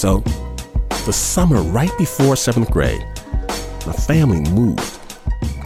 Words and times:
so, 0.00 0.20
the 1.04 1.12
summer 1.12 1.60
right 1.60 1.90
before 1.98 2.34
seventh 2.34 2.70
grade, 2.70 3.06
my 3.86 3.92
family 3.92 4.40
moved 4.50 4.80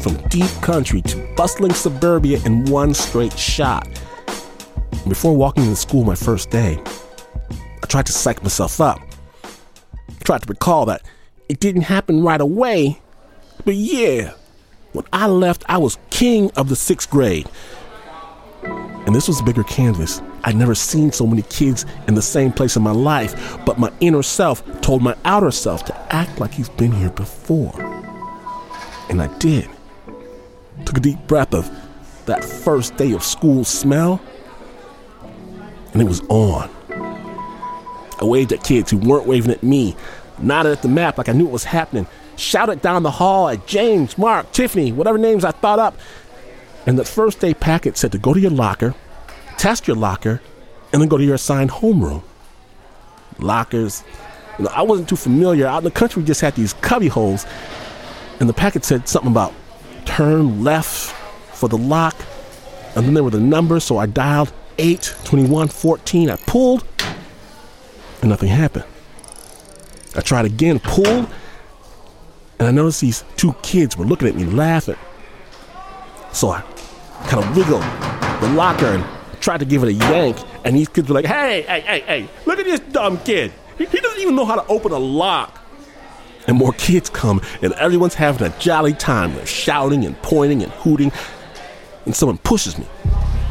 from 0.01 0.17
deep 0.29 0.51
country 0.61 1.01
to 1.03 1.35
bustling 1.37 1.73
suburbia 1.73 2.41
in 2.45 2.65
one 2.65 2.95
straight 2.95 3.39
shot. 3.39 3.87
Before 5.07 5.37
walking 5.37 5.63
into 5.63 5.77
school 5.77 6.03
my 6.03 6.17
first 6.17 6.51
day, 6.51 6.83
I 7.81 7.87
tried 7.87 8.07
to 8.07 8.13
psych 8.13 8.43
myself 8.43 8.81
up. 8.81 8.99
I 9.45 10.25
tried 10.25 10.43
to 10.43 10.49
recall 10.49 10.85
that 10.87 11.03
it 11.49 11.61
didn't 11.61 11.83
happen 11.83 12.25
right 12.25 12.41
away, 12.41 13.01
but 13.65 13.77
yeah, 13.77 14.33
when 14.95 15.05
I 15.13 15.29
left, 15.29 15.63
I 15.69 15.79
was 15.79 15.97
king 16.11 16.51
of 16.57 16.69
the 16.69 16.77
sixth 16.77 17.09
grade. 17.09 17.49
And 19.07 19.15
this 19.15 19.29
was 19.29 19.41
a 19.41 19.45
bigger 19.45 19.65
canvas. 19.65 20.23
I'd 20.45 20.57
never 20.57 20.75
seen 20.75 21.13
so 21.13 21.27
many 21.27 21.43
kids 21.43 21.85
in 22.09 22.15
the 22.15 22.23
same 22.23 22.53
place 22.53 22.77
in 22.77 22.83
my 22.83 22.93
life, 22.93 23.59
but 23.67 23.79
my 23.79 23.93
inner 24.01 24.23
self 24.23 24.63
told 24.81 25.03
my 25.03 25.15
outer 25.25 25.51
self 25.51 25.85
to 25.87 26.15
act 26.15 26.41
like 26.41 26.53
he's 26.53 26.71
been 26.71 26.93
here 26.93 27.11
before. 27.11 27.75
And 29.11 29.21
I 29.21 29.27
did. 29.39 29.69
Took 30.87 30.99
a 30.99 31.01
deep 31.01 31.19
breath 31.27 31.55
of 31.55 31.71
that 32.27 32.43
first 32.45 32.97
day 32.97 33.13
of 33.13 33.23
school 33.23 33.65
smell, 33.65 34.21
and 35.93 36.01
it 36.01 36.07
was 36.07 36.23
on. 36.29 36.71
I 38.21 38.25
waved 38.25 38.53
at 38.53 38.65
kids 38.65 38.91
who 38.91 38.97
weren't 38.97 39.27
waving 39.27 39.51
at 39.51 39.63
me, 39.63 39.97
nodded 40.39 40.73
at 40.73 40.83
the 40.83 40.89
map 40.89 41.19
like 41.19 41.29
I 41.29 41.33
knew 41.33 41.45
what 41.45 41.53
was 41.53 41.65
happening, 41.65 42.07
shouted 42.37 42.81
down 42.81 43.03
the 43.03 43.11
hall 43.11 43.49
at 43.49 43.67
James, 43.67 44.17
Mark, 44.17 44.51
Tiffany, 44.53 44.93
whatever 44.93 45.19
names 45.19 45.45
I 45.45 45.51
thought 45.51 45.79
up. 45.79 45.97
And 46.87 46.99
the 46.99 47.05
first 47.05 47.41
day 47.41 47.55
packet 47.55 47.97
said 47.97 48.13
to 48.13 48.19
go 48.19 48.35
to 48.35 48.41
your 48.41 48.51
locker, 48.51 48.95
test 49.57 49.87
your 49.87 49.97
locker, 49.97 50.41
and 50.93 51.01
then 51.01 51.09
go 51.09 51.17
to 51.17 51.25
your 51.25 51.35
assigned 51.35 51.71
homeroom. 51.71 52.23
Lockers. 53.39 54.05
You 54.59 54.65
know, 54.65 54.71
I 54.73 54.83
wasn't 54.83 55.09
too 55.09 55.17
familiar. 55.17 55.67
Out 55.67 55.79
in 55.79 55.85
the 55.85 55.91
country, 55.91 56.23
we 56.23 56.27
just 56.27 56.41
had 56.41 56.55
these 56.55 56.75
cubby 56.75 57.09
holes. 57.09 57.47
And 58.39 58.49
the 58.49 58.53
packet 58.53 58.85
said 58.85 59.09
something 59.09 59.31
about 59.31 59.53
turn 60.05 60.63
left 60.63 61.13
for 61.57 61.69
the 61.69 61.79
lock. 61.79 62.15
And 62.95 63.07
then 63.07 63.15
there 63.15 63.25
were 63.25 63.31
the 63.31 63.41
numbers, 63.41 63.85
so 63.85 63.99
I 63.99 64.07
dialed 64.07 64.53
8, 64.79 65.17
21, 65.25 65.69
14. 65.69 66.31
I 66.31 66.37
pulled, 66.37 66.85
and 68.21 68.31
nothing 68.31 68.49
happened. 68.49 68.85
I 70.15 70.21
tried 70.21 70.45
again, 70.45 70.79
pulled, 70.79 71.29
and 72.59 72.69
I 72.69 72.71
noticed 72.71 73.01
these 73.01 73.25
two 73.37 73.53
kids 73.63 73.97
were 73.97 74.05
looking 74.05 74.29
at 74.29 74.37
me 74.37 74.45
laughing. 74.45 74.97
So 76.33 76.51
I 76.51 76.63
kind 77.27 77.45
of 77.45 77.57
wiggled 77.57 77.83
the 78.41 78.53
locker 78.55 78.87
and 78.87 79.05
tried 79.41 79.59
to 79.59 79.67
give 79.67 79.83
it 79.83 79.89
a 79.89 79.93
yank, 79.93 80.37
and 80.65 80.77
these 80.77 80.89
kids 80.89 81.09
were 81.09 81.15
like, 81.15 81.27
hey, 81.27 81.63
hey, 81.63 81.81
hey, 81.81 82.01
hey, 82.01 82.29
look 82.47 82.59
at 82.59 82.65
this 82.65 82.81
dumb 82.81 83.19
kid. 83.19 83.53
He, 83.77 83.85
he 83.85 84.01
doesn't 84.01 84.21
even 84.21 84.35
know 84.37 84.45
how 84.45 84.57
to 84.57 84.67
open 84.69 84.93
a 84.93 84.99
lock. 84.99 85.61
And 86.47 86.57
more 86.57 86.73
kids 86.75 87.09
come, 87.09 87.41
and 87.63 87.73
everyone's 87.75 88.15
having 88.15 88.47
a 88.47 88.59
jolly 88.59 88.93
time. 88.93 89.35
They're 89.35 89.47
shouting 89.47 90.05
and 90.05 90.17
pointing 90.23 90.63
and 90.63 90.73
hooting, 90.73 91.13
and 92.05 92.15
someone 92.15 92.39
pushes 92.39 92.79
me 92.79 92.87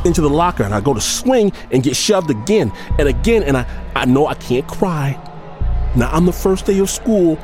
into 0.06 0.22
the 0.22 0.30
locker, 0.30 0.64
and 0.64 0.74
I 0.74 0.82
go 0.82 0.94
to 0.94 1.02
swing 1.02 1.52
and 1.72 1.82
get 1.82 1.96
shoved 1.96 2.30
again 2.30 2.72
and 3.00 3.08
again, 3.08 3.44
and 3.44 3.58
I, 3.58 3.66
I 3.96 4.06
know 4.06 4.28
I 4.28 4.36
can't 4.36 4.68
cry. 4.68 5.20
Now, 5.96 6.10
I'm 6.12 6.26
the 6.26 6.34
first 6.34 6.66
day 6.66 6.80
of 6.80 6.90
school, 6.90 7.38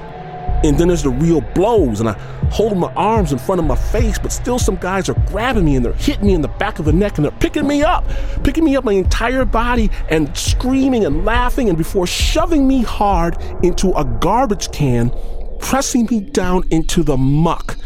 and 0.64 0.78
then 0.78 0.88
there's 0.88 1.04
the 1.04 1.10
real 1.10 1.42
blows, 1.42 2.00
and 2.00 2.10
I 2.10 2.14
hold 2.52 2.78
my 2.78 2.92
arms 2.94 3.32
in 3.32 3.38
front 3.38 3.60
of 3.60 3.66
my 3.66 3.76
face, 3.76 4.18
but 4.20 4.32
still 4.32 4.60
some 4.60 4.76
guys 4.76 5.08
are 5.10 5.20
grabbing 5.28 5.66
me 5.66 5.76
and 5.76 5.86
they're 5.86 5.94
hitting 5.94 6.28
me 6.28 6.34
in 6.34 6.42
the 6.42 6.48
back 6.48 6.80
of 6.80 6.86
the 6.86 6.94
neck 6.94 7.18
and 7.18 7.26
they're 7.26 7.32
picking 7.40 7.68
me 7.68 7.84
up, 7.84 8.06
picking 8.44 8.64
me 8.64 8.76
up 8.76 8.84
my 8.84 8.94
entire 8.94 9.46
body 9.46 9.90
and 10.10 10.36
screaming 10.36 11.06
and 11.06 11.26
laughing, 11.26 11.70
and 11.70 11.78
before 11.78 12.08
shoving 12.08 12.68
me 12.68 12.82
hard 12.82 13.38
into 13.64 13.92
a 13.94 14.04
garbage 14.04 14.72
can, 14.72 15.14
pressing 15.60 16.08
me 16.10 16.20
down 16.20 16.64
into 16.72 17.04
the 17.04 17.18
muck. 17.18 17.78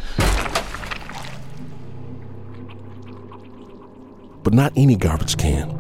But 4.44 4.54
not 4.54 4.74
any 4.76 4.96
garbage 4.96 5.38
can. 5.38 5.80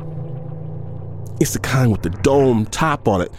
It's 1.40 1.53
the 1.53 1.59
kind 1.59 1.91
with 1.91 2.03
the 2.03 2.09
dome 2.09 2.66
top 2.67 3.07
on 3.07 3.22
it 3.22 3.31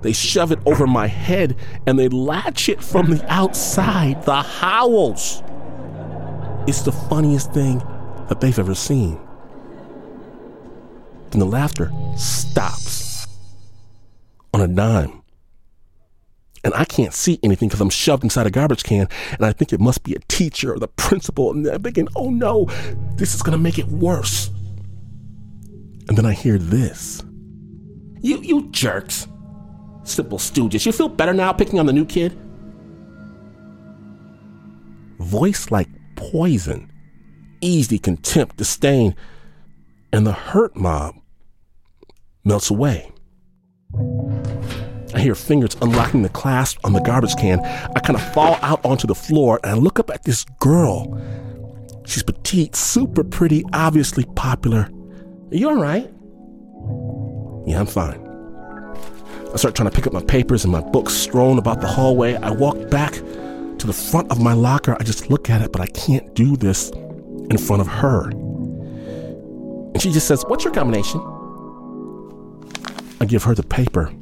they 0.00 0.12
shove 0.12 0.52
it 0.52 0.58
over 0.64 0.86
my 0.86 1.06
head 1.06 1.56
and 1.86 1.98
they 1.98 2.08
latch 2.08 2.68
it 2.68 2.82
from 2.82 3.10
the 3.10 3.24
outside. 3.32 4.22
The 4.24 4.42
howls. 4.42 5.42
It's 6.66 6.82
the 6.82 6.92
funniest 6.92 7.52
thing 7.52 7.78
that 8.28 8.40
they've 8.40 8.58
ever 8.58 8.74
seen. 8.74 9.18
Then 11.30 11.40
the 11.40 11.46
laughter 11.46 11.90
stops 12.16 13.26
on 14.54 14.60
a 14.60 14.68
dime. 14.68 15.22
And 16.64 16.74
I 16.74 16.84
can't 16.84 17.14
see 17.14 17.38
anything 17.42 17.68
because 17.68 17.80
I'm 17.80 17.90
shoved 17.90 18.24
inside 18.24 18.46
a 18.46 18.50
garbage 18.50 18.82
can. 18.82 19.08
And 19.32 19.44
I 19.44 19.52
think 19.52 19.72
it 19.72 19.80
must 19.80 20.02
be 20.02 20.14
a 20.14 20.18
teacher 20.28 20.74
or 20.74 20.78
the 20.78 20.88
principal. 20.88 21.52
And 21.52 21.66
I'm 21.66 21.82
thinking, 21.82 22.08
oh 22.16 22.30
no, 22.30 22.66
this 23.14 23.34
is 23.34 23.42
going 23.42 23.56
to 23.56 23.62
make 23.62 23.78
it 23.78 23.86
worse. 23.88 24.50
And 26.08 26.16
then 26.16 26.26
I 26.26 26.32
hear 26.32 26.58
this. 26.58 27.22
You, 28.20 28.38
you 28.38 28.70
jerks. 28.70 29.28
Simple 30.08 30.38
stooges. 30.38 30.86
You 30.86 30.92
feel 30.92 31.10
better 31.10 31.34
now 31.34 31.52
picking 31.52 31.78
on 31.78 31.84
the 31.84 31.92
new 31.92 32.06
kid? 32.06 32.32
Voice 35.18 35.70
like 35.70 35.88
poison, 36.16 36.90
easy 37.60 37.98
contempt, 37.98 38.56
disdain, 38.56 39.14
and 40.10 40.26
the 40.26 40.32
hurt 40.32 40.74
mob 40.74 41.14
melts 42.42 42.70
away. 42.70 43.12
I 45.14 45.20
hear 45.20 45.34
fingers 45.34 45.76
unlocking 45.82 46.22
the 46.22 46.30
clasp 46.30 46.78
on 46.84 46.94
the 46.94 47.00
garbage 47.00 47.36
can. 47.36 47.60
I 47.60 48.00
kind 48.00 48.16
of 48.16 48.32
fall 48.32 48.58
out 48.62 48.82
onto 48.86 49.06
the 49.06 49.14
floor 49.14 49.60
and 49.62 49.72
I 49.72 49.74
look 49.74 49.98
up 49.98 50.10
at 50.10 50.24
this 50.24 50.44
girl. 50.58 51.20
She's 52.06 52.22
petite, 52.22 52.74
super 52.74 53.24
pretty, 53.24 53.62
obviously 53.74 54.24
popular. 54.36 54.90
Are 55.50 55.56
you 55.56 55.68
alright? 55.68 56.10
Yeah, 57.66 57.80
I'm 57.80 57.86
fine. 57.86 58.27
I 59.52 59.56
start 59.56 59.74
trying 59.74 59.88
to 59.88 59.94
pick 59.94 60.06
up 60.06 60.12
my 60.12 60.22
papers 60.22 60.64
and 60.64 60.72
my 60.72 60.80
books 60.80 61.14
strewn 61.14 61.58
about 61.58 61.80
the 61.80 61.86
hallway. 61.86 62.34
I 62.34 62.50
walk 62.50 62.90
back 62.90 63.14
to 63.14 63.86
the 63.86 63.92
front 63.92 64.30
of 64.30 64.40
my 64.40 64.52
locker. 64.52 64.96
I 65.00 65.04
just 65.04 65.30
look 65.30 65.48
at 65.48 65.62
it, 65.62 65.72
but 65.72 65.80
I 65.80 65.86
can't 65.86 66.34
do 66.34 66.56
this 66.56 66.90
in 66.90 67.56
front 67.56 67.80
of 67.80 67.88
her. 67.88 68.28
And 68.28 70.02
she 70.02 70.12
just 70.12 70.28
says, 70.28 70.44
What's 70.48 70.64
your 70.64 70.72
combination? 70.74 71.20
I 73.20 73.24
give 73.24 73.42
her 73.44 73.54
the 73.54 73.62
paper. 73.62 74.12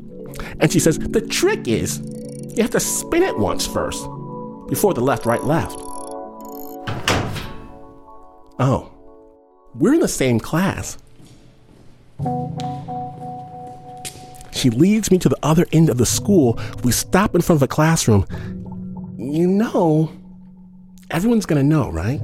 And 0.60 0.72
she 0.72 0.78
says, 0.78 0.98
The 0.98 1.20
trick 1.20 1.66
is 1.66 1.98
you 2.56 2.62
have 2.62 2.70
to 2.70 2.81
spin 2.81 3.22
it 3.22 3.36
once 3.36 3.66
first 3.66 4.06
before 4.69 4.94
the 4.94 5.00
left, 5.00 5.26
right, 5.26 5.42
left. 5.42 5.78
Oh, 8.59 8.91
we're 9.75 9.94
in 9.94 10.00
the 10.00 10.09
same 10.09 10.41
class. 10.41 10.98
She 14.56 14.71
leads 14.71 15.11
me 15.11 15.19
to 15.19 15.28
the 15.28 15.39
other 15.43 15.67
end 15.72 15.91
of 15.91 15.99
the 15.99 16.06
school. 16.06 16.59
We 16.83 16.93
stop 16.93 17.34
in 17.34 17.43
front 17.43 17.59
of 17.59 17.62
a 17.62 17.69
classroom. 17.69 18.27
You 19.19 19.47
know, 19.47 20.11
everyone's 21.11 21.47
gonna 21.47 21.62
know, 21.62 21.91
right? 21.91 22.21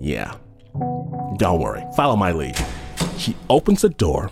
Yeah. 0.00 0.34
Don't 1.38 1.60
worry. 1.60 1.82
Follow 1.96 2.16
my 2.16 2.32
lead. 2.32 2.56
She 3.16 3.36
opens 3.48 3.82
the 3.82 3.88
door. 3.88 4.30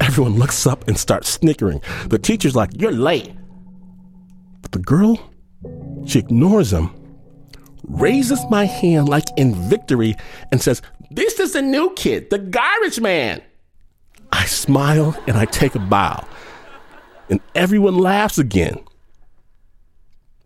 Everyone 0.00 0.38
looks 0.38 0.66
up 0.66 0.86
and 0.88 0.98
starts 0.98 1.28
snickering. 1.28 1.80
The 2.06 2.18
teacher's 2.18 2.56
like, 2.56 2.70
You're 2.74 2.92
late. 2.92 3.32
But 4.62 4.72
the 4.72 4.78
girl, 4.80 5.18
she 6.04 6.18
ignores 6.18 6.72
him, 6.72 6.90
raises 7.84 8.44
my 8.50 8.64
hand 8.64 9.08
like 9.08 9.24
in 9.36 9.54
victory, 9.68 10.16
and 10.52 10.60
says, 10.60 10.82
This 11.10 11.38
is 11.40 11.52
the 11.52 11.62
new 11.62 11.92
kid, 11.94 12.30
the 12.30 12.38
garbage 12.38 13.00
man. 13.00 13.42
I 14.32 14.44
smile 14.46 15.16
and 15.26 15.36
I 15.36 15.44
take 15.44 15.74
a 15.74 15.78
bow. 15.78 16.26
And 17.30 17.40
everyone 17.54 17.98
laughs 17.98 18.38
again. 18.38 18.82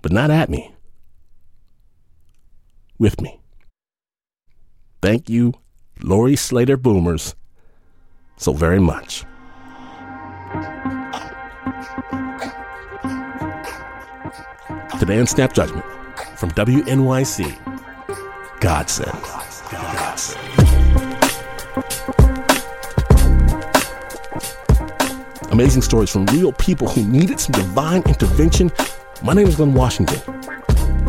But 0.03 0.13
not 0.13 0.31
at 0.31 0.51
me. 0.51 0.75
With 2.99 3.21
me. 3.21 3.41
Thank 5.01 5.29
you, 5.29 5.55
Lori 6.03 6.37
Slater 6.37 6.77
Boomers, 6.77 7.35
so 8.37 8.53
very 8.53 8.79
much. 8.79 9.25
Today 15.01 15.19
on 15.19 15.27
Snap 15.27 15.53
Judgment 15.53 15.85
from 16.37 16.53
WNYC, 16.53 18.61
Godsend. 18.61 19.13
Godsend. 19.71 20.62
Amazing 25.53 25.83
stories 25.83 26.09
from 26.09 26.25
real 26.27 26.51
people 26.51 26.89
who 26.89 27.05
needed 27.05 27.39
some 27.39 27.53
divine 27.53 28.01
intervention. 28.05 28.73
My 29.23 29.35
name 29.35 29.47
is 29.47 29.57
Glynn 29.57 29.75
Washington. 29.75 30.19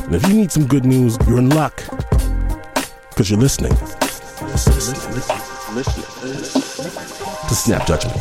And 0.04 0.14
if 0.14 0.28
you 0.28 0.34
need 0.34 0.52
some 0.52 0.68
good 0.68 0.84
news, 0.84 1.18
you're 1.26 1.40
in 1.40 1.48
luck 1.48 1.82
because 3.08 3.30
you're 3.30 3.40
listening. 3.40 3.72
To 7.48 7.56
Snap 7.56 7.88
Judgment. 7.88 8.18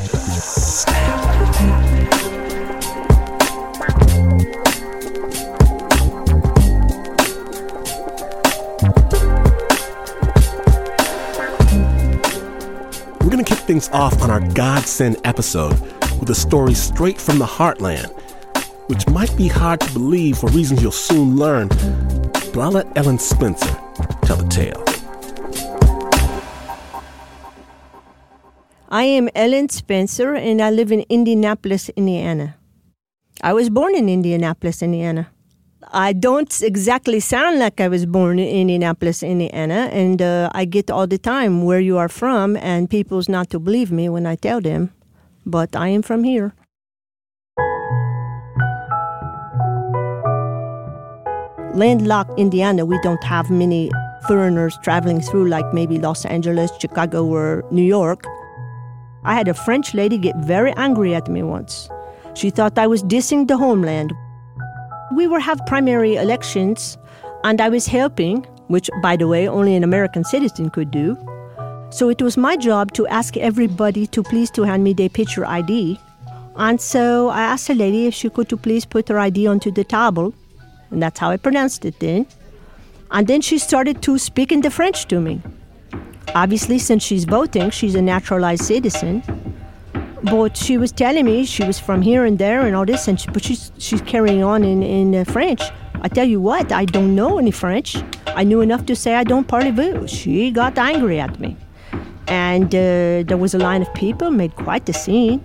We're 13.20 13.28
going 13.28 13.44
to 13.44 13.54
kick 13.54 13.58
things 13.64 13.88
off 13.88 14.22
on 14.22 14.30
our 14.30 14.38
Godsend 14.38 15.16
episode 15.24 15.92
with 16.22 16.30
a 16.30 16.34
story 16.36 16.72
straight 16.72 17.20
from 17.20 17.40
the 17.40 17.44
heartland, 17.44 18.06
which 18.88 19.08
might 19.08 19.36
be 19.36 19.48
hard 19.48 19.80
to 19.80 19.92
believe 19.92 20.38
for 20.38 20.48
reasons 20.50 20.80
you'll 20.80 20.92
soon 20.92 21.34
learn, 21.34 21.66
but 21.66 22.58
I'll 22.58 22.70
let 22.70 22.86
Ellen 22.96 23.18
Spencer 23.18 23.76
tell 24.22 24.36
the 24.36 24.46
tale. 24.48 24.84
I 28.88 29.02
am 29.02 29.30
Ellen 29.34 29.68
Spencer 29.68 30.36
and 30.36 30.62
I 30.62 30.70
live 30.70 30.92
in 30.92 31.04
Indianapolis, 31.08 31.88
Indiana. 31.96 32.54
I 33.42 33.52
was 33.52 33.68
born 33.68 33.96
in 33.96 34.08
Indianapolis, 34.08 34.80
Indiana. 34.80 35.28
I 35.92 36.12
don't 36.12 36.62
exactly 36.62 37.18
sound 37.18 37.58
like 37.58 37.80
I 37.80 37.88
was 37.88 38.06
born 38.06 38.38
in 38.38 38.46
Indianapolis, 38.46 39.24
Indiana, 39.24 39.90
and 39.92 40.22
uh, 40.22 40.50
I 40.54 40.66
get 40.66 40.88
all 40.88 41.08
the 41.08 41.18
time 41.18 41.64
where 41.64 41.80
you 41.80 41.98
are 41.98 42.08
from, 42.08 42.56
and 42.58 42.88
people's 42.88 43.28
not 43.28 43.50
to 43.50 43.58
believe 43.58 43.90
me 43.90 44.08
when 44.08 44.24
I 44.24 44.36
tell 44.36 44.60
them, 44.60 44.92
but 45.46 45.74
I 45.76 45.88
am 45.88 46.02
from 46.02 46.24
here. 46.24 46.54
Landlocked 51.74 52.38
Indiana, 52.38 52.84
we 52.84 52.98
don't 53.02 53.24
have 53.24 53.50
many 53.50 53.90
foreigners 54.28 54.78
traveling 54.82 55.20
through 55.20 55.48
like 55.48 55.72
maybe 55.72 55.98
Los 55.98 56.24
Angeles, 56.24 56.70
Chicago, 56.78 57.24
or 57.24 57.64
New 57.70 57.82
York. 57.82 58.24
I 59.24 59.34
had 59.34 59.48
a 59.48 59.54
French 59.54 59.94
lady 59.94 60.18
get 60.18 60.36
very 60.36 60.72
angry 60.76 61.14
at 61.14 61.28
me 61.28 61.42
once. 61.42 61.88
She 62.34 62.50
thought 62.50 62.78
I 62.78 62.86
was 62.86 63.02
dissing 63.02 63.48
the 63.48 63.56
homeland 63.56 64.12
we 65.14 65.26
were 65.26 65.40
have 65.40 65.60
primary 65.66 66.16
elections, 66.16 66.96
and 67.44 67.60
I 67.60 67.68
was 67.68 67.86
helping, 67.86 68.44
which, 68.68 68.88
by 69.02 69.16
the 69.16 69.28
way, 69.28 69.46
only 69.46 69.76
an 69.76 69.84
American 69.84 70.24
citizen 70.24 70.70
could 70.70 70.90
do. 70.90 71.16
So 71.92 72.08
it 72.08 72.22
was 72.22 72.38
my 72.38 72.56
job 72.56 72.92
to 72.94 73.06
ask 73.08 73.36
everybody 73.36 74.06
to 74.06 74.22
please 74.22 74.50
to 74.52 74.62
hand 74.62 74.82
me 74.82 74.94
their 74.94 75.10
picture 75.10 75.44
ID. 75.44 76.00
And 76.56 76.80
so 76.80 77.28
I 77.28 77.42
asked 77.42 77.68
the 77.68 77.74
lady 77.74 78.06
if 78.06 78.14
she 78.14 78.30
could 78.30 78.48
to 78.48 78.56
please 78.56 78.86
put 78.86 79.10
her 79.10 79.18
ID 79.18 79.46
onto 79.46 79.70
the 79.70 79.84
table, 79.84 80.32
and 80.90 81.02
that's 81.02 81.20
how 81.20 81.30
I 81.30 81.36
pronounced 81.36 81.84
it 81.84 82.00
then. 82.00 82.26
And 83.10 83.26
then 83.26 83.42
she 83.42 83.58
started 83.58 84.00
to 84.02 84.16
speak 84.16 84.52
in 84.52 84.62
the 84.62 84.70
French 84.70 85.04
to 85.08 85.20
me. 85.20 85.42
Obviously, 86.34 86.78
since 86.78 87.02
she's 87.02 87.24
voting, 87.26 87.68
she's 87.68 87.94
a 87.94 88.00
naturalized 88.00 88.64
citizen. 88.64 89.22
But 90.22 90.56
she 90.56 90.78
was 90.78 90.92
telling 90.92 91.26
me 91.26 91.44
she 91.44 91.64
was 91.64 91.78
from 91.78 92.00
here 92.00 92.24
and 92.24 92.38
there 92.38 92.62
and 92.62 92.74
all 92.74 92.86
this, 92.86 93.06
and 93.06 93.20
she, 93.20 93.28
but 93.30 93.44
she's 93.44 93.70
she's 93.76 94.00
carrying 94.02 94.42
on 94.42 94.64
in 94.64 94.82
in 94.82 95.14
uh, 95.14 95.24
French. 95.24 95.60
I 96.00 96.08
tell 96.08 96.26
you 96.26 96.40
what, 96.40 96.72
I 96.72 96.86
don't 96.86 97.14
know 97.14 97.38
any 97.38 97.50
French. 97.50 97.96
I 98.28 98.44
knew 98.44 98.62
enough 98.62 98.86
to 98.86 98.96
say 98.96 99.14
I 99.14 99.24
don't 99.24 99.46
parlez-vous. 99.46 100.06
She 100.06 100.50
got 100.50 100.78
angry 100.78 101.20
at 101.20 101.38
me, 101.38 101.56
and 102.28 102.74
uh, 102.74 103.22
there 103.26 103.36
was 103.36 103.54
a 103.54 103.58
line 103.58 103.82
of 103.82 103.92
people, 103.94 104.30
made 104.30 104.54
quite 104.56 104.86
the 104.86 104.92
scene. 104.92 105.40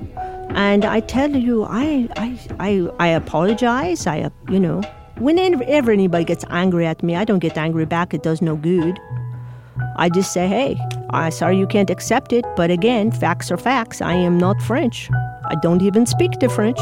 And 0.51 0.85
I 0.85 1.01
tell 1.01 1.35
you, 1.35 1.65
I 1.65 2.07
I 2.15 2.39
I, 2.59 2.89
I 2.99 3.07
apologize. 3.09 4.07
I 4.07 4.29
you 4.49 4.59
know, 4.59 4.81
whenever 5.17 5.91
anybody 5.91 6.23
gets 6.23 6.45
angry 6.49 6.85
at 6.85 7.03
me, 7.03 7.15
I 7.15 7.25
don't 7.25 7.39
get 7.39 7.57
angry 7.57 7.85
back. 7.85 8.13
It 8.13 8.23
does 8.23 8.41
no 8.41 8.55
good. 8.55 8.99
I 9.97 10.09
just 10.09 10.31
say, 10.31 10.47
hey, 10.47 10.77
I'm 11.09 11.31
sorry 11.31 11.57
you 11.57 11.67
can't 11.67 11.89
accept 11.89 12.33
it, 12.33 12.45
but 12.55 12.69
again, 12.71 13.11
facts 13.11 13.51
are 13.51 13.57
facts. 13.57 14.01
I 14.01 14.13
am 14.13 14.37
not 14.37 14.61
French. 14.61 15.09
I 15.45 15.55
don't 15.61 15.81
even 15.81 16.05
speak 16.05 16.31
the 16.39 16.49
French. 16.49 16.79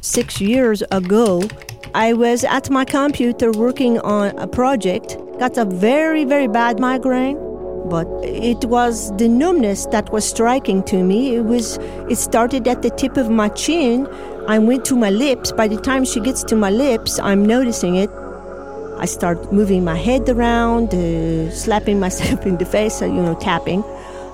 Six 0.00 0.40
years 0.40 0.82
ago, 0.90 1.42
I 1.94 2.12
was 2.12 2.42
at 2.44 2.70
my 2.70 2.84
computer 2.84 3.52
working 3.52 4.00
on 4.00 4.36
a 4.38 4.48
project, 4.48 5.16
got 5.38 5.56
a 5.56 5.64
very, 5.64 6.24
very 6.24 6.48
bad 6.48 6.80
migraine 6.80 7.38
but 7.86 8.06
it 8.24 8.64
was 8.64 9.14
the 9.18 9.28
numbness 9.28 9.86
that 9.86 10.10
was 10.10 10.28
striking 10.28 10.82
to 10.84 11.02
me. 11.02 11.36
It 11.36 11.44
was 11.44 11.76
it 12.08 12.16
started 12.16 12.66
at 12.66 12.82
the 12.82 12.90
tip 12.90 13.16
of 13.16 13.30
my 13.30 13.50
chin. 13.50 14.08
I 14.48 14.58
went 14.58 14.84
to 14.86 14.96
my 14.96 15.10
lips. 15.10 15.52
By 15.52 15.68
the 15.68 15.76
time 15.76 16.04
she 16.04 16.20
gets 16.20 16.42
to 16.44 16.56
my 16.56 16.70
lips, 16.70 17.18
I'm 17.18 17.44
noticing 17.44 17.96
it. 17.96 18.10
I 18.96 19.06
start 19.06 19.52
moving 19.52 19.84
my 19.84 19.96
head 19.96 20.28
around, 20.28 20.94
uh, 20.94 21.50
slapping 21.50 22.00
myself 22.06 22.46
in 22.46 22.56
the 22.56 22.64
face, 22.64 23.02
uh, 23.02 23.06
you 23.06 23.22
know, 23.22 23.34
tapping. 23.34 23.84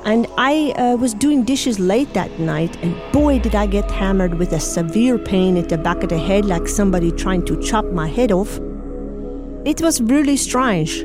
And 0.05 0.27
I 0.39 0.73
uh, 0.73 0.97
was 0.97 1.13
doing 1.13 1.45
dishes 1.45 1.79
late 1.79 2.15
that 2.15 2.39
night, 2.39 2.75
and 2.83 2.97
boy, 3.13 3.39
did 3.39 3.55
I 3.55 3.67
get 3.67 3.91
hammered 3.91 4.35
with 4.35 4.53
a 4.53 4.61
severe 4.61 5.19
pain 5.19 5.59
at 5.59 5.69
the 5.69 5.77
back 5.77 6.03
of 6.03 6.09
the 6.09 6.19
head, 6.19 6.47
like 6.47 6.69
somebody 6.69 7.13
trying 7.13 7.45
to 7.45 7.61
chop 7.63 7.85
my 7.85 8.09
head 8.09 8.33
off. 8.33 8.59
It 9.67 9.83
was 9.83 10.01
really 10.01 10.39
strange. 10.39 11.05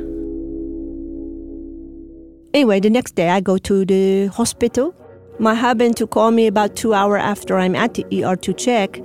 Anyway, 2.53 2.79
the 2.79 2.89
next 2.89 3.15
day 3.15 3.29
I 3.29 3.41
go 3.41 3.57
to 3.57 3.83
the 3.83 4.27
hospital. 4.27 4.95
My 5.39 5.53
husband 5.53 5.97
to 5.97 6.07
call 6.07 6.31
me 6.31 6.47
about 6.47 6.77
two 6.77 6.93
hours 6.93 7.21
after 7.21 7.57
I'm 7.57 7.75
at 7.75 7.95
the 7.95 8.23
ER 8.23 8.37
to 8.37 8.53
check, 8.53 9.01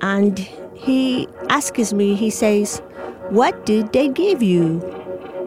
and 0.00 0.38
he 0.74 1.26
asks 1.48 1.92
me, 1.92 2.14
he 2.14 2.30
says, 2.30 2.80
What 3.30 3.66
did 3.66 3.92
they 3.92 4.06
give 4.08 4.40
you? 4.40 4.80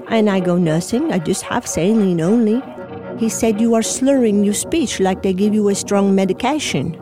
And 0.09 0.29
I 0.29 0.41
go, 0.41 0.57
Nothing, 0.57 1.13
I 1.13 1.19
just 1.19 1.43
have 1.43 1.65
saline 1.65 2.19
only. 2.19 2.61
He 3.17 3.29
said, 3.29 3.61
You 3.61 3.75
are 3.75 3.81
slurring 3.81 4.43
your 4.43 4.53
speech 4.53 4.99
like 4.99 5.23
they 5.23 5.33
give 5.33 5.53
you 5.53 5.69
a 5.69 5.75
strong 5.75 6.15
medication. 6.15 6.95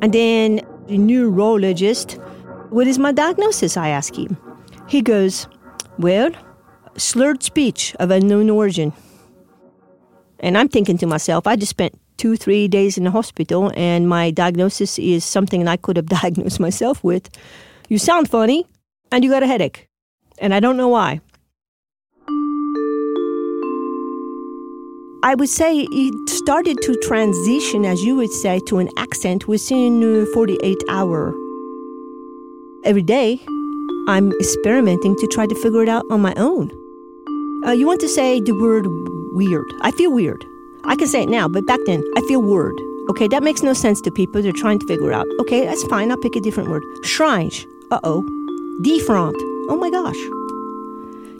And 0.00 0.12
then 0.12 0.60
the 0.86 0.98
neurologist, 0.98 2.12
What 2.70 2.86
is 2.86 2.98
my 2.98 3.12
diagnosis? 3.12 3.76
I 3.76 3.88
ask 3.88 4.16
him. 4.16 4.36
He 4.88 5.02
goes, 5.02 5.48
Well, 5.98 6.30
slurred 6.96 7.42
speech 7.42 7.94
of 8.00 8.10
unknown 8.10 8.50
origin. 8.50 8.92
And 10.40 10.58
I'm 10.58 10.68
thinking 10.68 10.98
to 10.98 11.06
myself, 11.06 11.46
I 11.46 11.56
just 11.56 11.70
spent 11.70 11.98
two, 12.16 12.36
three 12.36 12.68
days 12.68 12.96
in 12.96 13.04
the 13.04 13.10
hospital, 13.10 13.72
and 13.74 14.08
my 14.08 14.30
diagnosis 14.30 14.98
is 14.98 15.24
something 15.24 15.66
I 15.66 15.76
could 15.76 15.96
have 15.96 16.06
diagnosed 16.20 16.60
myself 16.60 17.02
with. 17.04 17.28
You 17.88 17.98
sound 17.98 18.30
funny, 18.30 18.66
and 19.10 19.24
you 19.24 19.30
got 19.30 19.42
a 19.42 19.46
headache. 19.46 19.88
And 20.38 20.54
I 20.54 20.60
don't 20.60 20.76
know 20.76 20.88
why. 20.88 21.20
I 25.24 25.34
would 25.34 25.48
say 25.48 25.88
it 25.90 26.28
started 26.28 26.76
to 26.82 26.94
transition, 26.96 27.86
as 27.86 28.04
you 28.04 28.14
would 28.16 28.30
say, 28.30 28.60
to 28.66 28.76
an 28.76 28.90
accent 28.98 29.48
within 29.48 30.26
48 30.34 30.84
hour. 30.90 31.34
Every 32.84 33.00
day, 33.00 33.40
I'm 34.06 34.32
experimenting 34.32 35.16
to 35.16 35.26
try 35.28 35.46
to 35.46 35.54
figure 35.54 35.82
it 35.82 35.88
out 35.88 36.04
on 36.10 36.20
my 36.20 36.34
own. 36.36 36.70
Uh, 37.64 37.70
you 37.70 37.86
want 37.86 38.02
to 38.02 38.08
say 38.08 38.38
the 38.38 38.52
word 38.52 38.86
weird. 39.32 39.64
I 39.80 39.92
feel 39.92 40.12
weird. 40.12 40.44
I 40.84 40.94
can 40.94 41.06
say 41.06 41.22
it 41.22 41.30
now, 41.30 41.48
but 41.48 41.64
back 41.64 41.80
then, 41.86 42.04
I 42.18 42.20
feel 42.28 42.42
weird. 42.42 42.78
Okay, 43.08 43.26
that 43.28 43.42
makes 43.42 43.62
no 43.62 43.72
sense 43.72 44.02
to 44.02 44.10
people. 44.10 44.42
They're 44.42 44.52
trying 44.52 44.78
to 44.80 44.86
figure 44.86 45.14
out. 45.14 45.26
Okay, 45.40 45.64
that's 45.64 45.84
fine. 45.84 46.10
I'll 46.10 46.18
pick 46.18 46.36
a 46.36 46.40
different 46.40 46.68
word. 46.68 46.84
Strange. 47.02 47.66
Uh 47.90 48.00
oh. 48.04 48.20
Defront. 48.82 49.36
Oh 49.70 49.78
my 49.80 49.88
gosh. 49.88 50.20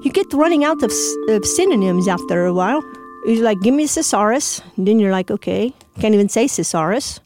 You 0.02 0.10
get 0.10 0.32
running 0.32 0.64
out 0.64 0.82
of, 0.82 0.90
of 1.28 1.44
synonyms 1.44 2.08
after 2.08 2.46
a 2.46 2.54
while. 2.54 2.82
You're 3.26 3.42
like, 3.42 3.60
give 3.62 3.74
me 3.74 3.86
thesaurus. 3.86 4.60
And 4.76 4.86
then 4.86 4.98
you're 4.98 5.10
like, 5.10 5.30
okay, 5.30 5.72
can't 5.98 6.14
even 6.14 6.28
say 6.28 6.46
thesaurus. 6.46 7.20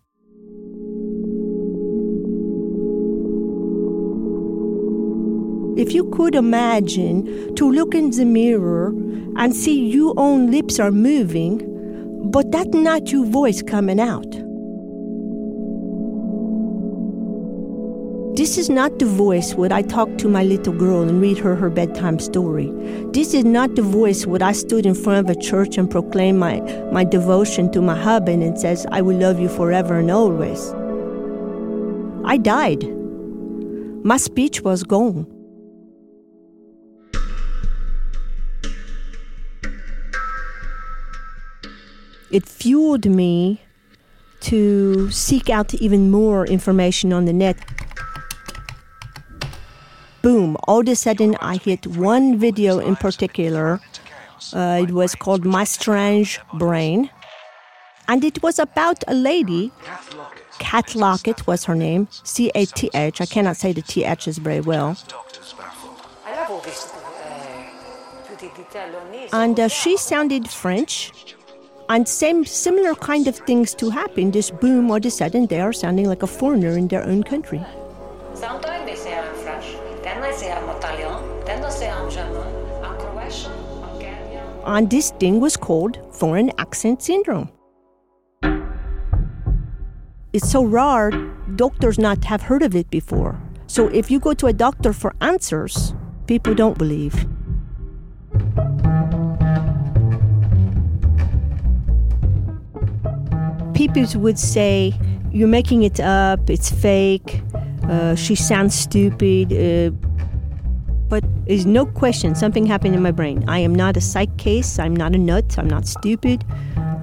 If 5.76 5.93
you 5.95 6.11
could 6.11 6.35
imagine 6.35 7.55
to 7.57 7.71
look 7.71 7.95
in 7.95 8.11
the 8.11 8.25
mirror 8.25 8.88
and 9.37 9.55
see 9.55 9.88
your 9.88 10.14
own 10.17 10.50
lips 10.50 10.78
are 10.81 10.90
moving, 10.90 11.62
but 12.31 12.50
that 12.52 12.69
not 12.75 13.12
your 13.12 13.25
voice 13.25 13.62
coming 13.62 14.00
out. 14.00 14.48
This 18.38 18.57
is 18.57 18.71
not 18.71 19.00
the 19.00 19.04
voice 19.04 19.57
when 19.57 19.73
I 19.73 19.83
talk 19.83 20.16
to 20.18 20.28
my 20.28 20.45
little 20.45 20.73
girl 20.73 21.02
and 21.02 21.21
read 21.21 21.38
her 21.38 21.57
her 21.57 21.68
bedtime 21.68 22.21
story. 22.21 22.71
This 23.11 23.35
is 23.35 23.45
not 23.45 23.75
the 23.75 23.83
voice 23.83 24.26
when 24.26 24.42
I 24.42 24.52
stood 24.52 24.87
in 24.87 24.95
front 24.95 25.28
of 25.28 25.37
a 25.37 25.40
church 25.40 25.76
and 25.76 25.90
proclaimed 25.90 26.38
my, 26.38 26.61
my 26.92 27.02
devotion 27.02 27.68
to 27.73 27.83
my 27.83 28.00
husband 28.00 28.45
and 28.45 28.57
says, 28.57 28.87
I 28.92 29.02
will 29.02 29.16
love 29.16 29.40
you 29.40 29.49
forever 29.49 29.99
and 29.99 30.09
always. 30.09 30.73
I 32.25 32.37
died. 32.37 32.85
My 34.04 34.18
speech 34.18 34.62
was 34.62 34.85
gone. 34.85 35.26
it 42.30 42.47
fueled 42.47 43.07
me 43.07 43.61
to 44.40 45.11
seek 45.11 45.50
out 45.50 45.75
even 45.75 46.11
more 46.11 46.47
information 46.47 47.12
on 47.12 47.25
the 47.25 47.33
net. 47.33 47.59
Boom, 50.23 50.57
all 50.67 50.81
of 50.81 50.89
a 50.89 50.97
sudden 50.97 51.37
I 51.41 51.57
hit 51.57 51.87
one 51.87 52.39
video 52.39 52.79
in 52.81 52.97
particular. 52.97 53.81
Uh, 54.53 54.81
it 54.83 54.91
was 54.91 55.15
called 55.15 55.45
My 55.45 55.65
Strange 55.65 56.41
Brain. 56.55 57.11
And 58.09 58.25
it 58.25 58.43
was 58.43 58.59
about 58.59 59.05
a 59.07 59.15
lady, 59.15 59.71
Cat 60.59 60.95
Lockett 60.95 61.47
was 61.47 61.65
her 61.67 61.75
name, 61.75 62.09
C 62.25 62.51
A 62.55 62.65
T 62.65 62.91
H. 62.95 63.21
I 63.21 63.27
cannot 63.27 63.57
say 63.57 63.73
the 63.73 63.83
T 63.83 64.05
H's 64.05 64.39
very 64.39 64.61
well. 64.61 64.97
And 69.33 69.61
uh, 69.61 69.69
she 69.69 69.97
sounded 69.97 70.49
French. 70.49 71.13
And 71.91 72.07
same 72.07 72.45
similar 72.45 72.95
kind 72.95 73.27
of 73.29 73.37
things 73.37 73.75
to 73.77 73.89
happen. 73.89 74.31
This 74.31 74.51
boom, 74.51 74.91
all 74.91 74.97
of 74.99 75.07
a 75.07 75.11
sudden 75.11 75.47
they 75.47 75.61
are 75.61 75.73
sounding 75.73 76.07
like 76.07 76.23
a 76.23 76.27
foreigner 76.27 76.77
in 76.77 76.89
their 76.89 77.05
own 77.05 77.23
country. 77.23 77.65
Sometimes 78.35 78.85
they 78.85 78.95
say 78.95 79.15
And 84.69 84.91
this 84.91 85.13
thing 85.13 85.41
was 85.41 85.57
called 85.57 85.99
foreign 86.13 86.53
accent 86.59 87.03
syndrome. 87.03 87.49
It's 90.35 90.51
so 90.51 90.63
rare, 90.63 91.11
doctors 91.57 91.99
not 91.99 92.23
have 92.25 92.43
heard 92.43 92.63
of 92.63 92.77
it 92.77 92.91
before. 92.91 93.41
So 93.67 93.89
if 93.89 94.11
you 94.11 94.21
go 94.21 94.35
to 94.35 94.47
a 94.47 94.53
doctor 94.53 94.93
for 94.93 95.15
answers, 95.23 95.95
people 96.27 96.55
don't 96.55 96.77
believe. 96.77 97.15
People 103.73 104.21
would 104.21 104.39
say, 104.39 104.93
You're 105.33 105.49
making 105.49 105.83
it 105.85 105.99
up, 105.99 106.51
it's 106.51 106.71
fake, 106.71 107.43
uh, 107.89 108.15
she 108.17 108.35
sounds 108.35 108.75
stupid. 108.75 109.51
Uh, 109.51 110.08
there's 111.49 111.64
no 111.64 111.87
question 111.87 112.35
something 112.35 112.67
happened 112.67 112.95
in 112.95 113.02
my 113.02 113.11
brain. 113.11 113.43
I 113.49 113.61
am 113.61 113.75
not 113.75 113.97
a 113.97 114.02
psych 114.02 114.37
case, 114.37 114.78
I'm 114.78 114.95
not 114.95 115.14
a 115.14 115.19
nut, 115.19 115.59
I'm 115.59 115.69
not 115.69 115.87
stupid. 115.88 116.45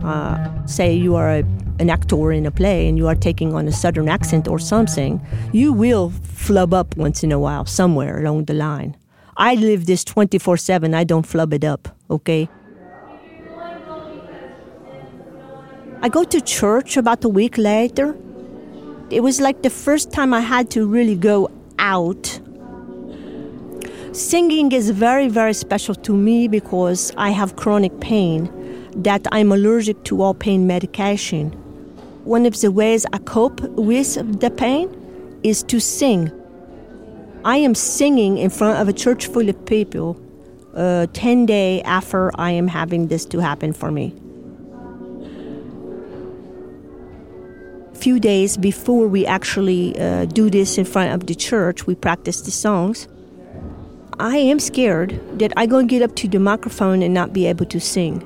Uh, 0.04 0.66
say 0.68 0.94
you 0.94 1.16
are 1.16 1.30
a, 1.32 1.44
an 1.80 1.90
actor 1.90 2.32
in 2.32 2.46
a 2.46 2.52
play 2.52 2.88
and 2.88 2.96
you 2.96 3.08
are 3.08 3.16
taking 3.16 3.56
on 3.56 3.68
a 3.68 3.72
southern 3.72 4.08
accent 4.08 4.48
or 4.48 4.60
something, 4.60 5.20
you 5.52 5.74
will 5.74 6.12
flub 6.22 6.76
up 6.76 6.96
once 6.96 7.24
in 7.24 7.32
a 7.32 7.40
while 7.40 7.66
somewhere 7.66 8.20
along 8.20 8.46
the 8.46 8.54
line. 8.54 8.96
I 9.36 9.56
live 9.56 9.88
this 9.88 10.04
24 10.04 10.58
7, 10.58 10.94
I 10.94 11.04
don't 11.04 11.26
flub 11.26 11.52
it 11.52 11.64
up, 11.64 11.88
okay? 12.12 12.48
I 16.04 16.10
go 16.10 16.24
to 16.24 16.40
church 16.40 16.98
about 16.98 17.26
a 17.26 17.30
week 17.30 17.58
later. 17.58 18.16
It 19.10 19.22
was 19.22 19.42
like 19.42 19.64
the 19.64 19.72
first 19.72 20.12
time 20.12 20.36
I 20.36 20.42
had 20.42 20.70
to 20.72 20.86
really 20.86 21.16
go 21.16 21.50
out. 21.80 22.40
Singing 24.16 24.72
is 24.72 24.92
very, 24.92 25.28
very 25.28 25.54
special 25.54 25.94
to 25.94 26.16
me 26.16 26.48
because 26.48 27.12
I 27.18 27.32
have 27.32 27.58
chronic 27.58 28.00
pain 28.00 28.50
that 28.96 29.28
I'm 29.34 29.52
allergic 29.52 30.06
to 30.06 30.22
all 30.22 30.34
pain 30.34 30.66
medication. 30.66 31.52
One 32.24 32.46
of 32.46 32.62
the 32.62 32.72
ways 32.72 33.06
I 33.12 33.18
cope 33.18 33.60
with 33.72 34.40
the 34.40 34.50
pain 34.50 34.88
is 35.44 35.64
to 35.64 35.82
sing. 35.82 36.32
I 37.44 37.58
am 37.58 37.76
singing 37.76 38.38
in 38.38 38.52
front 38.52 38.80
of 38.80 38.88
a 38.88 38.94
church 38.94 39.28
full 39.28 39.50
of 39.50 39.66
people 39.66 40.18
uh, 40.76 41.08
10 41.12 41.46
days 41.46 41.82
after 41.84 42.32
I 42.40 42.52
am 42.52 42.70
having 42.70 43.10
this 43.10 43.26
to 43.26 43.40
happen 43.40 43.74
for 43.74 43.92
me. 43.92 44.16
few 47.96 48.20
days 48.20 48.56
before 48.56 49.08
we 49.08 49.26
actually 49.26 50.00
uh, 50.00 50.26
do 50.26 50.50
this 50.50 50.78
in 50.78 50.86
front 50.86 51.12
of 51.12 51.26
the 51.26 51.34
church, 51.34 51.88
we 51.88 51.96
practice 51.96 52.40
the 52.42 52.52
songs. 52.52 53.08
I 54.20 54.38
am 54.38 54.60
scared 54.60 55.20
that 55.40 55.52
I'm 55.58 55.68
going 55.68 55.88
to 55.88 55.92
get 55.92 56.02
up 56.02 56.16
to 56.18 56.28
the 56.28 56.40
microphone 56.40 57.02
and 57.02 57.14
not 57.14 57.34
be 57.34 57.48
able 57.48 57.66
to 57.66 57.80
sing. 57.82 58.26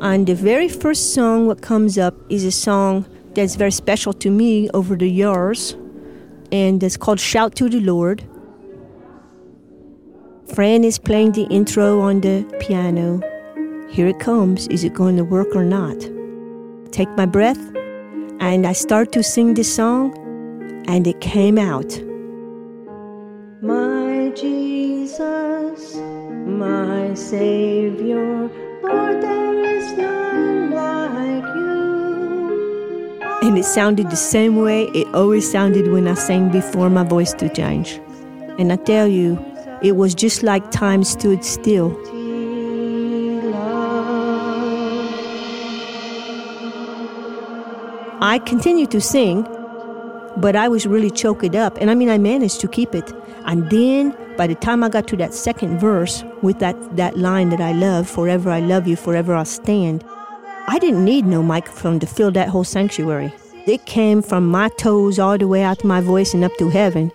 And 0.00 0.26
the 0.26 0.34
very 0.34 0.68
first 0.68 1.14
song 1.14 1.46
what 1.46 1.62
comes 1.62 1.96
up 1.96 2.14
is 2.28 2.44
a 2.44 2.50
song 2.50 3.06
that's 3.34 3.54
very 3.54 3.70
special 3.70 4.12
to 4.14 4.30
me 4.30 4.68
over 4.70 4.94
the 4.94 5.08
years, 5.08 5.74
and 6.50 6.82
it's 6.82 6.98
called 6.98 7.20
Shout 7.20 7.54
to 7.56 7.70
the 7.70 7.80
Lord. 7.80 8.22
Fran 10.54 10.84
is 10.84 10.98
playing 10.98 11.32
the 11.32 11.44
intro 11.44 12.00
on 12.00 12.20
the 12.20 12.44
piano. 12.60 13.22
Here 13.88 14.08
it 14.08 14.20
comes. 14.20 14.68
Is 14.68 14.84
it 14.84 14.92
going 14.92 15.16
to 15.16 15.24
work 15.24 15.54
or 15.54 15.64
not? 15.64 15.98
Take 16.92 17.08
my 17.16 17.24
breath, 17.24 17.60
and 18.40 18.66
I 18.66 18.72
start 18.72 19.12
to 19.12 19.22
sing 19.22 19.54
this 19.54 19.74
song, 19.74 20.14
and 20.86 21.06
it 21.06 21.22
came 21.22 21.56
out. 21.56 21.98
Savior, 27.22 28.50
Lord, 28.82 29.22
there 29.22 29.64
is 29.76 29.92
none 29.96 30.70
like 30.72 31.44
you. 31.54 33.20
And 33.42 33.56
it 33.56 33.64
sounded 33.64 34.10
the 34.10 34.16
same 34.16 34.56
way 34.56 34.86
it 34.86 35.06
always 35.14 35.50
sounded 35.50 35.92
when 35.92 36.08
I 36.08 36.14
sang 36.14 36.50
before 36.50 36.90
my 36.90 37.04
voice 37.04 37.32
to 37.34 37.48
change. 37.48 38.00
And 38.58 38.72
I 38.72 38.76
tell 38.76 39.06
you, 39.06 39.38
it 39.82 39.92
was 39.92 40.14
just 40.14 40.42
like 40.42 40.70
time 40.72 41.04
stood 41.04 41.44
still. 41.44 41.96
I 48.20 48.38
continued 48.44 48.90
to 48.92 49.00
sing, 49.00 49.42
but 50.36 50.54
I 50.56 50.68
was 50.68 50.86
really 50.86 51.10
choked 51.10 51.54
up. 51.54 51.76
And 51.80 51.90
I 51.90 51.94
mean, 51.94 52.08
I 52.08 52.18
managed 52.18 52.60
to 52.60 52.68
keep 52.68 52.94
it. 52.94 53.12
And 53.46 53.70
then 53.70 54.16
by 54.36 54.46
the 54.46 54.54
time 54.54 54.82
I 54.82 54.88
got 54.88 55.06
to 55.08 55.16
that 55.18 55.34
second 55.34 55.78
verse 55.78 56.24
with 56.42 56.58
that, 56.60 56.96
that 56.96 57.18
line 57.18 57.50
that 57.50 57.60
I 57.60 57.72
love, 57.72 58.08
forever 58.08 58.50
I 58.50 58.60
love 58.60 58.86
you, 58.88 58.96
forever 58.96 59.34
I'll 59.34 59.44
stand, 59.44 60.04
I 60.68 60.78
didn't 60.78 61.04
need 61.04 61.26
no 61.26 61.42
microphone 61.42 62.00
to 62.00 62.06
fill 62.06 62.30
that 62.32 62.48
whole 62.48 62.64
sanctuary. 62.64 63.32
It 63.66 63.86
came 63.86 64.22
from 64.22 64.46
my 64.48 64.68
toes 64.70 65.18
all 65.18 65.38
the 65.38 65.46
way 65.46 65.62
out 65.62 65.80
to 65.80 65.86
my 65.86 66.00
voice 66.00 66.34
and 66.34 66.44
up 66.44 66.56
to 66.58 66.68
heaven. 66.68 67.12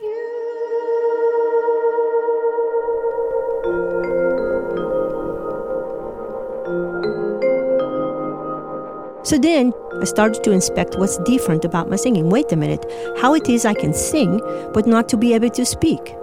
So 9.24 9.38
then 9.38 9.74
I 10.00 10.06
started 10.06 10.42
to 10.46 10.52
inspect 10.52 10.98
what's 10.98 11.18
different 11.24 11.66
about 11.66 11.90
my 11.90 11.98
singing. 11.98 12.30
Wait 12.30 12.50
a 12.54 12.56
minute, 12.56 12.86
how 13.20 13.34
it 13.34 13.50
is 13.50 13.66
I 13.66 13.74
can 13.74 13.94
sing 13.94 14.40
but 14.74 14.88
not 14.88 15.10
to 15.10 15.18
be 15.18 15.34
able 15.34 15.50
to 15.50 15.66
speak. 15.66 16.16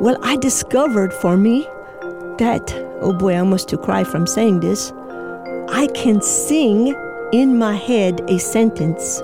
Well, 0.00 0.18
I 0.22 0.36
discovered 0.36 1.12
for 1.14 1.36
me 1.36 1.62
that, 2.38 2.74
oh 3.00 3.12
boy, 3.12 3.34
I 3.34 3.38
almost 3.38 3.68
to 3.68 3.78
cry 3.78 4.02
from 4.04 4.26
saying 4.26 4.60
this, 4.60 4.92
I 5.68 5.88
can 5.94 6.20
sing 6.20 6.94
in 7.32 7.58
my 7.58 7.74
head 7.76 8.20
a 8.28 8.38
sentence 8.38 9.20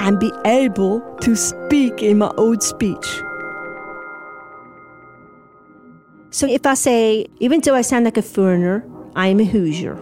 and 0.00 0.18
be 0.18 0.32
able 0.44 1.00
to 1.20 1.36
speak 1.36 2.02
in 2.02 2.18
my 2.18 2.32
own 2.36 2.60
speech. 2.60 3.06
So 6.30 6.46
if 6.48 6.66
I 6.66 6.74
say, 6.74 7.26
even 7.38 7.60
though 7.60 7.74
I 7.74 7.82
sound 7.82 8.06
like 8.06 8.16
a 8.16 8.22
foreigner, 8.22 8.84
I 9.14 9.28
am 9.28 9.38
a 9.38 9.44
Hoosier 9.44 9.98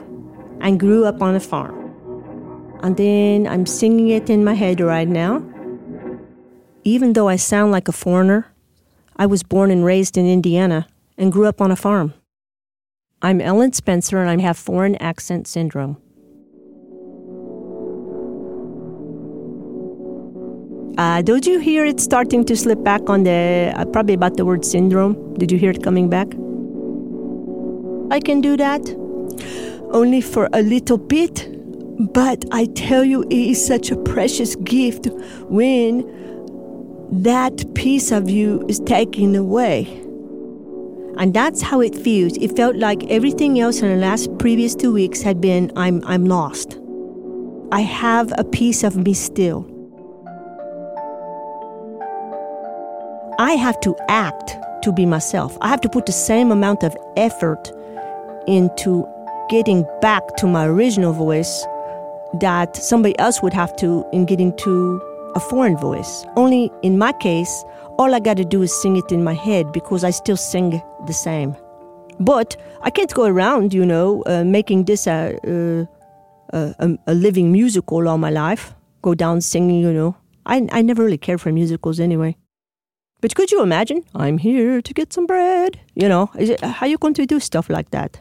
and 0.60 0.78
grew 0.80 1.04
up 1.04 1.20
on 1.20 1.34
a 1.34 1.40
farm. 1.40 1.78
And 2.82 2.96
then 2.96 3.46
I'm 3.46 3.66
singing 3.66 4.08
it 4.08 4.30
in 4.30 4.44
my 4.44 4.54
head 4.54 4.80
right 4.80 5.08
now. 5.08 5.44
Even 6.84 7.12
though 7.12 7.28
I 7.28 7.36
sound 7.36 7.70
like 7.72 7.88
a 7.88 7.92
foreigner, 7.92 8.51
I 9.16 9.26
was 9.26 9.42
born 9.42 9.70
and 9.70 9.84
raised 9.84 10.16
in 10.16 10.26
Indiana 10.26 10.86
and 11.18 11.30
grew 11.32 11.46
up 11.46 11.60
on 11.60 11.70
a 11.70 11.76
farm. 11.76 12.14
I'm 13.20 13.40
Ellen 13.40 13.72
Spencer 13.72 14.18
and 14.18 14.28
I 14.28 14.42
have 14.42 14.56
foreign 14.56 14.96
accent 14.96 15.46
syndrome. 15.46 15.96
Uh, 20.98 21.22
did 21.22 21.46
you 21.46 21.58
hear 21.58 21.84
it 21.84 22.00
starting 22.00 22.44
to 22.44 22.56
slip 22.56 22.82
back 22.84 23.08
on 23.08 23.24
the, 23.24 23.72
uh, 23.76 23.84
probably 23.86 24.14
about 24.14 24.36
the 24.36 24.44
word 24.44 24.64
syndrome? 24.64 25.34
Did 25.34 25.50
you 25.50 25.58
hear 25.58 25.70
it 25.70 25.82
coming 25.82 26.08
back? 26.08 26.28
I 28.10 28.20
can 28.20 28.40
do 28.40 28.56
that 28.56 28.82
only 29.92 30.20
for 30.20 30.48
a 30.52 30.62
little 30.62 30.98
bit, 30.98 31.48
but 32.12 32.44
I 32.50 32.66
tell 32.66 33.04
you, 33.04 33.22
it 33.22 33.32
is 33.32 33.64
such 33.64 33.90
a 33.90 33.96
precious 33.96 34.54
gift 34.56 35.08
when 35.48 36.21
that 37.12 37.74
piece 37.74 38.10
of 38.10 38.30
you 38.30 38.64
is 38.68 38.80
taken 38.80 39.36
away. 39.36 39.84
And 41.18 41.34
that's 41.34 41.60
how 41.60 41.82
it 41.82 41.94
feels. 41.94 42.38
It 42.38 42.56
felt 42.56 42.76
like 42.76 43.04
everything 43.10 43.60
else 43.60 43.82
in 43.82 43.90
the 43.90 43.96
last 43.96 44.36
previous 44.38 44.74
two 44.74 44.94
weeks 44.94 45.20
had 45.20 45.38
been 45.38 45.70
I'm 45.76 46.02
I'm 46.06 46.24
lost. 46.24 46.78
I 47.70 47.82
have 47.82 48.32
a 48.38 48.44
piece 48.44 48.82
of 48.82 48.96
me 48.96 49.12
still. 49.12 49.68
I 53.38 53.52
have 53.52 53.78
to 53.80 53.94
act 54.08 54.56
to 54.82 54.92
be 54.92 55.04
myself. 55.04 55.56
I 55.60 55.68
have 55.68 55.82
to 55.82 55.90
put 55.90 56.06
the 56.06 56.12
same 56.12 56.50
amount 56.50 56.82
of 56.82 56.96
effort 57.18 57.70
into 58.46 59.06
getting 59.50 59.84
back 60.00 60.36
to 60.36 60.46
my 60.46 60.66
original 60.66 61.12
voice 61.12 61.66
that 62.40 62.74
somebody 62.74 63.18
else 63.18 63.42
would 63.42 63.52
have 63.52 63.76
to 63.76 64.02
in 64.14 64.24
getting 64.24 64.56
to 64.56 65.11
a 65.34 65.40
foreign 65.40 65.76
voice. 65.76 66.24
Only 66.36 66.70
in 66.82 66.98
my 66.98 67.12
case, 67.12 67.64
all 67.98 68.14
I 68.14 68.20
got 68.20 68.36
to 68.38 68.44
do 68.44 68.62
is 68.62 68.72
sing 68.82 68.96
it 68.96 69.12
in 69.12 69.22
my 69.22 69.34
head 69.34 69.72
because 69.72 70.04
I 70.04 70.10
still 70.10 70.36
sing 70.36 70.80
the 71.06 71.12
same. 71.12 71.56
But 72.20 72.56
I 72.82 72.90
can't 72.90 73.12
go 73.12 73.24
around, 73.24 73.74
you 73.74 73.84
know, 73.84 74.22
uh, 74.26 74.44
making 74.44 74.84
this 74.84 75.06
a, 75.06 75.36
uh, 76.52 76.72
a, 76.78 76.98
a, 77.06 77.14
living 77.14 77.52
musical 77.52 78.08
all 78.08 78.18
my 78.18 78.30
life. 78.30 78.74
Go 79.02 79.14
down 79.14 79.40
singing, 79.40 79.80
you 79.80 79.92
know. 79.92 80.16
I, 80.46 80.68
I 80.72 80.82
never 80.82 81.04
really 81.04 81.18
cared 81.18 81.40
for 81.40 81.52
musicals 81.52 81.98
anyway. 81.98 82.36
But 83.20 83.34
could 83.34 83.52
you 83.52 83.62
imagine? 83.62 84.04
I'm 84.14 84.38
here 84.38 84.82
to 84.82 84.94
get 84.94 85.12
some 85.12 85.26
bread. 85.26 85.80
You 85.94 86.08
know, 86.08 86.30
is 86.38 86.50
it, 86.50 86.60
how 86.60 86.86
you 86.86 86.98
going 86.98 87.14
to 87.14 87.26
do 87.26 87.40
stuff 87.40 87.70
like 87.70 87.90
that? 87.90 88.20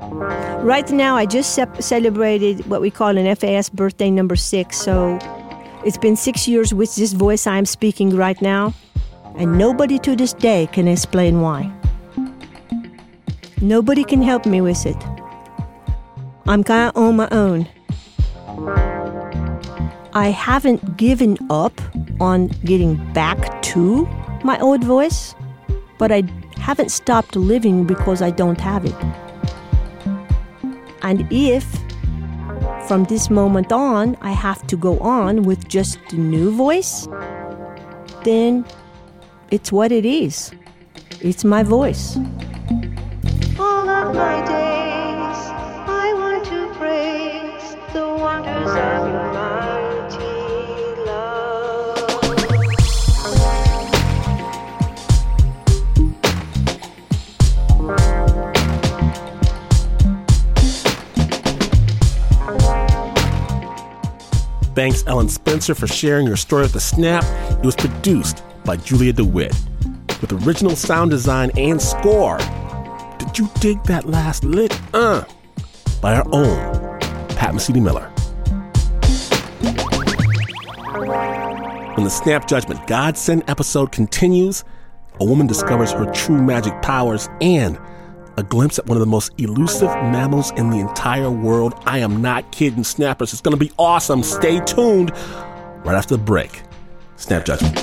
Right 0.00 0.90
now, 0.90 1.16
I 1.16 1.26
just 1.26 1.54
ce- 1.54 1.84
celebrated 1.84 2.66
what 2.66 2.80
we 2.80 2.90
call 2.90 3.16
an 3.18 3.36
FAS 3.36 3.68
birthday 3.68 4.10
number 4.10 4.36
six. 4.36 4.78
So 4.78 5.18
it's 5.84 5.98
been 5.98 6.16
six 6.16 6.48
years 6.48 6.72
with 6.72 6.94
this 6.96 7.12
voice 7.12 7.46
I'm 7.46 7.66
speaking 7.66 8.16
right 8.16 8.40
now, 8.40 8.74
and 9.36 9.58
nobody 9.58 9.98
to 10.00 10.16
this 10.16 10.32
day 10.32 10.68
can 10.72 10.88
explain 10.88 11.40
why. 11.40 11.70
Nobody 13.60 14.04
can 14.04 14.22
help 14.22 14.46
me 14.46 14.60
with 14.60 14.86
it. 14.86 14.96
I'm 16.46 16.64
kind 16.64 16.90
of 16.90 16.96
on 16.96 17.16
my 17.16 17.28
own. 17.30 17.68
I 20.14 20.28
haven't 20.28 20.96
given 20.96 21.36
up 21.50 21.78
on 22.20 22.48
getting 22.64 22.96
back 23.12 23.62
to 23.62 24.06
my 24.44 24.58
old 24.60 24.82
voice, 24.82 25.34
but 25.98 26.10
I 26.10 26.22
haven't 26.56 26.90
stopped 26.90 27.36
living 27.36 27.84
because 27.84 28.22
I 28.22 28.30
don't 28.30 28.60
have 28.60 28.84
it. 28.86 29.29
And 31.02 31.26
if 31.30 31.64
from 32.86 33.04
this 33.04 33.30
moment 33.30 33.72
on 33.72 34.16
I 34.20 34.32
have 34.32 34.66
to 34.66 34.76
go 34.76 34.98
on 34.98 35.42
with 35.42 35.68
just 35.68 35.98
the 36.10 36.16
new 36.16 36.50
voice, 36.50 37.06
then 38.24 38.64
it's 39.50 39.72
what 39.72 39.92
it 39.92 40.04
is. 40.04 40.52
It's 41.20 41.44
my 41.44 41.62
voice. 41.62 42.18
Thanks, 64.74 65.04
Ellen 65.06 65.28
Spencer, 65.28 65.74
for 65.74 65.86
sharing 65.86 66.26
your 66.26 66.36
story 66.36 66.62
with 66.62 66.72
the 66.72 66.80
Snap. 66.80 67.24
It 67.58 67.64
was 67.64 67.76
produced 67.76 68.42
by 68.64 68.76
Julia 68.76 69.12
DeWitt 69.12 69.54
with 70.20 70.32
original 70.46 70.76
sound 70.76 71.10
design 71.10 71.50
and 71.56 71.80
score. 71.80 72.38
Did 73.18 73.38
you 73.38 73.50
dig 73.60 73.82
that 73.84 74.06
last 74.06 74.44
lit? 74.44 74.78
Uh, 74.94 75.24
by 76.00 76.14
our 76.14 76.26
own 76.32 76.98
Pat 77.30 77.52
Mesiti-Miller. 77.54 78.08
When 81.94 82.04
the 82.04 82.10
Snap 82.10 82.46
Judgment 82.46 82.86
Godsend 82.86 83.42
episode 83.48 83.92
continues, 83.92 84.64
a 85.18 85.24
woman 85.24 85.46
discovers 85.46 85.92
her 85.92 86.06
true 86.12 86.40
magic 86.40 86.80
powers 86.80 87.28
and 87.40 87.78
a 88.40 88.42
glimpse 88.42 88.78
at 88.78 88.86
one 88.86 88.96
of 88.96 89.00
the 89.00 89.06
most 89.06 89.32
elusive 89.38 89.88
mammals 89.88 90.50
in 90.52 90.70
the 90.70 90.78
entire 90.78 91.30
world. 91.30 91.74
I 91.84 91.98
am 91.98 92.22
not 92.22 92.50
kidding, 92.50 92.82
snappers. 92.82 93.32
It's 93.32 93.42
going 93.42 93.56
to 93.56 93.62
be 93.62 93.70
awesome. 93.78 94.22
Stay 94.22 94.60
tuned 94.60 95.12
right 95.84 95.94
after 95.94 96.16
the 96.16 96.22
break. 96.22 96.62
Snap 97.16 97.44
Judgment. 97.44 97.76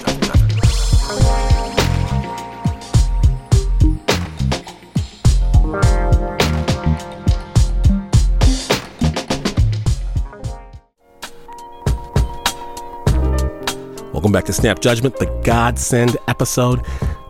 Welcome 14.12 14.32
back 14.32 14.46
to 14.46 14.54
Snap 14.54 14.80
Judgment, 14.80 15.16
the 15.18 15.28
Godsend 15.44 16.18
episode. 16.28 16.84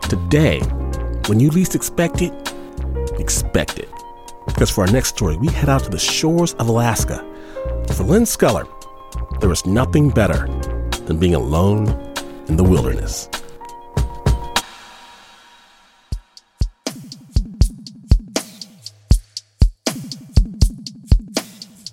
Today, 0.08 0.60
when 1.26 1.38
you 1.38 1.50
least 1.50 1.74
expect 1.74 2.22
it, 2.22 2.47
expect 3.18 3.78
it. 3.78 3.88
Because 4.46 4.70
for 4.70 4.82
our 4.86 4.90
next 4.90 5.10
story, 5.10 5.36
we 5.36 5.48
head 5.48 5.68
out 5.68 5.84
to 5.84 5.90
the 5.90 5.98
shores 5.98 6.54
of 6.54 6.68
Alaska. 6.68 7.18
For 7.92 8.04
Lynn 8.04 8.22
Schooler, 8.22 8.66
there 9.40 9.52
is 9.52 9.64
nothing 9.66 10.10
better 10.10 10.46
than 11.06 11.18
being 11.18 11.34
alone 11.34 11.88
in 12.48 12.56
the 12.56 12.64
wilderness. 12.64 13.28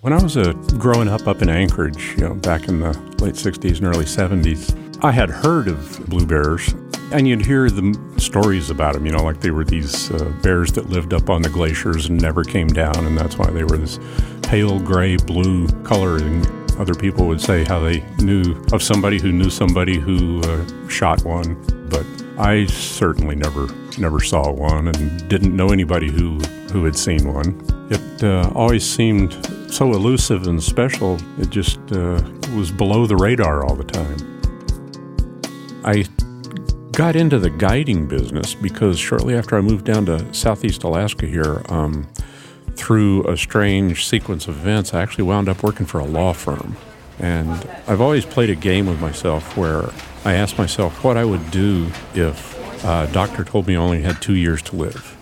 When 0.01 0.13
I 0.13 0.21
was 0.21 0.37
uh, 0.37 0.53
growing 0.77 1.07
up 1.07 1.27
up 1.27 1.41
in 1.41 1.49
Anchorage, 1.49 2.13
you 2.17 2.27
know, 2.27 2.35
back 2.35 2.67
in 2.67 2.79
the 2.79 2.91
late 3.19 3.33
60s 3.33 3.77
and 3.77 3.87
early 3.87 4.05
70s, 4.05 5.03
I 5.03 5.11
had 5.11 5.31
heard 5.31 5.67
of 5.67 6.07
blue 6.07 6.27
bears, 6.27 6.75
and 7.11 7.27
you'd 7.27 7.45
hear 7.45 7.69
the 7.69 7.97
stories 8.17 8.69
about 8.69 8.93
them, 8.93 9.05
you 9.05 9.11
know, 9.11 9.23
like 9.23 9.39
they 9.39 9.51
were 9.51 9.63
these 9.63 10.11
uh, 10.11 10.31
bears 10.41 10.71
that 10.73 10.89
lived 10.89 11.13
up 11.13 11.29
on 11.29 11.41
the 11.41 11.49
glaciers 11.49 12.07
and 12.07 12.21
never 12.21 12.43
came 12.43 12.67
down, 12.67 13.05
and 13.05 13.17
that's 13.17 13.37
why 13.37 13.49
they 13.49 13.63
were 13.63 13.77
this 13.77 13.99
pale 14.43 14.79
gray 14.79 15.17
blue 15.17 15.67
color. 15.83 16.17
And 16.17 16.45
other 16.79 16.93
people 16.93 17.27
would 17.27 17.41
say 17.41 17.63
how 17.63 17.79
they 17.79 18.01
knew 18.19 18.61
of 18.73 18.83
somebody 18.83 19.19
who 19.19 19.31
knew 19.31 19.49
somebody 19.49 19.99
who 19.99 20.41
uh, 20.41 20.87
shot 20.89 21.23
one, 21.23 21.55
but 21.89 22.05
I 22.37 22.65
certainly 22.65 23.35
never 23.35 23.67
never 23.97 24.19
saw 24.19 24.51
one 24.51 24.89
and 24.89 25.29
didn't 25.29 25.55
know 25.55 25.69
anybody 25.69 26.11
who 26.11 26.39
who 26.71 26.83
had 26.83 26.97
seen 26.97 27.33
one. 27.33 27.61
It 27.89 28.23
uh, 28.23 28.51
always 28.53 28.83
seemed 28.83 29.33
so 29.71 29.93
elusive 29.93 30.47
and 30.47 30.61
special. 30.61 31.17
It 31.39 31.49
just 31.49 31.79
uh, 31.91 32.21
was 32.55 32.71
below 32.71 33.05
the 33.05 33.15
radar 33.15 33.63
all 33.63 33.75
the 33.75 33.83
time. 33.83 34.17
I 35.85 36.03
got 36.95 37.17
into 37.17 37.37
the 37.37 37.49
guiding 37.49 38.07
business 38.07 38.55
because 38.55 38.97
shortly 38.97 39.35
after 39.35 39.57
I 39.57 39.61
moved 39.61 39.83
down 39.83 40.05
to 40.05 40.33
Southeast 40.33 40.83
Alaska 40.83 41.25
here, 41.25 41.61
um, 41.67 42.07
through 42.77 43.27
a 43.27 43.35
strange 43.35 44.05
sequence 44.05 44.47
of 44.47 44.55
events, 44.55 44.93
I 44.93 45.01
actually 45.01 45.25
wound 45.25 45.49
up 45.49 45.61
working 45.61 45.85
for 45.85 45.99
a 45.99 46.05
law 46.05 46.31
firm. 46.31 46.77
And 47.19 47.51
I've 47.87 47.99
always 47.99 48.25
played 48.25 48.49
a 48.49 48.55
game 48.55 48.85
with 48.87 49.01
myself 49.01 49.57
where 49.57 49.89
I 50.23 50.35
asked 50.35 50.57
myself 50.57 51.03
what 51.03 51.17
I 51.17 51.25
would 51.25 51.51
do 51.51 51.91
if 52.13 52.57
a 52.85 53.09
doctor 53.11 53.43
told 53.43 53.67
me 53.67 53.75
I 53.75 53.79
only 53.79 54.01
had 54.01 54.21
two 54.21 54.35
years 54.35 54.61
to 54.63 54.77
live. 54.77 55.17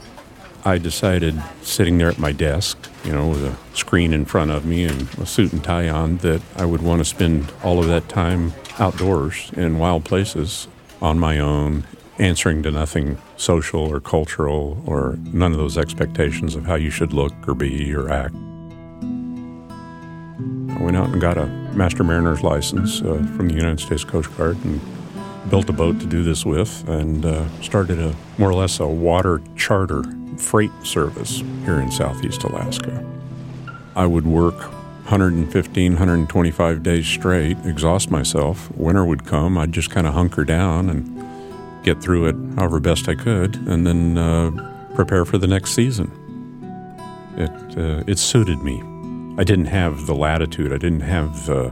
I 0.64 0.78
decided, 0.78 1.42
sitting 1.64 1.98
there 1.98 2.10
at 2.10 2.20
my 2.20 2.34
desk, 2.34 2.78
you 3.04 3.14
know, 3.14 3.30
with 3.30 3.44
a 3.44 3.58
screen 3.76 4.14
in 4.14 4.26
front 4.26 4.52
of 4.52 4.64
me 4.64 4.84
and 4.84 5.10
a 5.18 5.26
suit 5.26 5.52
and 5.52 5.64
tie 5.64 5.90
on, 5.90 6.18
that 6.18 6.42
I 6.56 6.66
would 6.66 6.84
want 6.84 7.00
to 7.00 7.06
spend 7.06 7.52
all 7.64 7.80
of 7.80 7.88
that 7.88 8.10
time 8.10 8.54
outdoors 8.78 9.52
in 9.58 9.80
wild 9.80 10.06
places 10.06 10.68
on 11.04 11.20
my 11.20 11.38
own, 11.38 11.84
answering 12.18 12.64
to 12.64 12.72
nothing 12.72 13.18
social 13.36 13.82
or 13.82 14.00
cultural 14.00 14.82
or 14.88 15.20
none 15.34 15.52
of 15.52 15.58
those 15.58 15.78
expectations 15.78 16.56
of 16.56 16.66
how 16.66 16.76
you 16.76 16.90
should 16.90 17.12
look 17.12 17.34
or 17.46 17.54
be 17.54 17.94
or 17.94 18.10
act. 18.10 18.34
I 20.72 20.82
went 20.82 20.96
out 20.96 21.10
and 21.10 21.20
got 21.20 21.38
a 21.38 21.46
Master 21.76 22.06
Mariner's 22.06 22.42
license 22.42 23.02
uh, 23.02 23.18
from 23.36 23.50
the 23.50 23.54
United 23.54 23.82
States 23.82 24.06
Coast 24.06 24.36
Guard 24.38 24.58
and 24.64 24.80
built 25.50 25.70
a 25.70 25.74
boat 25.74 26.00
to 26.00 26.06
do 26.06 26.24
this 26.24 26.46
with 26.46 26.88
and 26.88 27.26
uh, 27.26 27.48
started 27.62 28.00
a 28.00 28.16
more 28.38 28.50
or 28.50 28.54
less 28.54 28.80
a 28.80 28.88
water 28.88 29.42
charter 29.58 30.04
freight 30.38 30.72
service 30.84 31.44
here 31.66 31.82
in 31.82 31.92
southeast 31.92 32.44
Alaska. 32.44 33.06
I 33.96 34.06
would 34.06 34.26
work 34.26 34.56
115, 35.14 35.92
125 35.92 36.82
days 36.82 37.06
straight, 37.06 37.56
exhaust 37.66 38.10
myself. 38.10 38.72
Winter 38.72 39.06
would 39.06 39.26
come, 39.26 39.60
I'd 39.60 39.72
just 39.72 39.92
kind 39.92 40.08
of 40.08 40.16
hunker 40.16 40.44
down 40.44 40.90
and 40.90 41.84
get 41.84 42.02
through 42.02 42.26
it 42.30 42.36
however 42.56 42.80
best 42.80 43.08
I 43.08 43.14
could, 43.14 43.56
and 43.68 43.86
then 43.86 44.18
uh, 44.18 44.90
prepare 44.96 45.24
for 45.24 45.38
the 45.38 45.46
next 45.46 45.76
season. 45.76 46.12
It 47.38 47.78
uh, 47.78 48.04
it 48.08 48.18
suited 48.18 48.64
me. 48.64 48.82
I 49.40 49.44
didn't 49.44 49.68
have 49.68 50.08
the 50.08 50.16
latitude. 50.16 50.74
I 50.74 50.80
didn't 50.80 51.02
have 51.02 51.46
the 51.46 51.72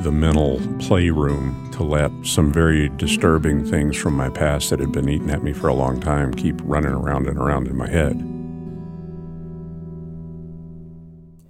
the 0.00 0.10
mental 0.10 0.58
playroom 0.78 1.70
to 1.72 1.82
let 1.82 2.10
some 2.24 2.50
very 2.50 2.88
disturbing 2.88 3.66
things 3.66 3.98
from 3.98 4.14
my 4.14 4.30
past 4.30 4.70
that 4.70 4.80
had 4.80 4.92
been 4.92 5.10
eating 5.10 5.28
at 5.28 5.42
me 5.42 5.52
for 5.52 5.68
a 5.68 5.74
long 5.74 6.00
time 6.00 6.32
keep 6.32 6.58
running 6.62 6.92
around 6.92 7.26
and 7.26 7.36
around 7.36 7.68
in 7.68 7.76
my 7.76 7.90
head. 7.90 8.35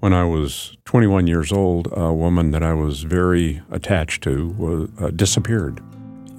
When 0.07 0.15
I 0.15 0.23
was 0.23 0.77
21 0.85 1.27
years 1.27 1.51
old, 1.51 1.89
a 1.91 2.13
woman 2.13 2.53
that 2.53 2.63
I 2.63 2.75
was 2.75 3.03
very 3.03 3.61
attached 3.73 4.23
to 4.23 4.51
was, 4.51 4.89
uh, 5.01 5.11
disappeared. 5.11 5.81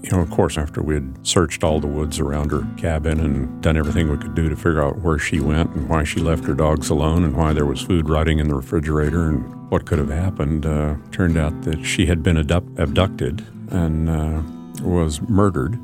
You 0.03 0.11
know, 0.11 0.21
of 0.21 0.29
course, 0.29 0.57
after 0.57 0.81
we 0.81 0.93
had 0.93 1.27
searched 1.27 1.65
all 1.65 1.81
the 1.81 1.87
woods 1.87 2.17
around 2.17 2.51
her 2.51 2.65
cabin 2.77 3.19
and 3.19 3.61
done 3.61 3.75
everything 3.75 4.09
we 4.09 4.15
could 4.15 4.35
do 4.35 4.47
to 4.47 4.55
figure 4.55 4.81
out 4.81 4.99
where 4.99 5.19
she 5.19 5.41
went 5.41 5.75
and 5.75 5.89
why 5.89 6.05
she 6.05 6.21
left 6.21 6.45
her 6.45 6.53
dogs 6.53 6.89
alone 6.89 7.25
and 7.25 7.35
why 7.35 7.51
there 7.51 7.65
was 7.65 7.81
food 7.81 8.07
rotting 8.07 8.39
in 8.39 8.47
the 8.47 8.55
refrigerator 8.55 9.27
and 9.27 9.69
what 9.69 9.85
could 9.85 9.99
have 9.99 10.11
happened, 10.11 10.65
uh, 10.65 10.95
turned 11.11 11.35
out 11.35 11.63
that 11.63 11.83
she 11.83 12.05
had 12.05 12.23
been 12.23 12.37
abduct- 12.37 12.79
abducted 12.79 13.45
and 13.69 14.09
uh, 14.09 14.41
was 14.81 15.19
murdered. 15.23 15.77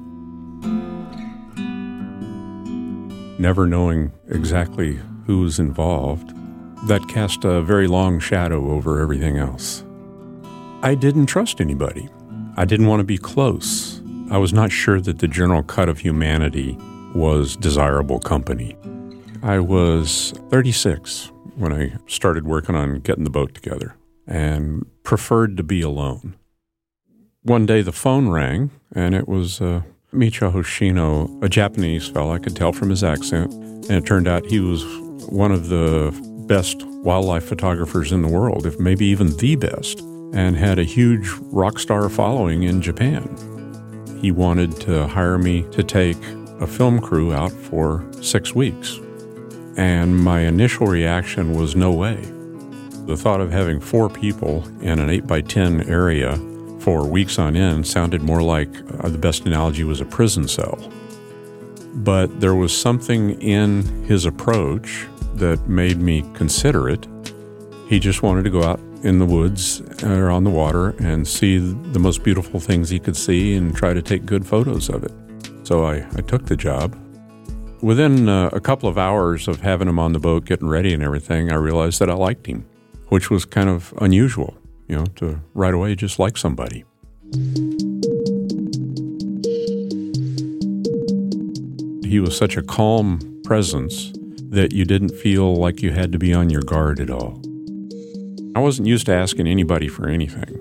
Never 3.37 3.67
knowing 3.67 4.13
exactly 4.29 5.01
who 5.25 5.41
was 5.41 5.59
involved, 5.59 6.33
that 6.87 7.07
cast 7.07 7.45
a 7.45 7.61
very 7.61 7.87
long 7.87 8.19
shadow 8.19 8.71
over 8.71 8.99
everything 8.99 9.37
else. 9.37 9.83
I 10.81 10.95
didn't 10.95 11.27
trust 11.27 11.61
anybody. 11.61 12.09
I 12.57 12.65
didn't 12.65 12.87
want 12.87 12.99
to 12.99 13.05
be 13.05 13.17
close. 13.17 14.01
I 14.29 14.37
was 14.37 14.51
not 14.51 14.71
sure 14.71 14.99
that 14.99 15.19
the 15.19 15.27
general 15.27 15.63
cut 15.63 15.87
of 15.87 15.99
humanity 15.99 16.77
was 17.15 17.55
desirable 17.55 18.19
company. 18.19 18.75
I 19.41 19.59
was 19.59 20.33
36 20.49 21.31
when 21.55 21.71
I 21.71 21.93
started 22.07 22.47
working 22.47 22.75
on 22.75 22.99
getting 22.99 23.23
the 23.23 23.29
boat 23.29 23.53
together 23.53 23.95
and 24.27 24.85
preferred 25.03 25.57
to 25.57 25.63
be 25.63 25.81
alone. 25.81 26.35
One 27.43 27.65
day 27.65 27.81
the 27.81 27.91
phone 27.91 28.29
rang, 28.29 28.71
and 28.93 29.13
it 29.13 29.27
was 29.27 29.61
uh, 29.61 29.81
Hoshino, 30.13 31.43
a 31.43 31.49
Japanese 31.49 32.07
fellow. 32.07 32.33
I 32.33 32.39
could 32.39 32.55
tell 32.55 32.71
from 32.71 32.89
his 32.89 33.03
accent. 33.03 33.53
And 33.53 33.91
it 33.91 34.05
turned 34.05 34.27
out 34.27 34.45
he 34.45 34.59
was 34.59 34.83
one 35.27 35.51
of 35.51 35.69
the 35.69 36.11
best 36.47 36.84
wildlife 36.86 37.45
photographers 37.45 38.12
in 38.12 38.21
the 38.21 38.27
world, 38.27 38.65
if 38.65 38.79
maybe 38.79 39.06
even 39.06 39.36
the 39.38 39.56
best, 39.56 39.99
and 40.34 40.56
had 40.56 40.79
a 40.79 40.84
huge 40.84 41.29
rock 41.51 41.79
star 41.79 42.10
following 42.10 42.63
in 42.63 42.82
Japan. 42.82 43.23
He 44.21 44.32
wanted 44.32 44.79
to 44.82 45.08
hire 45.08 45.38
me 45.38 45.63
to 45.71 45.84
take 45.84 46.17
a 46.60 46.67
film 46.67 46.99
crew 46.99 47.34
out 47.34 47.51
for 47.51 48.06
six 48.21 48.56
weeks. 48.56 48.99
And 49.75 50.17
my 50.17 50.41
initial 50.41 50.88
reaction 50.88 51.53
was 51.53 51.75
no 51.75 51.91
way. 51.91 52.15
The 53.06 53.17
thought 53.17 53.41
of 53.41 53.51
having 53.51 53.79
four 53.79 54.10
people 54.10 54.63
in 54.82 54.99
an 54.99 55.10
8 55.10 55.27
by 55.27 55.41
10 55.41 55.89
area 55.89 56.38
for 56.79 57.06
weeks 57.06 57.39
on 57.39 57.56
end 57.56 57.88
sounded 57.88 58.21
more 58.21 58.41
like 58.41 58.69
uh, 58.99 59.10
the 59.10 59.17
best 59.17 59.45
analogy 59.45 59.84
was 59.84 59.99
a 59.99 60.06
prison 60.06 60.47
cell. 60.47 60.77
But 61.95 62.39
there 62.39 62.56
was 62.56 62.75
something 62.75 63.41
in 63.41 63.84
his 64.06 64.25
approach 64.25 65.08
that 65.37 65.67
made 65.67 65.97
me 65.97 66.23
consider 66.33 66.89
it. 66.89 67.07
He 67.87 67.99
just 67.99 68.23
wanted 68.23 68.43
to 68.43 68.49
go 68.49 68.63
out 68.63 68.79
in 69.03 69.19
the 69.19 69.25
woods 69.25 69.81
or 70.03 70.29
on 70.29 70.43
the 70.43 70.49
water 70.49 70.91
and 70.99 71.27
see 71.27 71.57
the 71.57 71.99
most 71.99 72.23
beautiful 72.23 72.59
things 72.59 72.89
he 72.89 72.99
could 72.99 73.17
see 73.17 73.55
and 73.55 73.75
try 73.75 73.93
to 73.93 74.01
take 74.01 74.25
good 74.25 74.45
photos 74.45 74.89
of 74.89 75.03
it. 75.03 75.11
So 75.63 75.85
I, 75.85 76.07
I 76.15 76.21
took 76.21 76.45
the 76.45 76.55
job. 76.55 76.97
Within 77.81 78.29
uh, 78.29 78.49
a 78.53 78.61
couple 78.61 78.87
of 78.87 78.97
hours 78.97 79.47
of 79.47 79.61
having 79.61 79.89
him 79.89 79.99
on 79.99 80.13
the 80.13 80.19
boat, 80.19 80.45
getting 80.45 80.69
ready 80.69 80.93
and 80.93 81.03
everything, 81.03 81.51
I 81.51 81.55
realized 81.55 81.99
that 81.99 82.09
I 82.09 82.13
liked 82.13 82.47
him, 82.47 82.65
which 83.09 83.29
was 83.29 83.43
kind 83.43 83.69
of 83.69 83.93
unusual 83.99 84.57
you 84.87 84.95
know, 84.95 85.05
to 85.15 85.39
right 85.53 85.73
away 85.73 85.95
just 85.95 86.19
like 86.19 86.37
somebody. 86.37 86.83
He 92.07 92.19
was 92.19 92.37
such 92.37 92.57
a 92.57 92.61
calm 92.61 93.41
presence 93.43 94.13
that 94.53 94.71
you 94.71 94.85
didn't 94.85 95.09
feel 95.09 95.55
like 95.55 95.81
you 95.81 95.91
had 95.91 96.11
to 96.11 96.19
be 96.19 96.33
on 96.33 96.49
your 96.49 96.61
guard 96.61 96.99
at 96.99 97.09
all. 97.09 97.41
I 98.55 98.59
wasn't 98.59 98.87
used 98.87 99.07
to 99.07 99.13
asking 99.13 99.47
anybody 99.47 99.87
for 99.87 100.07
anything. 100.07 100.59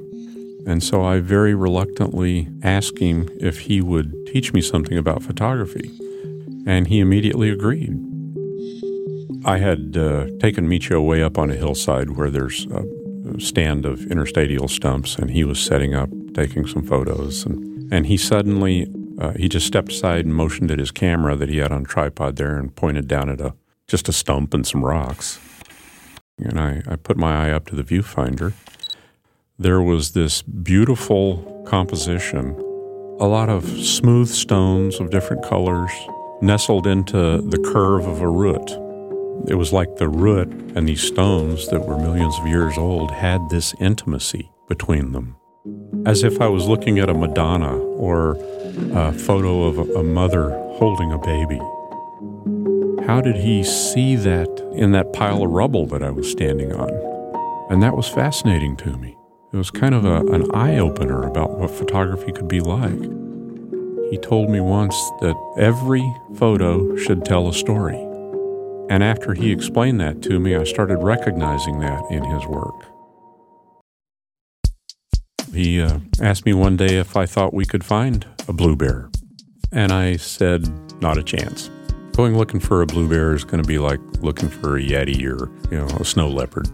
And 0.67 0.83
so 0.83 1.05
I 1.05 1.19
very 1.19 1.55
reluctantly 1.55 2.49
asked 2.63 2.99
him 2.99 3.29
if 3.39 3.61
he 3.61 3.83
would 3.83 4.15
teach 4.27 4.55
me 4.55 4.63
something 4.63 4.97
about 4.97 5.23
photography. 5.23 5.91
And 6.67 6.87
he 6.87 7.01
immediately 7.01 7.51
agreed. 7.51 7.95
I 9.45 9.59
had 9.59 9.97
uh, 9.97 10.27
taken 10.39 10.69
Michio 10.69 11.05
way 11.05 11.23
up 11.23 11.37
on 11.37 11.51
a 11.51 11.57
hillside 11.57 12.11
where 12.11 12.31
there's 12.31 12.67
a 12.67 12.85
stand 13.41 13.85
of 13.85 14.01
interstadial 14.01 14.71
stumps, 14.71 15.17
and 15.17 15.31
he 15.31 15.45
was 15.45 15.59
setting 15.59 15.95
up, 15.95 16.09
taking 16.33 16.67
some 16.67 16.85
photos, 16.85 17.45
and 17.45 17.93
and 17.93 18.07
he 18.07 18.17
suddenly 18.17 18.87
uh, 19.19 19.33
he 19.33 19.49
just 19.49 19.67
stepped 19.67 19.93
aside 19.93 20.25
and 20.25 20.35
motioned 20.35 20.71
at 20.71 20.79
his 20.79 20.91
camera 20.91 21.37
that 21.37 21.49
he 21.49 21.59
had 21.59 21.73
on 21.73 21.85
tripod 21.85 22.37
there 22.37 22.57
and 22.57 22.75
pointed 22.75 23.09
down 23.09 23.29
at 23.29 23.41
a 23.41 23.55
just 23.89 24.09
a 24.09 24.13
stump 24.13 24.55
and 24.55 24.67
some 24.67 24.85
rocks. 24.85 25.39
And 26.39 26.59
I, 26.59 26.83
I 26.87 26.97
put 26.97 27.17
my 27.17 27.49
eye 27.49 27.53
up 27.53 27.67
to 27.67 27.77
the 27.77 27.83
viewfinder. 27.83 28.53
There 29.59 29.83
was 29.83 30.13
this 30.13 30.43
beautiful 30.43 31.65
composition, 31.67 32.57
a 33.21 33.27
lot 33.27 33.49
of 33.49 33.65
smooth 33.65 34.29
stones 34.29 34.99
of 34.99 35.11
different 35.11 35.45
colors 35.45 35.93
nestled 36.41 36.87
into 36.87 37.41
the 37.43 37.59
curve 37.73 38.07
of 38.07 38.21
a 38.21 38.29
root. 38.29 38.71
It 39.49 39.55
was 39.55 39.73
like 39.73 39.97
the 39.97 40.09
root 40.09 40.49
and 40.75 40.89
these 40.89 41.03
stones 41.03 41.69
that 41.69 41.87
were 41.87 41.99
millions 41.99 42.37
of 42.39 42.47
years 42.47 42.77
old 42.77 43.11
had 43.11 43.41
this 43.49 43.75
intimacy 43.81 44.51
between 44.69 45.13
them. 45.13 45.37
As 46.07 46.25
if 46.25 46.41
I 46.41 46.49
was 46.49 46.67
looking 46.67 46.99
at 46.99 47.09
a 47.09 47.15
Madonna 47.15 47.77
or 47.77 48.37
a 48.95 49.13
photo 49.13 49.65
of 49.65 49.79
a 49.79 50.03
mother 50.03 50.51
holding 50.79 51.13
a 51.13 51.19
baby. 51.19 51.61
How 53.07 53.21
did 53.21 53.35
he 53.35 53.65
see 53.65 54.15
that 54.15 54.49
in 54.75 54.93
that 54.93 55.13
pile 55.13 55.43
of 55.43 55.51
rubble 55.51 55.87
that 55.87 56.05
I 56.05 56.11
was 56.11 56.31
standing 56.31 56.73
on? 56.73 56.91
And 57.69 57.83
that 57.83 57.97
was 57.97 58.09
fascinating 58.09 58.77
to 58.77 58.97
me. 58.97 59.17
It 59.53 59.57
was 59.57 59.73
kind 59.73 59.93
of 59.93 60.05
a, 60.05 60.25
an 60.33 60.49
eye 60.55 60.79
opener 60.79 61.25
about 61.25 61.59
what 61.59 61.71
photography 61.73 62.31
could 62.31 62.47
be 62.47 62.61
like. 62.61 63.01
He 64.11 64.19
told 64.19 64.51
me 64.51 64.61
once 64.61 64.95
that 65.21 65.35
every 65.59 66.05
photo 66.37 66.97
should 66.97 67.25
tell 67.25 67.49
a 67.49 67.53
story. 67.53 67.99
And 68.89 69.03
after 69.03 69.35
he 69.35 69.51
explained 69.51 70.01
that 70.01 70.23
to 70.23 70.39
me, 70.39 70.55
I 70.55 70.63
started 70.63 70.99
recognizing 70.99 71.81
that 71.81 72.09
in 72.09 72.23
his 72.23 72.47
work. 72.47 72.87
He 75.53 75.83
uh, 75.83 75.99
asked 76.21 76.47
me 76.47 76.55
one 76.55 76.77
day 76.77 76.99
if 76.99 77.17
I 77.17 77.27
thought 77.27 77.53
we 77.53 77.67
could 77.67 77.85
find 77.85 78.27
a 78.47 78.53
blue 78.53 78.77
bear. 78.77 79.11
And 79.73 79.91
I 79.91 80.17
said, 80.17 80.71
not 81.03 81.19
a 81.19 81.23
chance. 81.23 81.69
Going 82.15 82.37
looking 82.37 82.61
for 82.61 82.83
a 82.83 82.87
blue 82.87 83.09
bear 83.09 83.33
is 83.33 83.43
going 83.43 83.63
to 83.63 83.67
be 83.67 83.79
like 83.79 84.01
looking 84.21 84.49
for 84.49 84.77
a 84.77 84.83
yeti 84.83 85.25
or, 85.25 85.51
you 85.71 85.79
know, 85.79 85.87
a 85.97 86.05
snow 86.05 86.29
leopard. 86.29 86.69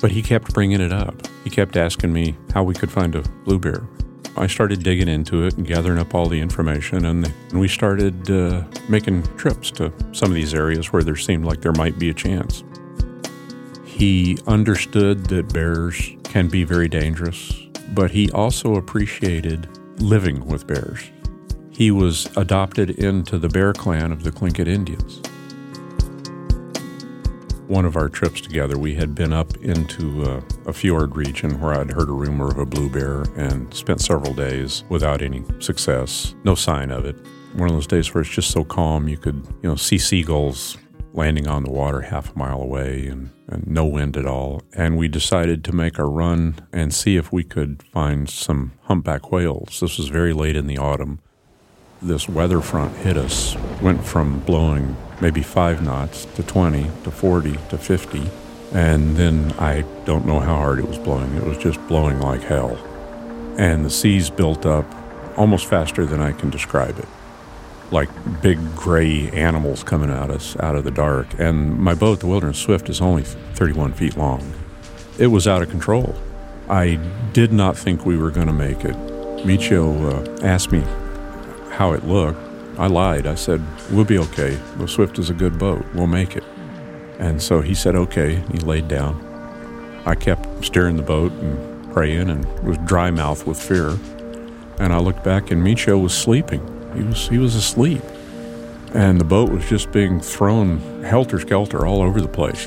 But 0.00 0.10
he 0.10 0.22
kept 0.22 0.54
bringing 0.54 0.80
it 0.80 0.92
up. 0.92 1.14
He 1.44 1.50
kept 1.50 1.76
asking 1.76 2.12
me 2.12 2.36
how 2.54 2.62
we 2.62 2.74
could 2.74 2.90
find 2.90 3.14
a 3.14 3.22
blue 3.44 3.58
bear. 3.58 3.86
I 4.38 4.46
started 4.46 4.82
digging 4.82 5.08
into 5.08 5.44
it 5.44 5.56
and 5.56 5.66
gathering 5.66 5.98
up 5.98 6.14
all 6.14 6.28
the 6.28 6.40
information, 6.40 7.04
and, 7.04 7.26
and 7.50 7.60
we 7.60 7.66
started 7.66 8.30
uh, 8.30 8.62
making 8.88 9.24
trips 9.36 9.70
to 9.72 9.92
some 10.12 10.30
of 10.30 10.34
these 10.34 10.54
areas 10.54 10.92
where 10.92 11.02
there 11.02 11.16
seemed 11.16 11.44
like 11.44 11.60
there 11.60 11.72
might 11.72 11.98
be 11.98 12.08
a 12.08 12.14
chance. 12.14 12.62
He 13.84 14.38
understood 14.46 15.26
that 15.26 15.52
bears 15.52 16.12
can 16.22 16.48
be 16.48 16.62
very 16.62 16.88
dangerous, 16.88 17.52
but 17.94 18.12
he 18.12 18.30
also 18.30 18.76
appreciated 18.76 19.68
living 20.00 20.46
with 20.46 20.66
bears. 20.68 21.10
He 21.78 21.90
was 21.90 22.28
adopted 22.36 22.90
into 22.90 23.38
the 23.38 23.48
bear 23.48 23.72
clan 23.72 24.12
of 24.12 24.24
the 24.24 24.32
Tlingit 24.32 24.66
Indians 24.68 25.22
one 27.68 27.84
of 27.84 27.96
our 27.96 28.08
trips 28.08 28.40
together, 28.40 28.78
we 28.78 28.94
had 28.94 29.14
been 29.14 29.32
up 29.32 29.54
into 29.58 30.22
uh, 30.24 30.40
a 30.66 30.72
fjord 30.72 31.14
region 31.14 31.60
where 31.60 31.74
I'd 31.74 31.90
heard 31.90 32.08
a 32.08 32.12
rumor 32.12 32.48
of 32.48 32.58
a 32.58 32.64
blue 32.64 32.88
bear 32.88 33.22
and 33.36 33.72
spent 33.72 34.00
several 34.00 34.32
days 34.32 34.84
without 34.88 35.20
any 35.20 35.44
success, 35.60 36.34
no 36.44 36.54
sign 36.54 36.90
of 36.90 37.04
it. 37.04 37.16
One 37.54 37.68
of 37.68 37.74
those 37.74 37.86
days 37.86 38.12
where 38.12 38.22
it's 38.22 38.30
just 38.30 38.50
so 38.50 38.64
calm 38.64 39.06
you 39.06 39.18
could, 39.18 39.46
you 39.62 39.68
know, 39.68 39.76
see 39.76 39.98
seagulls 39.98 40.78
landing 41.12 41.46
on 41.46 41.62
the 41.62 41.70
water 41.70 42.00
half 42.00 42.34
a 42.34 42.38
mile 42.38 42.60
away 42.62 43.06
and, 43.06 43.30
and 43.48 43.66
no 43.66 43.84
wind 43.84 44.16
at 44.16 44.26
all. 44.26 44.62
And 44.74 44.96
we 44.96 45.08
decided 45.08 45.62
to 45.64 45.72
make 45.72 45.98
a 45.98 46.04
run 46.04 46.56
and 46.72 46.94
see 46.94 47.16
if 47.16 47.32
we 47.32 47.44
could 47.44 47.82
find 47.82 48.30
some 48.30 48.72
humpback 48.82 49.30
whales. 49.30 49.80
This 49.80 49.98
was 49.98 50.08
very 50.08 50.32
late 50.32 50.56
in 50.56 50.66
the 50.66 50.78
autumn. 50.78 51.20
This 52.00 52.28
weather 52.28 52.60
front 52.60 52.94
hit 52.98 53.16
us, 53.16 53.56
went 53.82 54.04
from 54.04 54.38
blowing 54.40 54.96
maybe 55.20 55.42
five 55.42 55.82
knots 55.82 56.26
to 56.36 56.44
20 56.44 56.84
to 57.02 57.10
40 57.10 57.58
to 57.70 57.76
50. 57.76 58.30
And 58.72 59.16
then 59.16 59.50
I 59.58 59.80
don't 60.04 60.24
know 60.24 60.38
how 60.38 60.54
hard 60.54 60.78
it 60.78 60.86
was 60.86 60.98
blowing. 60.98 61.34
It 61.34 61.42
was 61.42 61.58
just 61.58 61.84
blowing 61.88 62.20
like 62.20 62.42
hell. 62.42 62.76
And 63.58 63.84
the 63.84 63.90
seas 63.90 64.30
built 64.30 64.64
up 64.64 64.86
almost 65.36 65.66
faster 65.66 66.06
than 66.06 66.20
I 66.20 66.30
can 66.30 66.50
describe 66.50 67.00
it. 67.00 67.08
Like 67.90 68.08
big 68.42 68.60
gray 68.76 69.28
animals 69.30 69.82
coming 69.82 70.10
at 70.10 70.30
us 70.30 70.56
out 70.60 70.76
of 70.76 70.84
the 70.84 70.92
dark. 70.92 71.26
And 71.40 71.80
my 71.80 71.94
boat, 71.94 72.20
the 72.20 72.28
Wilderness 72.28 72.58
Swift, 72.58 72.88
is 72.88 73.00
only 73.00 73.24
31 73.24 73.94
feet 73.94 74.16
long. 74.16 74.52
It 75.18 75.28
was 75.28 75.48
out 75.48 75.62
of 75.62 75.70
control. 75.70 76.14
I 76.68 76.94
did 77.32 77.52
not 77.52 77.76
think 77.76 78.06
we 78.06 78.16
were 78.16 78.30
going 78.30 78.46
to 78.46 78.52
make 78.52 78.84
it. 78.84 78.94
Michio 79.44 80.12
uh, 80.12 80.46
asked 80.46 80.70
me 80.70 80.84
how 81.78 81.92
it 81.92 82.04
looked, 82.04 82.40
I 82.76 82.88
lied. 82.88 83.24
I 83.28 83.36
said, 83.36 83.64
We'll 83.92 84.04
be 84.04 84.18
okay. 84.18 84.58
The 84.78 84.88
Swift 84.88 85.16
is 85.16 85.30
a 85.30 85.34
good 85.34 85.60
boat. 85.60 85.86
We'll 85.94 86.08
make 86.08 86.34
it. 86.34 86.42
And 87.20 87.40
so 87.40 87.60
he 87.60 87.72
said, 87.72 87.94
Okay. 87.94 88.42
He 88.50 88.58
laid 88.58 88.88
down. 88.88 89.24
I 90.04 90.16
kept 90.16 90.64
steering 90.64 90.96
the 90.96 91.04
boat 91.04 91.30
and 91.30 91.92
praying 91.92 92.30
and 92.30 92.44
was 92.64 92.78
dry 92.78 93.12
mouthed 93.12 93.46
with 93.46 93.62
fear. 93.62 93.90
And 94.80 94.92
I 94.92 94.98
looked 94.98 95.22
back 95.22 95.52
and 95.52 95.62
Michio 95.62 96.02
was 96.02 96.12
sleeping. 96.12 96.60
He 96.96 97.04
was, 97.04 97.28
he 97.28 97.38
was 97.38 97.54
asleep. 97.54 98.02
And 98.92 99.20
the 99.20 99.24
boat 99.24 99.50
was 99.50 99.68
just 99.68 99.92
being 99.92 100.20
thrown 100.20 101.04
helter 101.04 101.38
skelter 101.38 101.86
all 101.86 102.02
over 102.02 102.20
the 102.20 102.28
place. 102.28 102.66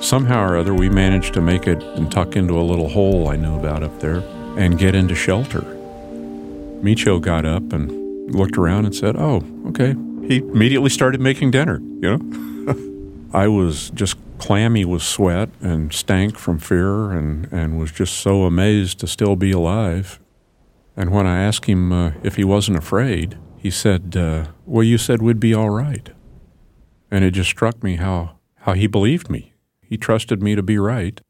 Somehow 0.00 0.42
or 0.42 0.56
other, 0.56 0.72
we 0.72 0.88
managed 0.88 1.34
to 1.34 1.42
make 1.42 1.66
it 1.66 1.82
and 1.82 2.10
tuck 2.10 2.36
into 2.36 2.58
a 2.58 2.62
little 2.62 2.88
hole 2.88 3.28
I 3.28 3.36
knew 3.36 3.58
about 3.58 3.82
up 3.82 4.00
there 4.00 4.22
and 4.56 4.78
get 4.78 4.94
into 4.94 5.14
shelter. 5.14 5.60
Michio 6.82 7.20
got 7.20 7.44
up 7.44 7.74
and 7.74 7.99
looked 8.30 8.56
around 8.56 8.84
and 8.86 8.94
said, 8.94 9.16
"Oh, 9.16 9.42
okay." 9.68 9.94
He 10.26 10.38
immediately 10.38 10.90
started 10.90 11.20
making 11.20 11.50
dinner. 11.50 11.80
You 11.80 12.16
know, 12.16 13.30
I 13.32 13.48
was 13.48 13.90
just 13.90 14.16
clammy 14.38 14.84
with 14.84 15.02
sweat 15.02 15.50
and 15.60 15.92
stank 15.92 16.38
from 16.38 16.58
fear 16.58 17.12
and, 17.12 17.46
and 17.52 17.78
was 17.78 17.92
just 17.92 18.14
so 18.14 18.44
amazed 18.44 18.98
to 19.00 19.06
still 19.06 19.36
be 19.36 19.52
alive. 19.52 20.18
And 20.96 21.10
when 21.10 21.26
I 21.26 21.42
asked 21.42 21.66
him 21.66 21.92
uh, 21.92 22.12
if 22.22 22.36
he 22.36 22.44
wasn't 22.44 22.78
afraid, 22.78 23.38
he 23.56 23.70
said, 23.70 24.16
uh, 24.16 24.46
Well, 24.66 24.82
you 24.82 24.98
said 24.98 25.22
we'd 25.22 25.40
be 25.40 25.54
all 25.54 25.70
right. 25.70 26.10
And 27.10 27.24
it 27.24 27.32
just 27.32 27.50
struck 27.50 27.82
me 27.82 27.96
how, 27.96 28.36
how 28.60 28.72
he 28.72 28.86
believed 28.86 29.28
me. 29.28 29.52
He 29.82 29.96
trusted 29.96 30.42
me 30.42 30.54
to 30.54 30.62
be 30.62 30.78
right. 30.78 31.20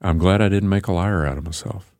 I'm 0.00 0.18
glad 0.18 0.42
I 0.42 0.48
didn't 0.48 0.68
make 0.68 0.86
a 0.86 0.92
liar 0.92 1.26
out 1.26 1.38
of 1.38 1.44
myself. 1.44 1.94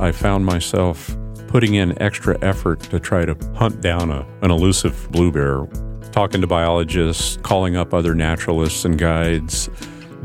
I 0.00 0.12
found 0.12 0.46
myself 0.46 1.16
putting 1.50 1.74
in 1.74 2.00
extra 2.00 2.38
effort 2.42 2.78
to 2.78 3.00
try 3.00 3.24
to 3.24 3.36
hunt 3.56 3.80
down 3.80 4.08
a, 4.10 4.24
an 4.42 4.52
elusive 4.52 5.10
blue 5.10 5.32
bear, 5.32 5.66
talking 6.12 6.40
to 6.40 6.46
biologists, 6.46 7.38
calling 7.42 7.74
up 7.74 7.92
other 7.92 8.14
naturalists 8.14 8.84
and 8.84 8.98
guides, 8.98 9.68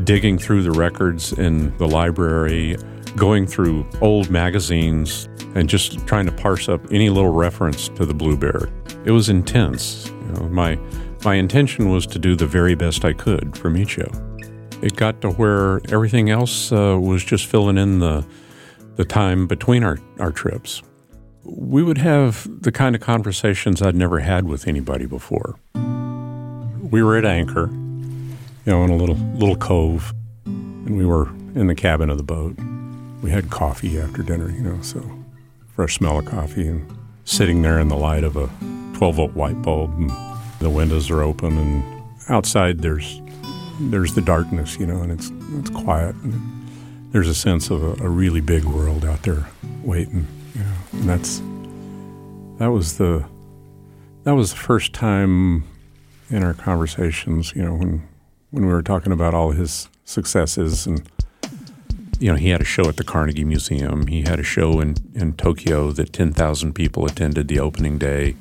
digging 0.04 0.38
through 0.38 0.62
the 0.62 0.72
records 0.72 1.34
in 1.34 1.76
the 1.78 1.88
library, 1.88 2.78
going 3.16 3.48
through 3.48 3.84
old 4.02 4.30
magazines, 4.30 5.28
and 5.56 5.68
just 5.68 6.06
trying 6.06 6.28
to 6.28 6.32
parse 6.32 6.70
up 6.70 6.80
any 6.92 7.10
little 7.10 7.34
reference 7.34 7.90
to 7.90 8.06
the 8.06 8.14
blue 8.14 8.38
bear. 8.38 8.70
It 9.04 9.12
was 9.12 9.28
intense. 9.28 10.08
You 10.08 10.32
know, 10.34 10.50
my 10.50 10.80
my 11.24 11.34
intention 11.34 11.90
was 11.90 12.06
to 12.06 12.20
do 12.20 12.36
the 12.36 12.46
very 12.46 12.76
best 12.76 13.04
I 13.04 13.14
could 13.14 13.58
for 13.58 13.72
Michio. 13.72 14.14
It 14.84 14.96
got 14.96 15.22
to 15.22 15.32
where 15.32 15.82
everything 15.90 16.30
else 16.30 16.72
uh, 16.72 17.00
was 17.02 17.24
just 17.24 17.48
filling 17.48 17.80
in 17.80 17.98
the 17.98 18.24
the 18.96 19.06
time 19.06 19.48
between 19.48 19.84
our, 19.84 19.98
our 20.20 20.32
trips. 20.32 20.84
We 21.46 21.84
would 21.84 22.00
have 22.00 22.48
the 22.62 22.72
kind 22.72 22.96
of 22.96 23.02
conversations 23.02 23.82
I'd 23.82 23.96
never 23.96 24.20
had 24.20 24.46
with 24.46 24.68
anybody 24.68 25.06
before. 25.06 25.56
We 25.74 27.04
were 27.04 27.18
at 27.18 27.26
anchor, 27.26 27.68
you 27.68 28.34
know, 28.66 28.84
in 28.84 28.90
a 28.90 28.96
little 28.96 29.16
little 29.16 29.56
cove, 29.56 30.14
and 30.46 30.98
we 30.98 31.06
were 31.06 31.30
in 31.56 31.68
the 31.68 31.76
cabin 31.76 32.10
of 32.10 32.18
the 32.18 32.24
boat. 32.24 32.58
We 33.22 33.32
had 33.32 33.50
coffee 33.50 34.00
after 34.00 34.24
dinner, 34.24 34.50
you 34.50 34.62
know, 34.62 34.82
so 34.82 35.04
fresh 35.76 35.96
smell 35.96 36.20
of 36.20 36.26
coffee, 36.26 36.68
and 36.68 36.98
sitting 37.26 37.62
there 37.62 37.80
in 37.80 37.90
the 37.90 37.98
light 37.98 38.24
of 38.24 38.38
a 38.38 38.50
12 38.94 39.16
volt 39.16 39.36
light 39.36 39.62
bulb, 39.62 39.94
and 39.98 40.12
the 40.60 40.70
windows 40.70 41.12
are 41.12 41.22
open, 41.22 41.58
and 41.58 42.04
outside 42.30 42.80
there's 42.80 43.22
there's 43.80 44.16
the 44.16 44.22
darkness, 44.22 44.80
you 44.80 44.86
know, 44.86 45.02
and 45.02 45.12
it's 45.12 45.32
it's 45.60 45.70
quiet. 45.70 46.16
And 46.24 46.34
there's 47.12 47.28
a 47.28 47.36
sense 47.36 47.70
of 47.70 47.84
a, 47.84 48.04
a, 48.04 48.10
really 48.10 48.42
big 48.42 48.66
world 48.66 49.06
out 49.06 49.24
there 49.24 49.48
waiting. 49.84 50.28
And 51.00 51.10
that's 51.10 51.42
that 52.58 52.68
was 52.68 52.98
the 52.98 53.26
that 54.24 54.34
was 54.34 54.52
the 54.52 54.58
first 54.58 54.94
time 54.94 55.64
in 56.30 56.44
our 56.44 56.54
conversations. 56.54 57.54
You 57.56 57.64
know, 57.64 57.76
when 57.76 58.08
when 58.52 58.66
we 58.66 58.72
were 58.72 58.84
talking 58.84 59.12
about 59.12 59.34
all 59.34 59.52
his 59.52 59.90
successes 60.06 60.88
and 60.88 61.08
you 62.20 62.32
know, 62.32 62.38
he 62.38 62.50
had 62.50 62.62
a 62.62 62.66
show 62.66 62.88
at 62.88 62.98
the 62.98 63.04
Carnegie 63.04 63.44
Museum. 63.44 64.08
He 64.08 64.22
had 64.22 64.40
a 64.40 64.44
show 64.44 64.80
in, 64.80 64.96
in 65.14 65.34
Tokyo 65.34 65.92
that 65.92 66.14
10,000 66.14 66.74
people 66.74 67.06
attended 67.06 67.48
the 67.48 67.60
opening 67.60 67.98
day. 67.98 68.36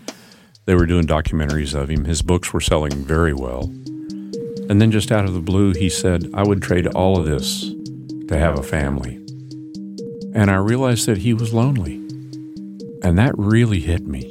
They 0.64 0.74
were 0.74 0.86
doing 0.86 1.06
documentaries 1.06 1.74
of 1.74 1.90
him. 1.90 2.04
His 2.04 2.22
books 2.22 2.52
were 2.52 2.60
selling 2.60 2.92
very 2.92 3.34
well. 3.34 3.64
And 4.70 4.80
then, 4.80 4.90
just 4.90 5.12
out 5.12 5.26
of 5.26 5.34
the 5.34 5.40
blue, 5.40 5.74
he 5.74 5.90
said, 5.90 6.30
I 6.32 6.42
would 6.42 6.62
trade 6.62 6.86
all 6.86 7.18
of 7.18 7.26
this 7.26 7.70
to 8.28 8.38
have 8.38 8.58
a 8.58 8.62
family. 8.62 9.16
And 10.34 10.50
I 10.50 10.56
realized 10.56 11.06
that 11.06 11.18
he 11.18 11.34
was 11.34 11.52
lonely. 11.52 12.03
And 13.04 13.18
that 13.18 13.34
really 13.36 13.80
hit 13.80 14.06
me. 14.06 14.30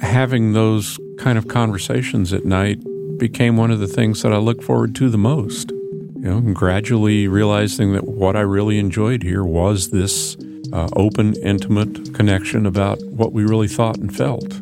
Having 0.00 0.54
those 0.54 0.98
kind 1.18 1.38
of 1.38 1.46
conversations 1.46 2.32
at 2.32 2.44
night 2.44 2.80
became 3.16 3.56
one 3.56 3.70
of 3.70 3.78
the 3.78 3.86
things 3.86 4.22
that 4.22 4.32
I 4.32 4.38
look 4.38 4.60
forward 4.60 4.96
to 4.96 5.08
the 5.08 5.18
most. 5.18 5.70
You 5.70 6.22
know, 6.22 6.40
gradually 6.40 7.28
realizing 7.28 7.92
that 7.92 8.08
what 8.08 8.34
I 8.34 8.40
really 8.40 8.80
enjoyed 8.80 9.22
here 9.22 9.44
was 9.44 9.90
this 9.90 10.36
uh, 10.72 10.88
open, 10.96 11.36
intimate 11.44 12.12
connection 12.12 12.66
about 12.66 13.00
what 13.04 13.32
we 13.32 13.44
really 13.44 13.68
thought 13.68 13.98
and 13.98 14.14
felt. 14.14 14.60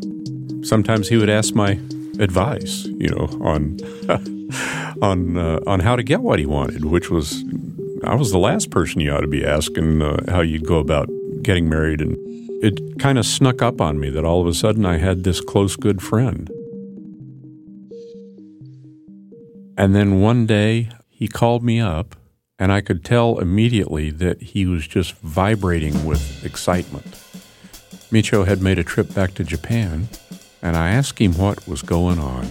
Sometimes 0.62 1.08
he 1.08 1.16
would 1.16 1.30
ask 1.30 1.54
my 1.54 1.80
advice, 2.18 2.84
you 2.98 3.08
know, 3.08 3.26
on 3.40 3.78
on 5.02 5.38
uh, 5.38 5.60
on 5.66 5.80
how 5.80 5.96
to 5.96 6.02
get 6.02 6.20
what 6.20 6.38
he 6.38 6.44
wanted, 6.44 6.84
which 6.84 7.08
was 7.08 7.42
I 8.04 8.14
was 8.14 8.32
the 8.32 8.38
last 8.38 8.70
person 8.70 9.00
you 9.00 9.12
ought 9.12 9.20
to 9.20 9.26
be 9.26 9.46
asking 9.46 10.02
uh, 10.02 10.30
how 10.30 10.42
you'd 10.42 10.66
go 10.66 10.78
about 10.78 11.08
getting 11.42 11.70
married, 11.70 12.02
and 12.02 12.18
it 12.62 12.98
kind 12.98 13.18
of 13.18 13.24
snuck 13.24 13.62
up 13.62 13.80
on 13.80 13.98
me 13.98 14.10
that 14.10 14.24
all 14.24 14.40
of 14.40 14.46
a 14.46 14.52
sudden 14.52 14.84
I 14.84 14.98
had 14.98 15.24
this 15.24 15.40
close 15.40 15.76
good 15.76 16.02
friend. 16.02 16.50
And 19.78 19.94
then 19.94 20.20
one 20.20 20.44
day 20.44 20.90
he 21.08 21.26
called 21.26 21.64
me 21.64 21.80
up, 21.80 22.16
and 22.58 22.70
I 22.70 22.82
could 22.82 23.02
tell 23.02 23.38
immediately 23.38 24.10
that 24.10 24.42
he 24.42 24.66
was 24.66 24.86
just 24.86 25.14
vibrating 25.20 26.04
with 26.04 26.44
excitement. 26.44 27.06
Michio 28.12 28.46
had 28.46 28.60
made 28.60 28.78
a 28.78 28.84
trip 28.84 29.14
back 29.14 29.32
to 29.34 29.44
Japan, 29.44 30.08
and 30.60 30.76
I 30.76 30.90
asked 30.90 31.18
him 31.18 31.38
what 31.38 31.66
was 31.66 31.80
going 31.80 32.18
on, 32.18 32.50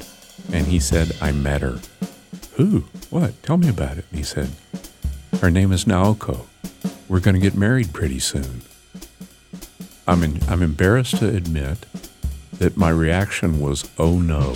and 0.52 0.66
he 0.66 0.80
said, 0.80 1.16
I 1.22 1.32
met 1.34 1.62
her. 1.62 1.80
Who? 2.54 2.86
What? 3.12 3.42
Tell 3.44 3.58
me 3.58 3.70
about 3.70 4.00
it. 4.00 4.06
And 4.10 4.18
he 4.18 4.24
said, 4.24 4.50
Her 5.40 5.52
name 5.52 5.72
is 5.72 5.86
Naoko. 5.86 6.48
We're 7.08 7.20
going 7.20 7.36
to 7.36 7.42
get 7.42 7.56
married 7.56 7.94
pretty 7.94 8.20
soon. 8.20 8.64
I'm, 10.10 10.24
I'm 10.48 10.64
embarrassed 10.64 11.18
to 11.18 11.30
admit 11.30 11.86
that 12.58 12.76
my 12.76 12.90
reaction 12.90 13.60
was, 13.60 13.88
oh 14.00 14.20
no. 14.20 14.56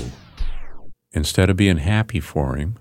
Instead 1.11 1.51
of 1.51 1.57
being 1.57 1.77
happy 1.77 2.19
for 2.19 2.55
him, 2.55 2.79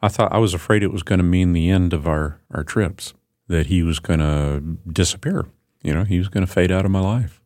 I 0.00 0.08
thought 0.08 0.32
I 0.32 0.38
was 0.38 0.54
afraid 0.54 0.82
it 0.82 0.92
was 0.92 1.02
going 1.02 1.18
to 1.18 1.24
mean 1.24 1.52
the 1.52 1.68
end 1.68 1.92
of 1.92 2.08
our, 2.08 2.40
our 2.50 2.64
trips, 2.64 3.12
that 3.48 3.66
he 3.66 3.82
was 3.82 3.98
going 3.98 4.20
to 4.20 4.78
disappear. 4.90 5.44
You 5.82 5.92
know, 5.92 6.04
he 6.04 6.16
was 6.16 6.28
going 6.28 6.46
to 6.46 6.50
fade 6.50 6.72
out 6.72 6.86
of 6.86 6.90
my 6.90 7.00
life. 7.00 7.42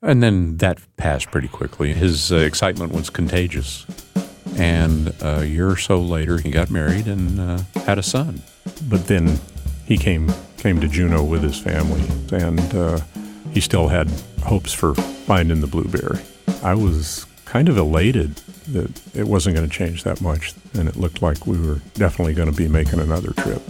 And 0.00 0.22
then 0.22 0.56
that 0.58 0.78
passed 0.96 1.30
pretty 1.30 1.48
quickly. 1.48 1.92
His 1.92 2.32
uh, 2.32 2.36
excitement 2.36 2.92
was 2.92 3.10
contagious. 3.10 3.86
And 4.56 5.12
a 5.20 5.44
year 5.44 5.68
or 5.68 5.76
so 5.76 6.00
later, 6.00 6.38
he 6.38 6.50
got 6.50 6.70
married 6.70 7.06
and 7.06 7.38
uh, 7.38 7.58
had 7.84 7.98
a 7.98 8.02
son. 8.02 8.42
But 8.88 9.08
then 9.08 9.40
he 9.84 9.98
came 9.98 10.32
came 10.56 10.80
to 10.80 10.88
Juneau 10.88 11.22
with 11.22 11.42
his 11.42 11.58
family, 11.58 12.00
and 12.32 12.74
uh, 12.74 12.98
he 13.54 13.60
still 13.60 13.88
had 13.88 14.10
hopes 14.42 14.72
for 14.72 14.94
finding 14.94 15.62
the 15.62 15.66
blueberry. 15.66 16.20
I 16.62 16.74
was 16.74 17.24
kind 17.46 17.70
of 17.70 17.78
elated 17.78 18.36
that 18.68 19.16
it 19.16 19.26
wasn't 19.26 19.56
going 19.56 19.68
to 19.68 19.74
change 19.74 20.04
that 20.04 20.20
much, 20.20 20.52
and 20.74 20.88
it 20.88 20.96
looked 20.96 21.22
like 21.22 21.46
we 21.46 21.58
were 21.58 21.80
definitely 21.94 22.34
going 22.34 22.50
to 22.50 22.56
be 22.56 22.68
making 22.68 23.00
another 23.00 23.32
trip. 23.32 23.62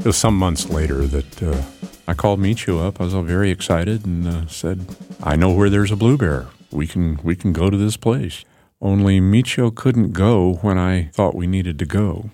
It 0.00 0.04
was 0.04 0.16
some 0.16 0.36
months 0.36 0.68
later 0.68 1.06
that 1.06 1.42
uh, 1.42 1.62
I 2.08 2.14
called 2.14 2.40
Michio 2.40 2.84
up. 2.84 3.00
I 3.00 3.04
was 3.04 3.14
all 3.14 3.22
very 3.22 3.50
excited 3.50 4.04
and 4.06 4.26
uh, 4.26 4.46
said, 4.48 4.86
"I 5.22 5.36
know 5.36 5.52
where 5.52 5.70
there's 5.70 5.92
a 5.92 5.96
blue 5.96 6.16
bear 6.16 6.48
we 6.70 6.86
can 6.86 7.18
we 7.22 7.36
can 7.36 7.52
go 7.52 7.70
to 7.70 7.76
this 7.76 7.96
place. 7.96 8.44
Only 8.80 9.20
Michio 9.20 9.74
couldn't 9.74 10.12
go 10.12 10.54
when 10.62 10.78
I 10.78 11.04
thought 11.12 11.34
we 11.34 11.46
needed 11.46 11.78
to 11.80 11.86
go. 11.86 12.30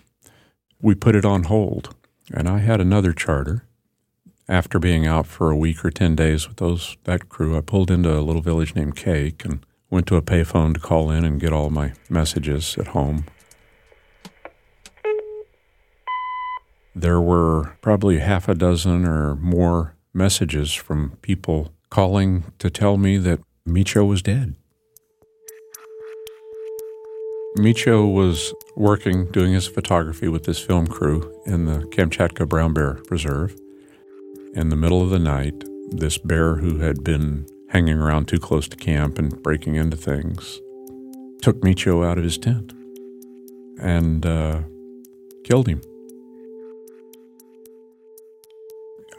We 0.81 0.95
put 0.95 1.14
it 1.14 1.25
on 1.25 1.45
hold, 1.45 1.95
and 2.33 2.49
I 2.49 2.59
had 2.59 2.81
another 2.81 3.12
charter. 3.12 3.63
After 4.48 4.78
being 4.78 5.07
out 5.07 5.26
for 5.26 5.50
a 5.50 5.57
week 5.57 5.83
or 5.85 5.90
ten 5.90 6.14
days 6.14 6.46
with 6.46 6.59
those 6.59 6.98
that 7.04 7.30
crew, 7.30 7.57
I 7.57 7.62
pulled 7.62 7.90
into 7.90 8.14
a 8.14 8.20
little 8.20 8.42
village 8.42 8.74
named 8.74 8.94
Kake 8.94 9.42
and 9.42 9.64
went 9.88 10.07
to 10.09 10.16
a 10.16 10.22
payphone 10.22 10.74
to 10.74 10.80
call 10.80 11.11
in 11.11 11.24
and 11.24 11.40
get 11.40 11.52
all 11.52 11.70
my 11.70 11.94
messages 12.11 12.76
at 12.76 12.88
home. 12.88 13.24
There 16.94 17.22
were 17.22 17.76
probably 17.80 18.18
half 18.18 18.46
a 18.46 18.54
dozen 18.54 19.07
or 19.07 19.35
more 19.37 19.96
messages 20.12 20.74
from 20.74 21.16
people 21.22 21.72
calling 21.88 22.44
to 22.59 22.68
tell 22.68 22.98
me 22.98 23.16
that 23.16 23.40
Michio 23.66 24.07
was 24.07 24.20
dead. 24.20 24.57
Michio 27.57 28.12
was 28.12 28.52
working, 28.76 29.30
doing 29.30 29.54
his 29.54 29.66
photography 29.66 30.28
with 30.28 30.44
this 30.44 30.59
film 30.59 30.87
crew 30.87 31.40
in 31.46 31.64
the 31.64 31.87
Kamchatka 31.87 32.46
Brown 32.46 32.74
Bear 32.74 32.94
Preserve. 33.07 33.57
In 34.55 34.69
the 34.69 34.77
middle 34.77 35.03
of 35.03 35.11
the 35.11 35.19
night, 35.19 35.64
this 35.90 36.17
bear 36.17 36.57
who 36.57 36.79
had 36.79 37.03
been 37.03 37.47
hanging 37.71 37.99
around 37.99 38.29
too 38.29 38.38
close 38.38 38.69
to 38.69 38.77
camp 38.77 39.19
and 39.19 39.43
breaking 39.43 39.75
into 39.75 39.97
things 39.97 40.61
took 41.43 41.61
Michio 41.61 42.07
out 42.07 42.19
of 42.19 42.25
his 42.25 42.38
tent 42.38 42.73
and 43.79 44.25
uh, 44.25 44.62
killed 45.43 45.67
him. 45.67 45.83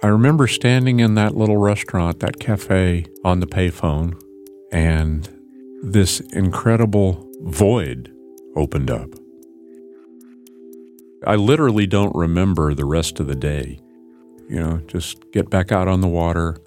I 0.02 0.08
remember 0.08 0.48
standing 0.48 1.02
in 1.02 1.16
that 1.16 1.36
little 1.36 1.58
restaurant, 1.58 2.22
that 2.22 2.40
cafe 2.40 3.06
on 3.24 3.42
the 3.42 3.48
payphone, 3.48 4.20
and 4.72 5.30
this 5.84 6.22
incredible 6.32 7.30
void 7.42 8.12
opened 8.56 8.90
up. 8.90 9.10
I 11.28 11.36
literally 11.36 11.88
don't 11.88 12.16
remember 12.16 12.74
the 12.74 12.86
rest 12.86 13.20
of 13.20 13.28
the 13.28 13.36
day. 13.36 13.82
You 14.50 14.60
know, 14.60 14.78
just 14.88 15.32
get 15.32 15.50
back 15.50 15.72
out 15.72 15.88
on 15.88 16.02
the 16.02 16.08
water, 16.08 16.58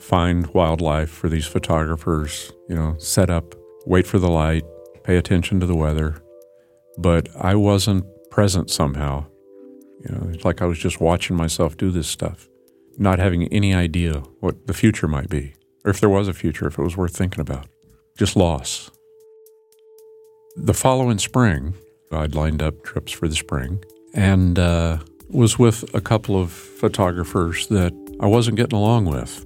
find 0.00 0.46
wildlife 0.48 1.10
for 1.10 1.28
these 1.28 1.46
photographers, 1.46 2.52
you 2.68 2.74
know, 2.74 2.96
set 2.98 3.30
up, 3.30 3.54
wait 3.84 4.06
for 4.06 4.18
the 4.18 4.30
light, 4.30 4.64
pay 5.04 5.16
attention 5.16 5.60
to 5.60 5.66
the 5.66 5.74
weather, 5.74 6.16
but 6.98 7.28
I 7.36 7.54
wasn't 7.54 8.04
present 8.30 8.70
somehow. 8.70 9.26
You 10.00 10.14
know, 10.14 10.30
it's 10.32 10.44
like 10.44 10.62
I 10.62 10.66
was 10.66 10.78
just 10.78 11.00
watching 11.00 11.36
myself 11.36 11.76
do 11.76 11.90
this 11.90 12.08
stuff, 12.08 12.48
not 12.98 13.18
having 13.18 13.48
any 13.48 13.74
idea 13.74 14.22
what 14.40 14.66
the 14.66 14.74
future 14.74 15.08
might 15.08 15.28
be, 15.28 15.54
or 15.84 15.90
if 15.90 16.00
there 16.00 16.08
was 16.08 16.28
a 16.28 16.34
future, 16.34 16.66
if 16.66 16.78
it 16.78 16.82
was 16.82 16.96
worth 16.96 17.16
thinking 17.16 17.40
about. 17.40 17.66
Just 18.16 18.36
loss. 18.36 18.90
The 20.56 20.74
following 20.74 21.18
spring, 21.18 21.74
I'd 22.10 22.34
lined 22.34 22.62
up 22.62 22.82
trips 22.82 23.12
for 23.12 23.28
the 23.28 23.34
spring 23.34 23.84
and 24.14 24.58
uh, 24.58 24.98
was 25.28 25.58
with 25.58 25.84
a 25.94 26.00
couple 26.00 26.40
of 26.40 26.50
photographers 26.52 27.66
that 27.68 27.92
I 28.20 28.26
wasn't 28.26 28.56
getting 28.56 28.78
along 28.78 29.06
with. 29.06 29.44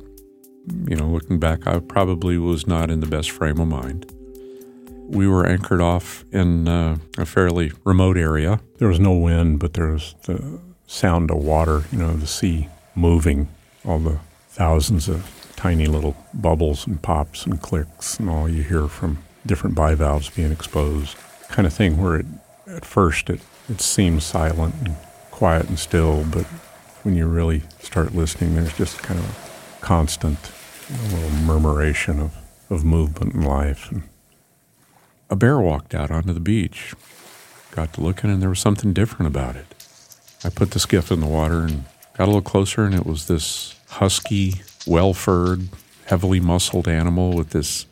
You 0.87 0.97
know, 0.97 1.07
looking 1.07 1.38
back, 1.38 1.66
I 1.66 1.81
probably 1.81 2.38
was 2.38 2.66
not 2.66 2.90
in 2.90 3.01
the 3.01 3.07
best 3.07 3.31
frame 3.31 3.59
of 3.59 3.69
mind. 3.69 4.12
We 5.09 5.27
were 5.27 5.47
anchored 5.47 5.81
off 5.81 6.25
in 6.31 6.69
uh, 6.69 6.99
a 7.19 7.27
fairly 7.27 7.73
remote 7.85 8.16
area. 8.16 8.61
There 8.79 8.88
was 8.88 9.01
no 9.01 9.12
wind, 9.12 9.59
but 9.59 9.73
there 9.73 9.88
was 9.88 10.14
the 10.25 10.61
sound 10.87 11.31
of 11.31 11.38
water, 11.38 11.85
you 11.90 11.99
know, 11.99 12.14
the 12.14 12.27
sea 12.27 12.69
moving, 12.95 13.49
all 13.85 13.99
the 13.99 14.21
thousands 14.49 15.09
of 15.09 15.53
tiny 15.57 15.87
little 15.87 16.16
bubbles 16.35 16.87
and 16.87 17.03
pops 17.03 17.45
and 17.47 17.61
clicks 17.61 18.19
and 18.19 18.31
all 18.31 18.49
you 18.49 18.62
hear 18.62 18.88
from 18.88 19.19
different 19.47 19.75
bivalves 19.75 20.31
being 20.31 20.53
exposed. 20.53 21.16
Kind 21.49 21.66
of 21.66 21.73
thing 21.73 22.01
where 22.01 22.16
it, 22.16 22.27
at 22.66 22.85
first 22.85 23.29
it, 23.31 23.40
it 23.69 23.81
seems 23.81 24.25
silent 24.25 24.75
and 24.85 24.97
quiet 25.40 25.70
and 25.70 25.79
still, 25.79 26.22
but 26.24 26.44
when 27.03 27.16
you 27.16 27.26
really 27.26 27.62
start 27.81 28.14
listening, 28.14 28.57
there's 28.57 28.76
just 28.76 29.03
kind 29.03 29.18
of 29.18 29.24
a 29.24 29.81
constant 29.83 30.38
little 31.14 31.31
murmuration 31.31 32.20
of, 32.20 32.37
of 32.68 32.85
movement 32.85 33.33
and 33.33 33.46
life. 33.46 33.90
And 33.90 34.03
a 35.31 35.37
bear 35.37 35.59
walked 35.59 35.94
out 35.94 36.11
onto 36.11 36.35
the 36.35 36.40
beach. 36.40 36.94
Got 37.70 37.94
to 37.94 38.03
looking, 38.03 38.29
and 38.29 38.42
there 38.42 38.50
was 38.50 38.61
something 38.61 38.92
different 38.92 39.29
about 39.29 39.57
it. 39.57 39.64
I 40.44 40.50
put 40.50 40.72
the 40.72 40.79
skiff 40.79 41.11
in 41.11 41.20
the 41.20 41.26
water 41.26 41.61
and 41.61 41.85
got 42.18 42.24
a 42.24 42.26
little 42.26 42.42
closer, 42.42 42.85
and 42.85 42.94
it 42.94 43.07
was 43.07 43.26
this 43.26 43.81
husky, 43.88 44.61
well 44.87 45.14
furred, 45.14 45.70
heavily 46.05 46.40
muscled 46.40 46.87
animal 46.87 47.33
with 47.33 47.48
this 47.48 47.87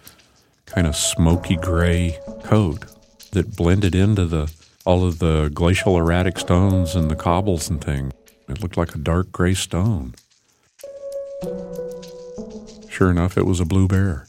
kind 0.66 0.86
of 0.86 0.94
smoky 0.94 1.56
gray 1.56 2.18
coat 2.44 2.84
that 3.32 3.56
blended 3.56 3.94
into 3.94 4.26
the 4.26 4.52
all 4.88 5.04
of 5.04 5.18
the 5.18 5.50
glacial 5.52 5.98
erratic 5.98 6.38
stones 6.38 6.94
and 6.94 7.10
the 7.10 7.14
cobbles 7.14 7.68
and 7.68 7.84
things. 7.84 8.10
It 8.48 8.62
looked 8.62 8.78
like 8.78 8.94
a 8.94 8.98
dark 8.98 9.30
gray 9.30 9.52
stone. 9.52 10.14
Sure 12.88 13.10
enough, 13.10 13.36
it 13.36 13.44
was 13.44 13.60
a 13.60 13.66
blue 13.66 13.86
bear. 13.86 14.28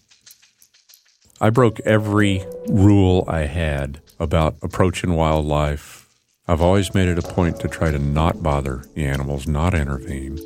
I 1.39 1.50
broke 1.50 1.80
every 1.86 2.43
rule 2.67 3.24
I 3.26 3.45
had 3.45 4.02
about 4.19 4.58
approaching 4.62 5.15
wildlife. 5.15 6.06
I've 6.45 6.62
always 6.62 6.93
made 6.93 7.08
it 7.08 7.17
a 7.17 7.22
point 7.22 7.62
to 7.62 7.69
try 7.69 7.91
to 7.91 7.98
not 7.98 8.43
bother 8.43 8.84
the 8.95 9.06
animals, 9.06 9.48
not 9.48 9.74
intervene. 9.74 10.38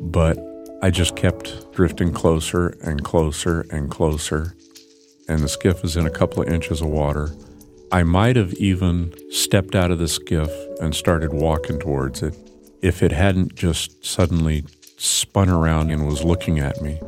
But 0.00 0.38
I 0.82 0.90
just 0.90 1.16
kept 1.16 1.72
drifting 1.72 2.12
closer 2.12 2.78
and 2.80 3.02
closer 3.02 3.62
and 3.72 3.90
closer, 3.90 4.54
and 5.26 5.40
the 5.40 5.48
skiff 5.48 5.82
is 5.82 5.96
in 5.96 6.06
a 6.06 6.10
couple 6.10 6.44
of 6.44 6.48
inches 6.48 6.80
of 6.80 6.86
water. 6.86 7.32
I 7.92 8.02
might 8.02 8.34
have 8.34 8.52
even 8.54 9.14
stepped 9.30 9.76
out 9.76 9.92
of 9.92 9.98
the 9.98 10.08
skiff 10.08 10.50
and 10.80 10.94
started 10.94 11.32
walking 11.32 11.78
towards 11.78 12.22
it 12.22 12.36
if 12.82 13.02
it 13.02 13.12
hadn't 13.12 13.54
just 13.54 14.04
suddenly 14.04 14.64
spun 14.96 15.48
around 15.48 15.90
and 15.90 16.06
was 16.06 16.24
looking 16.24 16.58
at 16.58 16.82
me 16.82 17.00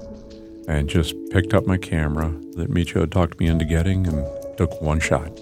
and 0.69 0.89
just 0.89 1.15
picked 1.31 1.53
up 1.53 1.67
my 1.67 1.79
camera 1.79 2.31
that 2.55 2.71
Michio 2.71 3.01
had 3.01 3.11
talked 3.11 3.41
me 3.41 3.47
into 3.47 3.65
getting 3.65 4.07
and 4.07 4.25
took 4.57 4.81
one 4.81 5.01
shot. 5.01 5.37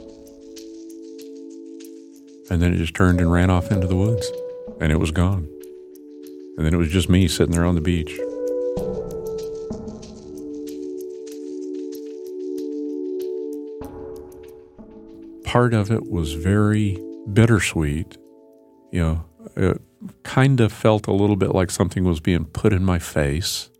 And 2.48 2.62
then 2.62 2.72
it 2.72 2.78
just 2.78 2.94
turned 2.94 3.20
and 3.20 3.30
ran 3.30 3.50
off 3.50 3.70
into 3.70 3.86
the 3.86 3.96
woods 3.96 4.30
and 4.80 4.90
it 4.90 4.96
was 4.96 5.10
gone. 5.10 5.48
And 6.56 6.64
then 6.64 6.72
it 6.72 6.78
was 6.78 6.88
just 6.88 7.10
me 7.10 7.28
sitting 7.28 7.52
there 7.52 7.66
on 7.66 7.74
the 7.74 7.80
beach. 7.82 8.18
Part 15.56 15.72
of 15.72 15.90
it 15.90 16.10
was 16.10 16.34
very 16.34 17.02
bittersweet. 17.32 18.18
You 18.92 19.00
know, 19.00 19.24
it 19.56 19.80
kind 20.22 20.60
of 20.60 20.70
felt 20.70 21.06
a 21.06 21.14
little 21.14 21.34
bit 21.34 21.54
like 21.54 21.70
something 21.70 22.04
was 22.04 22.20
being 22.20 22.44
put 22.44 22.74
in 22.74 22.84
my 22.84 22.98
face. 22.98 23.70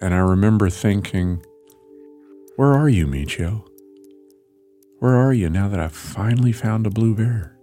And 0.00 0.14
I 0.14 0.18
remember 0.18 0.70
thinking, 0.70 1.44
where 2.54 2.72
are 2.72 2.88
you, 2.88 3.08
Michio? 3.08 3.66
Where 5.00 5.16
are 5.16 5.32
you 5.32 5.50
now 5.50 5.66
that 5.66 5.80
I've 5.80 5.90
finally 5.90 6.52
found 6.52 6.86
a 6.86 6.90
blue 6.90 7.16
bear? 7.16 7.58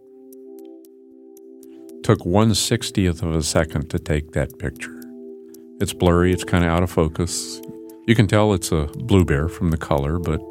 Took 2.03 2.25
one 2.25 2.53
sixtieth 2.53 3.23
of 3.23 3.33
a 3.33 3.41
second 3.41 3.89
to 3.91 3.99
take 3.99 4.33
that 4.33 4.59
picture. 4.59 5.01
It's 5.79 5.93
blurry, 5.93 6.33
it's 6.33 6.43
kind 6.43 6.65
of 6.65 6.71
out 6.71 6.83
of 6.83 6.91
focus. 6.91 7.61
You 8.05 8.15
can 8.15 8.27
tell 8.27 8.53
it's 8.53 8.73
a 8.73 8.89
blue 8.97 9.23
bear 9.23 9.47
from 9.47 9.69
the 9.71 9.77
color, 9.77 10.19
but 10.19 10.41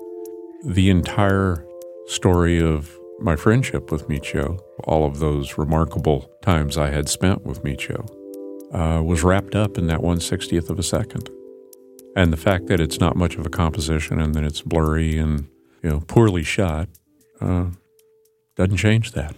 the 0.65 0.89
entire 0.89 1.64
story 2.07 2.61
of 2.61 2.97
my 3.21 3.37
friendship 3.37 3.91
with 3.91 4.09
Michio, 4.09 4.61
all 4.85 5.05
of 5.07 5.19
those 5.19 5.57
remarkable 5.57 6.31
times 6.43 6.77
I 6.77 6.91
had 6.91 7.09
spent 7.09 7.45
with 7.45 7.63
Michio, 7.63 8.09
uh, 8.73 9.03
was 9.03 9.23
wrapped 9.23 9.55
up 9.55 9.79
in 9.79 9.87
that 9.87 10.01
160th 10.01 10.69
of 10.71 10.79
a 10.79 10.83
second. 10.83 11.31
And 12.17 12.33
the 12.33 12.37
fact 12.37 12.67
that 12.67 12.81
it's 12.81 13.01
not 13.01 13.17
much 13.17 13.37
of 13.37 13.47
a 13.47 13.51
composition 13.51 14.21
and 14.21 14.35
that 14.35 14.45
it's 14.45 14.63
blurry 14.63 15.19
and 15.19 15.49
you 15.83 15.91
know 15.91 16.01
poorly 16.01 16.43
shot 16.43 16.89
uh, 17.41 17.67
doesn't 18.57 18.77
change 18.77 19.13
that. 19.13 19.35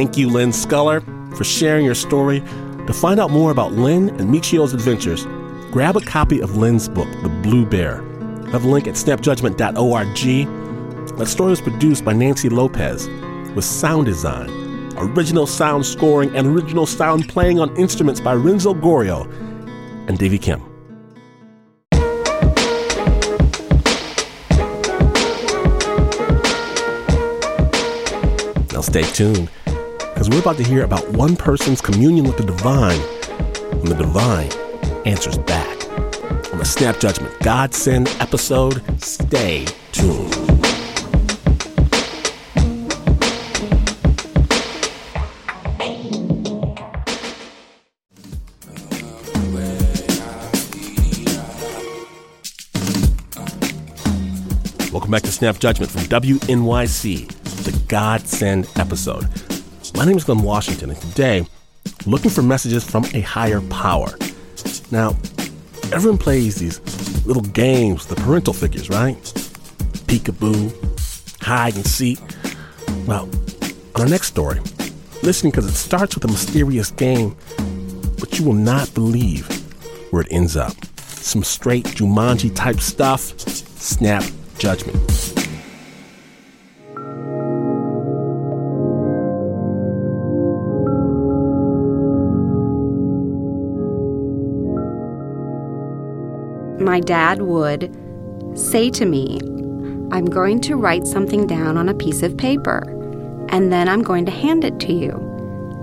Thank 0.00 0.16
you, 0.16 0.30
Lynn 0.30 0.48
Schooler, 0.48 1.04
for 1.36 1.44
sharing 1.44 1.84
your 1.84 1.94
story. 1.94 2.40
To 2.86 2.92
find 2.94 3.20
out 3.20 3.30
more 3.30 3.50
about 3.50 3.74
Lynn 3.74 4.08
and 4.18 4.30
Michio's 4.30 4.72
adventures, 4.72 5.26
grab 5.70 5.94
a 5.94 6.00
copy 6.00 6.40
of 6.40 6.56
Lynn's 6.56 6.88
book, 6.88 7.06
The 7.22 7.28
Blue 7.28 7.66
Bear. 7.66 8.02
I 8.46 8.48
have 8.48 8.64
a 8.64 8.66
link 8.66 8.88
at 8.88 8.94
snapjudgment.org. 8.94 11.18
That 11.18 11.26
story 11.26 11.50
was 11.50 11.60
produced 11.60 12.02
by 12.02 12.14
Nancy 12.14 12.48
Lopez 12.48 13.08
with 13.54 13.62
sound 13.62 14.06
design, 14.06 14.48
original 14.96 15.46
sound 15.46 15.84
scoring, 15.84 16.34
and 16.34 16.46
original 16.46 16.86
sound 16.86 17.28
playing 17.28 17.60
on 17.60 17.76
instruments 17.76 18.22
by 18.22 18.32
Renzo 18.32 18.72
Gorrio 18.72 19.30
and 20.08 20.16
Davey 20.16 20.38
Kim. 20.38 20.62
Now 28.72 28.80
stay 28.80 29.02
tuned 29.02 29.50
because 30.20 30.34
we're 30.34 30.40
about 30.40 30.58
to 30.58 30.62
hear 30.62 30.84
about 30.84 31.08
one 31.12 31.34
person's 31.34 31.80
communion 31.80 32.26
with 32.26 32.36
the 32.36 32.44
divine 32.44 33.00
when 33.80 33.86
the 33.86 33.94
divine 33.94 34.52
answers 35.06 35.38
back. 35.38 35.90
On 36.52 36.58
the 36.58 36.64
Snap 36.66 37.00
Judgment 37.00 37.34
Godsend 37.40 38.06
episode, 38.20 38.82
stay 39.02 39.64
tuned. 39.92 40.36
Welcome 54.92 55.10
back 55.10 55.22
to 55.22 55.32
Snap 55.32 55.58
Judgment 55.58 55.90
from 55.90 56.02
WNYC, 56.02 57.26
the 57.64 57.84
Godsend 57.88 58.68
episode. 58.76 59.39
My 60.00 60.06
name 60.06 60.16
is 60.16 60.24
Glynn 60.24 60.40
Washington, 60.40 60.88
and 60.88 60.98
today, 60.98 61.46
looking 62.06 62.30
for 62.30 62.40
messages 62.40 62.88
from 62.88 63.04
a 63.12 63.20
higher 63.20 63.60
power. 63.60 64.08
Now, 64.90 65.10
everyone 65.92 66.16
plays 66.16 66.56
these 66.56 66.80
little 67.26 67.42
games, 67.42 68.06
the 68.06 68.14
parental 68.14 68.54
figures, 68.54 68.88
right? 68.88 69.22
Peekaboo, 70.08 70.72
hide 71.42 71.76
and 71.76 71.84
seek. 71.84 72.18
Well, 73.06 73.28
on 73.94 74.00
our 74.00 74.08
next 74.08 74.28
story, 74.28 74.60
listen 75.22 75.50
because 75.50 75.66
it 75.66 75.74
starts 75.74 76.14
with 76.14 76.24
a 76.24 76.28
mysterious 76.28 76.90
game, 76.92 77.36
but 78.18 78.38
you 78.38 78.46
will 78.46 78.54
not 78.54 78.94
believe 78.94 79.46
where 80.14 80.22
it 80.22 80.28
ends 80.30 80.56
up. 80.56 80.72
Some 80.96 81.44
straight 81.44 81.84
Jumanji 81.84 82.56
type 82.56 82.80
stuff. 82.80 83.38
Snap 83.38 84.24
judgment. 84.56 85.29
My 96.90 96.98
dad 96.98 97.42
would 97.42 97.96
say 98.54 98.90
to 98.90 99.06
me, 99.06 99.38
I'm 100.10 100.26
going 100.26 100.60
to 100.62 100.74
write 100.74 101.06
something 101.06 101.46
down 101.46 101.76
on 101.76 101.88
a 101.88 101.94
piece 101.94 102.24
of 102.24 102.36
paper, 102.36 102.80
and 103.50 103.72
then 103.72 103.88
I'm 103.88 104.02
going 104.02 104.26
to 104.26 104.32
hand 104.32 104.64
it 104.64 104.80
to 104.80 104.92
you. 104.92 105.12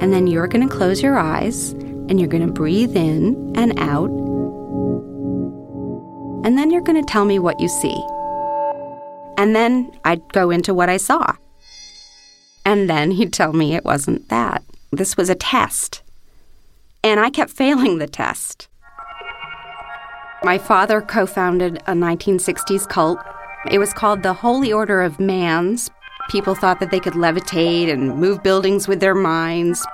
And 0.01 0.12
then 0.12 0.28
you're 0.28 0.47
going 0.47 0.68
to 0.68 0.76
close 0.76 1.01
your 1.01 1.18
eyes 1.18 1.72
and 1.72 2.20
you're 2.20 2.28
going 2.28 2.45
to 2.45 2.51
breathe 2.51 2.97
in 2.97 3.53
and 3.55 3.80
out. 3.80 4.10
And 6.45 6.58
then 6.58 6.72
you're 6.72 6.82
going 6.82 7.01
to 7.01 7.10
tell 7.10 7.24
me 7.24 7.39
what 7.39 7.60
you 7.62 7.70
see. 7.70 7.97
And 9.38 9.55
then 9.55 9.89
I'd 10.03 10.28
go 10.34 10.51
into 10.51 10.74
what 10.74 10.89
I 10.89 10.97
saw. 10.97 11.36
And 12.66 12.89
then 12.89 13.12
he'd 13.12 13.32
tell 13.32 13.53
me 13.53 13.76
it 13.76 13.86
wasn't 13.86 14.28
that. 14.28 14.62
This 14.91 15.16
was 15.16 15.30
a 15.30 15.36
test. 15.36 16.03
And 17.01 17.22
I 17.22 17.30
kept 17.30 17.51
failing 17.51 17.97
the 17.97 18.08
test. 18.08 18.68
My 20.43 20.59
father 20.59 21.01
co 21.01 21.25
founded 21.25 21.77
a 21.88 21.93
1960s 21.93 22.88
cult. 22.88 23.19
It 23.71 23.79
was 23.79 23.91
called 23.91 24.21
the 24.21 24.33
Holy 24.33 24.71
Order 24.71 25.01
of 25.01 25.19
Mans. 25.19 25.89
People 26.29 26.53
thought 26.53 26.79
that 26.79 26.91
they 26.91 26.99
could 26.99 27.13
levitate 27.13 27.91
and 27.91 28.17
move 28.17 28.43
buildings 28.43 28.88
with 28.88 28.99
their 28.99 29.15
minds. 29.15 29.85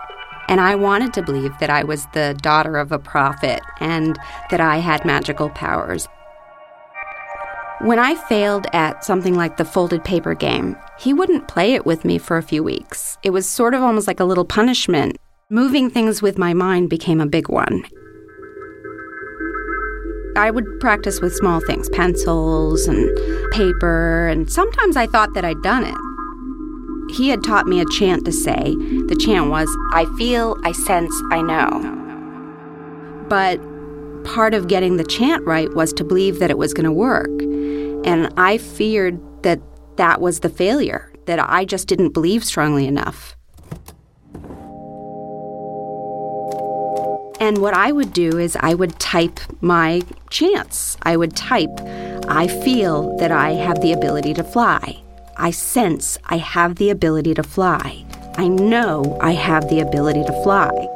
And 0.49 0.59
I 0.59 0.75
wanted 0.75 1.13
to 1.13 1.23
believe 1.23 1.57
that 1.59 1.69
I 1.69 1.85
was 1.85 2.05
the 2.13 2.37
daughter 2.41 2.77
of 2.77 2.91
a 2.91 2.99
prophet 2.99 3.61
and 3.79 4.19
that 4.51 4.59
I 4.59 4.77
had 4.77 5.05
magical 5.05 5.49
powers. 5.49 6.07
When 7.79 7.97
I 7.97 8.15
failed 8.15 8.67
at 8.73 9.05
something 9.05 9.35
like 9.35 9.55
the 9.57 9.65
folded 9.65 10.03
paper 10.03 10.35
game, 10.35 10.75
he 10.99 11.13
wouldn't 11.13 11.47
play 11.47 11.73
it 11.73 11.85
with 11.85 12.03
me 12.03 12.17
for 12.17 12.37
a 12.37 12.43
few 12.43 12.63
weeks. 12.63 13.17
It 13.23 13.29
was 13.29 13.47
sort 13.47 13.73
of 13.73 13.81
almost 13.81 14.07
like 14.07 14.19
a 14.19 14.25
little 14.25 14.45
punishment. 14.45 15.17
Moving 15.49 15.89
things 15.89 16.21
with 16.21 16.37
my 16.37 16.53
mind 16.53 16.89
became 16.89 17.21
a 17.21 17.25
big 17.25 17.47
one. 17.49 17.83
I 20.36 20.49
would 20.51 20.65
practice 20.79 21.21
with 21.21 21.34
small 21.36 21.59
things, 21.61 21.89
pencils 21.89 22.88
and 22.88 23.09
paper, 23.51 24.27
and 24.27 24.51
sometimes 24.51 24.97
I 24.97 25.05
thought 25.05 25.34
that 25.36 25.45
I'd 25.45 25.61
done 25.61 25.86
it. 25.86 27.15
He 27.15 27.29
had 27.29 27.43
taught 27.43 27.67
me 27.67 27.79
a 27.79 27.86
chant 27.86 28.25
to 28.25 28.31
say. 28.31 28.75
The 29.07 29.17
chant 29.23 29.51
was, 29.51 29.69
I 29.93 30.05
feel, 30.17 30.57
I 30.63 30.71
sense, 30.71 31.13
I 31.31 31.41
know. 31.41 33.25
But 33.29 33.59
part 34.23 34.53
of 34.53 34.67
getting 34.67 34.97
the 34.97 35.03
chant 35.03 35.45
right 35.45 35.71
was 35.75 35.93
to 35.93 36.03
believe 36.03 36.39
that 36.39 36.49
it 36.49 36.57
was 36.57 36.73
going 36.73 36.86
to 36.86 36.91
work. 36.91 37.29
And 38.05 38.34
I 38.38 38.57
feared 38.57 39.19
that 39.43 39.61
that 39.97 40.21
was 40.21 40.39
the 40.39 40.49
failure, 40.49 41.13
that 41.25 41.39
I 41.39 41.65
just 41.65 41.88
didn't 41.88 42.13
believe 42.13 42.43
strongly 42.43 42.88
enough. 42.88 43.36
And 47.43 47.57
what 47.57 47.73
I 47.73 47.91
would 47.91 48.13
do 48.13 48.37
is 48.37 48.55
I 48.61 48.73
would 48.73 48.97
type 48.99 49.37
my 49.59 50.01
chance. 50.29 50.95
I 51.03 51.17
would 51.17 51.35
type, 51.35 51.77
I 52.29 52.47
feel 52.47 53.17
that 53.17 53.31
I 53.31 53.51
have 53.51 53.81
the 53.81 53.91
ability 53.91 54.33
to 54.35 54.45
fly. 54.45 55.01
I 55.35 55.51
sense 55.51 56.17
I 56.23 56.37
have 56.37 56.75
the 56.75 56.89
ability 56.89 57.33
to 57.33 57.43
fly. 57.43 58.05
I 58.35 58.47
know 58.47 59.17
I 59.19 59.33
have 59.33 59.67
the 59.67 59.81
ability 59.81 60.23
to 60.23 60.43
fly. 60.43 60.87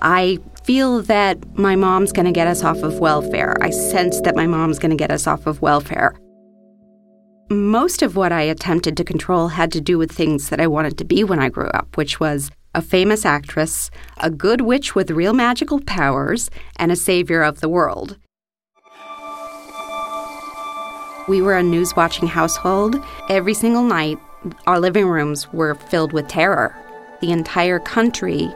I 0.00 0.40
feel 0.64 1.02
that 1.02 1.56
my 1.56 1.76
mom's 1.76 2.10
going 2.10 2.26
to 2.26 2.32
get 2.32 2.48
us 2.48 2.64
off 2.64 2.82
of 2.82 2.98
welfare. 2.98 3.56
I 3.60 3.70
sense 3.70 4.20
that 4.22 4.34
my 4.34 4.48
mom's 4.48 4.80
going 4.80 4.90
to 4.90 4.96
get 4.96 5.12
us 5.12 5.28
off 5.28 5.46
of 5.46 5.62
welfare. 5.62 6.16
Most 7.48 8.02
of 8.02 8.16
what 8.16 8.32
I 8.32 8.42
attempted 8.42 8.96
to 8.96 9.04
control 9.04 9.46
had 9.46 9.70
to 9.70 9.80
do 9.80 9.98
with 9.98 10.10
things 10.10 10.48
that 10.48 10.60
I 10.60 10.66
wanted 10.66 10.98
to 10.98 11.04
be 11.04 11.22
when 11.22 11.38
I 11.38 11.48
grew 11.48 11.68
up, 11.68 11.96
which 11.96 12.18
was 12.18 12.50
a 12.74 12.82
famous 12.82 13.24
actress, 13.24 13.90
a 14.18 14.30
good 14.30 14.62
witch 14.62 14.94
with 14.94 15.10
real 15.10 15.32
magical 15.32 15.80
powers, 15.80 16.50
and 16.76 16.90
a 16.90 16.96
savior 16.96 17.42
of 17.42 17.60
the 17.60 17.68
world. 17.68 18.18
We 21.28 21.40
were 21.40 21.56
a 21.56 21.62
news 21.62 21.94
watching 21.94 22.26
household. 22.26 22.96
Every 23.28 23.54
single 23.54 23.84
night, 23.84 24.18
our 24.66 24.80
living 24.80 25.06
rooms 25.06 25.52
were 25.52 25.74
filled 25.74 26.12
with 26.12 26.28
terror. 26.28 26.74
The 27.20 27.30
entire 27.30 27.78
country 27.78 28.52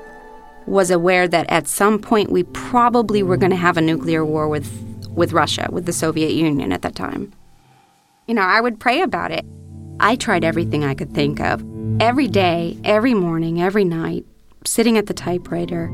was 0.66 0.90
aware 0.90 1.28
that 1.28 1.48
at 1.48 1.68
some 1.68 2.00
point 2.00 2.32
we 2.32 2.42
probably 2.42 3.22
were 3.22 3.36
going 3.36 3.50
to 3.50 3.56
have 3.56 3.76
a 3.76 3.82
nuclear 3.82 4.24
war 4.24 4.48
with, 4.48 4.68
with 5.10 5.32
Russia, 5.32 5.68
with 5.70 5.86
the 5.86 5.92
Soviet 5.92 6.32
Union 6.32 6.72
at 6.72 6.82
that 6.82 6.96
time. 6.96 7.32
You 8.26 8.34
know, 8.34 8.42
I 8.42 8.60
would 8.60 8.80
pray 8.80 9.02
about 9.02 9.30
it. 9.30 9.46
I 10.00 10.16
tried 10.16 10.42
everything 10.42 10.84
I 10.84 10.94
could 10.94 11.14
think 11.14 11.38
of. 11.40 11.62
Every 11.98 12.28
day, 12.28 12.76
every 12.84 13.14
morning, 13.14 13.62
every 13.62 13.84
night, 13.84 14.26
sitting 14.66 14.98
at 14.98 15.06
the 15.06 15.14
typewriter, 15.14 15.86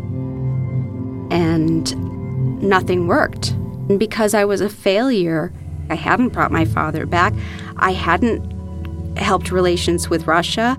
and 1.31 2.61
nothing 2.61 3.07
worked. 3.07 3.51
And 3.89 4.01
because 4.01 4.35
I 4.35 4.45
was 4.45 4.61
a 4.61 4.69
failure, 4.69 5.53
I 5.91 5.95
hadn't 5.95 6.31
brought 6.31 6.51
my 6.51 6.65
father 6.65 7.07
back. 7.07 7.33
I 7.77 7.93
hadn't 7.93 8.43
helped 9.17 9.53
relations 9.53 10.11
with 10.11 10.27
Russia. 10.27 10.77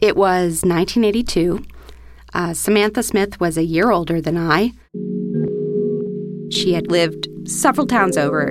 It 0.00 0.16
was 0.16 0.64
1982. 0.64 1.64
Uh, 2.34 2.52
Samantha 2.52 3.04
Smith 3.04 3.38
was 3.38 3.56
a 3.56 3.62
year 3.62 3.92
older 3.92 4.20
than 4.20 4.36
I. 4.36 4.72
She 6.50 6.72
had 6.72 6.90
lived 6.90 7.28
several 7.44 7.86
towns 7.86 8.16
over, 8.16 8.50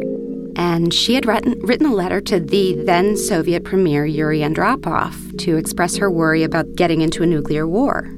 and 0.56 0.94
she 0.94 1.16
had 1.16 1.26
written, 1.26 1.60
written 1.60 1.86
a 1.86 1.94
letter 1.94 2.22
to 2.22 2.40
the 2.40 2.74
then 2.86 3.18
Soviet 3.18 3.64
Premier 3.64 4.06
Yuri 4.06 4.40
Andropov 4.40 5.38
to 5.40 5.58
express 5.58 5.98
her 5.98 6.10
worry 6.10 6.44
about 6.44 6.76
getting 6.76 7.02
into 7.02 7.24
a 7.24 7.28
nuclear 7.28 7.68
war. 7.68 8.10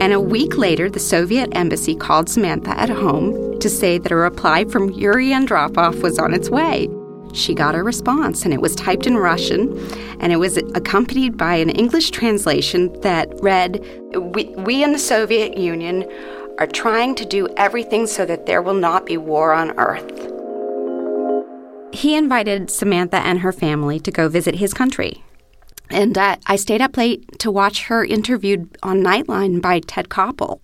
And 0.00 0.12
a 0.12 0.20
week 0.20 0.56
later, 0.56 0.90
the 0.90 0.98
Soviet 0.98 1.50
embassy 1.52 1.94
called 1.94 2.28
Samantha 2.28 2.78
at 2.78 2.88
home 2.88 3.58
to 3.60 3.68
say 3.68 3.98
that 3.98 4.10
a 4.10 4.16
reply 4.16 4.64
from 4.64 4.90
Yuri 4.90 5.28
Andropov 5.28 6.02
was 6.02 6.18
on 6.18 6.34
its 6.34 6.50
way. 6.50 6.88
She 7.32 7.54
got 7.54 7.74
a 7.74 7.82
response, 7.82 8.44
and 8.44 8.52
it 8.52 8.60
was 8.60 8.74
typed 8.74 9.06
in 9.06 9.16
Russian, 9.16 9.78
and 10.20 10.32
it 10.32 10.36
was 10.36 10.56
accompanied 10.74 11.36
by 11.36 11.54
an 11.54 11.70
English 11.70 12.10
translation 12.10 12.92
that 13.00 13.32
read 13.40 13.80
We, 14.14 14.46
we 14.56 14.82
in 14.82 14.92
the 14.92 14.98
Soviet 14.98 15.56
Union 15.56 16.04
are 16.58 16.66
trying 16.66 17.14
to 17.14 17.24
do 17.24 17.48
everything 17.56 18.06
so 18.06 18.26
that 18.26 18.46
there 18.46 18.60
will 18.60 18.74
not 18.74 19.06
be 19.06 19.16
war 19.16 19.52
on 19.52 19.70
Earth. 19.78 20.41
He 21.92 22.16
invited 22.16 22.70
Samantha 22.70 23.18
and 23.18 23.40
her 23.40 23.52
family 23.52 24.00
to 24.00 24.10
go 24.10 24.28
visit 24.28 24.56
his 24.56 24.72
country. 24.72 25.22
And 25.90 26.16
uh, 26.16 26.36
I 26.46 26.56
stayed 26.56 26.80
up 26.80 26.96
late 26.96 27.38
to 27.40 27.50
watch 27.50 27.84
her 27.84 28.02
interviewed 28.04 28.78
on 28.82 29.02
Nightline 29.02 29.60
by 29.60 29.80
Ted 29.80 30.08
Koppel. 30.08 30.60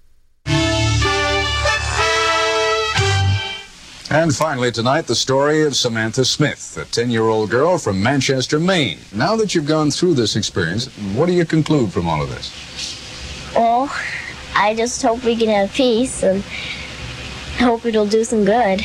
And 4.11 4.35
finally, 4.35 4.73
tonight, 4.73 5.03
the 5.03 5.15
story 5.15 5.67
of 5.67 5.77
Samantha 5.77 6.25
Smith, 6.25 6.79
a 6.81 6.87
10 6.87 7.11
year 7.11 7.25
old 7.25 7.51
girl 7.51 7.77
from 7.77 8.03
Manchester, 8.03 8.59
Maine. 8.59 8.99
Now 9.13 9.37
that 9.37 9.55
you've 9.55 9.67
gone 9.67 9.91
through 9.91 10.15
this 10.15 10.35
experience, 10.35 10.87
what 11.15 11.27
do 11.27 11.35
you 11.35 11.45
conclude 11.45 11.93
from 11.93 12.09
all 12.09 12.23
of 12.23 12.31
this? 12.31 13.53
Well, 13.55 13.95
I 14.55 14.75
just 14.75 15.03
hope 15.03 15.23
we 15.25 15.37
can 15.37 15.49
have 15.49 15.75
peace 15.75 16.23
and 16.23 16.43
hope 17.59 17.85
it'll 17.85 18.07
do 18.07 18.25
some 18.25 18.47
good. 18.47 18.81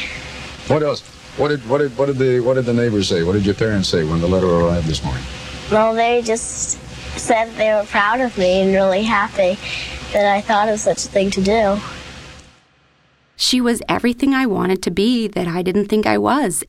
What 0.68 0.84
else? 0.84 1.13
What 1.38 1.48
did 1.48 1.68
what 1.68 1.80
did 1.80 1.98
what 1.98 2.06
did 2.06 2.18
the 2.18 2.40
what 2.42 2.54
did 2.54 2.66
the 2.66 2.74
neighbors 2.74 3.10
say? 3.10 3.24
What 3.24 3.34
did 3.34 3.46
your 3.46 3.56
parents 3.56 3.90
say 3.90 4.04
when 4.04 4.22
the 4.22 4.28
letter 4.28 4.48
arrived 4.48 4.86
this 4.86 5.04
morning? 5.04 5.24
Well, 5.72 5.96
they 5.96 6.22
just 6.22 6.80
said 7.18 7.52
they 7.56 7.74
were 7.74 7.86
proud 7.86 8.22
of 8.22 8.38
me 8.38 8.62
and 8.62 8.72
really 8.72 9.02
happy 9.02 9.58
that 10.14 10.26
I 10.26 10.42
thought 10.42 10.70
of 10.70 10.80
such 10.80 11.06
a 11.06 11.08
thing 11.08 11.32
to 11.32 11.42
do. 11.42 11.78
She 13.36 13.60
was 13.60 13.82
everything 13.90 14.36
I 14.36 14.46
wanted 14.46 14.84
to 14.84 14.92
be 14.92 15.28
that 15.28 15.48
I 15.48 15.64
didn't 15.64 15.88
think 15.88 16.06
I 16.06 16.20
was. 16.20 16.64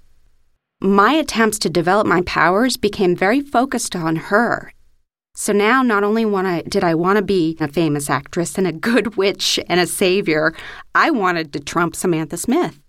My 0.81 1.12
attempts 1.12 1.59
to 1.61 1.71
develop 1.71 2.07
my 2.07 2.23
powers 2.23 2.79
became 2.79 3.15
very 3.15 3.41
focused 3.41 3.95
on 3.95 4.17
her. 4.17 4.73
So 5.35 5.53
now, 5.53 5.83
not 5.83 6.05
only 6.05 6.25
wanna, 6.25 6.62
did 6.62 6.85
I 6.85 6.95
want 6.95 7.17
to 7.17 7.23
be 7.23 7.57
a 7.61 7.69
famous 7.69 8.09
actress 8.09 8.57
and 8.57 8.67
a 8.67 8.73
good 8.73 9.17
witch 9.17 9.61
and 9.69 9.79
a 9.79 9.87
savior, 9.87 10.55
I 10.95 11.11
wanted 11.11 11.53
to 11.53 11.61
trump 11.61 11.97
Samantha 11.97 12.37
Smith. 12.37 12.81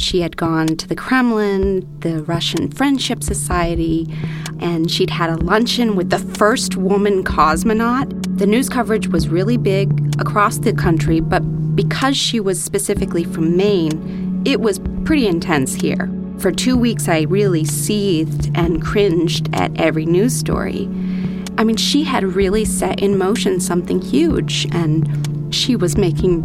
She 0.00 0.22
had 0.22 0.38
gone 0.38 0.66
to 0.78 0.88
the 0.88 0.96
Kremlin, 0.96 1.86
the 2.00 2.22
Russian 2.22 2.70
Friendship 2.70 3.22
Society, 3.22 4.08
and 4.58 4.90
she'd 4.90 5.10
had 5.10 5.28
a 5.28 5.36
luncheon 5.36 5.94
with 5.94 6.08
the 6.08 6.18
first 6.18 6.74
woman 6.74 7.22
cosmonaut. 7.22 8.38
The 8.38 8.46
news 8.46 8.70
coverage 8.70 9.08
was 9.08 9.28
really 9.28 9.58
big 9.58 10.16
across 10.18 10.56
the 10.56 10.72
country, 10.72 11.20
but 11.20 11.40
because 11.76 12.16
she 12.16 12.40
was 12.40 12.60
specifically 12.60 13.24
from 13.24 13.58
Maine, 13.58 14.42
it 14.46 14.62
was 14.62 14.80
pretty 15.04 15.26
intense 15.28 15.74
here. 15.74 16.10
For 16.38 16.50
two 16.50 16.78
weeks, 16.78 17.06
I 17.06 17.22
really 17.22 17.66
seethed 17.66 18.50
and 18.54 18.80
cringed 18.80 19.54
at 19.54 19.78
every 19.78 20.06
news 20.06 20.34
story. 20.34 20.86
I 21.58 21.64
mean, 21.64 21.76
she 21.76 22.04
had 22.04 22.24
really 22.24 22.64
set 22.64 23.00
in 23.00 23.18
motion 23.18 23.60
something 23.60 24.00
huge, 24.00 24.66
and 24.72 25.54
she 25.54 25.76
was 25.76 25.98
making 25.98 26.42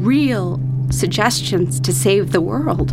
real 0.00 0.60
suggestions 0.92 1.80
to 1.80 1.92
save 1.92 2.32
the 2.32 2.40
world. 2.40 2.92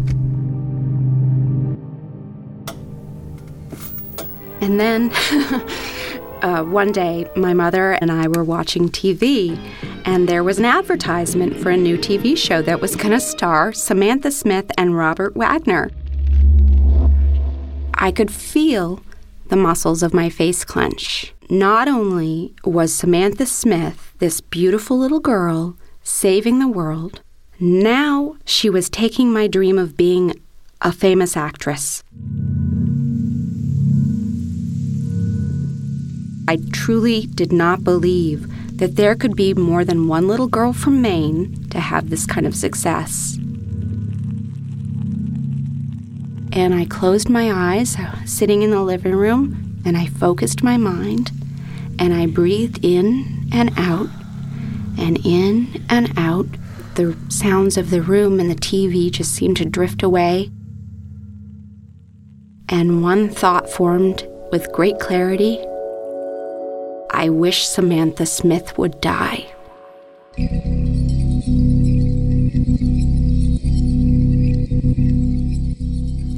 And 4.61 4.79
then 4.79 5.11
uh, 6.41 6.63
one 6.63 6.91
day, 6.91 7.29
my 7.35 7.53
mother 7.53 7.93
and 7.93 8.11
I 8.11 8.27
were 8.27 8.43
watching 8.43 8.89
TV, 8.89 9.57
and 10.05 10.27
there 10.27 10.43
was 10.43 10.59
an 10.59 10.65
advertisement 10.65 11.57
for 11.57 11.69
a 11.69 11.77
new 11.77 11.97
TV 11.97 12.37
show 12.37 12.61
that 12.63 12.81
was 12.81 12.95
going 12.95 13.11
to 13.11 13.19
star 13.19 13.71
Samantha 13.73 14.31
Smith 14.31 14.71
and 14.77 14.97
Robert 14.97 15.35
Wagner. 15.35 15.91
I 17.93 18.11
could 18.11 18.31
feel 18.31 19.01
the 19.47 19.55
muscles 19.55 20.03
of 20.03 20.13
my 20.13 20.29
face 20.29 20.63
clench. 20.63 21.33
Not 21.49 21.87
only 21.87 22.53
was 22.63 22.93
Samantha 22.93 23.45
Smith, 23.45 24.13
this 24.19 24.39
beautiful 24.39 24.97
little 24.97 25.19
girl, 25.19 25.75
saving 26.03 26.59
the 26.59 26.67
world, 26.67 27.21
now 27.59 28.35
she 28.45 28.69
was 28.69 28.89
taking 28.89 29.31
my 29.31 29.47
dream 29.47 29.77
of 29.77 29.97
being 29.97 30.39
a 30.81 30.91
famous 30.91 31.35
actress. 31.35 32.03
I 36.47 36.57
truly 36.71 37.27
did 37.27 37.51
not 37.51 37.83
believe 37.83 38.47
that 38.79 38.95
there 38.95 39.13
could 39.13 39.35
be 39.35 39.53
more 39.53 39.83
than 39.83 40.07
one 40.07 40.27
little 40.27 40.47
girl 40.47 40.73
from 40.73 41.01
Maine 41.01 41.67
to 41.69 41.79
have 41.79 42.09
this 42.09 42.25
kind 42.25 42.47
of 42.47 42.55
success. 42.55 43.37
And 46.51 46.73
I 46.73 46.85
closed 46.85 47.29
my 47.29 47.51
eyes, 47.51 47.97
uh, 47.99 48.25
sitting 48.25 48.63
in 48.63 48.71
the 48.71 48.81
living 48.81 49.15
room, 49.15 49.81
and 49.85 49.95
I 49.95 50.07
focused 50.07 50.63
my 50.63 50.77
mind, 50.77 51.31
and 51.99 52.13
I 52.13 52.25
breathed 52.25 52.83
in 52.83 53.47
and 53.51 53.71
out, 53.77 54.09
and 54.97 55.23
in 55.25 55.85
and 55.89 56.11
out. 56.17 56.47
The 56.99 57.15
sounds 57.29 57.77
of 57.77 57.91
the 57.91 58.01
room 58.01 58.41
and 58.41 58.51
the 58.51 58.55
TV 58.55 59.09
just 59.09 59.33
seemed 59.33 59.55
to 59.55 59.63
drift 59.63 60.03
away. 60.03 60.51
And 62.67 63.01
one 63.01 63.29
thought 63.29 63.69
formed 63.69 64.27
with 64.51 64.69
great 64.73 64.99
clarity 64.99 65.63
I 67.09 67.29
wish 67.29 67.65
Samantha 67.65 68.25
Smith 68.25 68.77
would 68.77 68.99
die. 68.99 69.49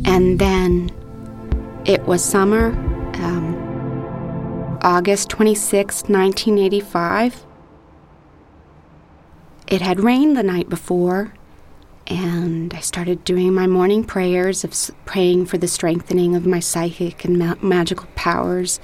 And 0.05 0.37
then 0.37 0.91
it 1.85 2.05
was 2.05 2.23
summer, 2.23 2.67
um, 3.15 4.77
August 4.83 5.27
26, 5.29 6.03
1985. 6.03 7.47
It 9.71 9.79
had 9.79 10.01
rained 10.01 10.35
the 10.35 10.43
night 10.43 10.67
before, 10.67 11.33
and 12.05 12.73
I 12.73 12.81
started 12.81 13.23
doing 13.23 13.53
my 13.53 13.67
morning 13.67 14.03
prayers 14.03 14.65
of 14.65 14.75
praying 15.05 15.45
for 15.45 15.57
the 15.57 15.67
strengthening 15.69 16.35
of 16.35 16.45
my 16.45 16.59
psychic 16.59 17.23
and 17.23 17.39
ma- 17.39 17.55
magical 17.61 18.09
powers. 18.15 18.81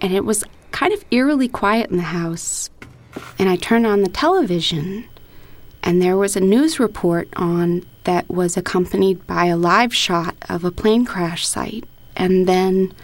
And 0.00 0.14
it 0.14 0.24
was 0.24 0.42
kind 0.70 0.94
of 0.94 1.04
eerily 1.10 1.48
quiet 1.48 1.90
in 1.90 1.98
the 1.98 2.04
house. 2.04 2.70
And 3.38 3.50
I 3.50 3.56
turned 3.56 3.86
on 3.86 4.00
the 4.00 4.08
television, 4.08 5.06
and 5.82 6.00
there 6.00 6.16
was 6.16 6.34
a 6.34 6.40
news 6.40 6.80
report 6.80 7.28
on 7.36 7.84
that 8.04 8.26
was 8.30 8.56
accompanied 8.56 9.26
by 9.26 9.44
a 9.46 9.56
live 9.58 9.94
shot 9.94 10.34
of 10.48 10.64
a 10.64 10.70
plane 10.70 11.04
crash 11.04 11.46
site. 11.46 11.84
And 12.16 12.48
then, 12.48 12.94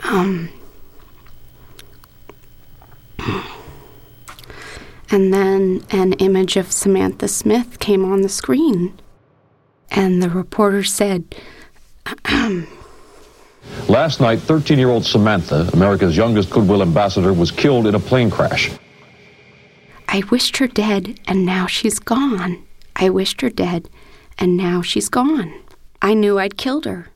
um, 0.00 0.50
and 5.10 5.32
then 5.32 5.84
an 5.90 6.14
image 6.14 6.56
of 6.56 6.72
Samantha 6.72 7.28
Smith 7.28 7.78
came 7.78 8.04
on 8.04 8.22
the 8.22 8.28
screen. 8.28 8.98
And 9.90 10.22
the 10.22 10.30
reporter 10.30 10.82
said, 10.82 11.34
Last 13.88 14.20
night, 14.20 14.40
13 14.40 14.78
year 14.78 14.90
old 14.90 15.04
Samantha, 15.04 15.70
America's 15.72 16.16
youngest 16.16 16.50
goodwill 16.50 16.82
ambassador, 16.82 17.32
was 17.32 17.50
killed 17.50 17.86
in 17.86 17.94
a 17.94 18.00
plane 18.00 18.30
crash. 18.30 18.70
I 20.08 20.22
wished 20.30 20.58
her 20.58 20.66
dead, 20.66 21.18
and 21.26 21.44
now 21.44 21.66
she's 21.66 21.98
gone. 21.98 22.62
I 22.96 23.10
wished 23.10 23.40
her 23.40 23.50
dead, 23.50 23.88
and 24.38 24.56
now 24.56 24.82
she's 24.82 25.08
gone. 25.08 25.52
I 26.00 26.14
knew 26.14 26.38
I'd 26.38 26.56
killed 26.56 26.84
her. 26.84 27.08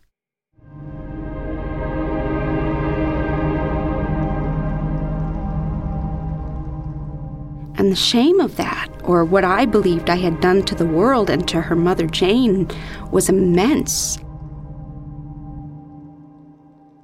And 7.79 7.93
the 7.93 7.97
shame 7.97 8.41
of 8.41 8.57
that, 8.57 8.89
or 9.05 9.25
what 9.25 9.45
I 9.45 9.65
believed 9.65 10.11
I 10.11 10.17
had 10.17 10.41
done 10.41 10.65
to 10.65 10.75
the 10.75 10.85
world 10.85 11.31
and 11.31 11.47
to 11.49 11.61
her 11.61 11.77
mother 11.77 12.09
Jane, 12.09 12.69
was 13.13 13.29
immense. 13.29 14.19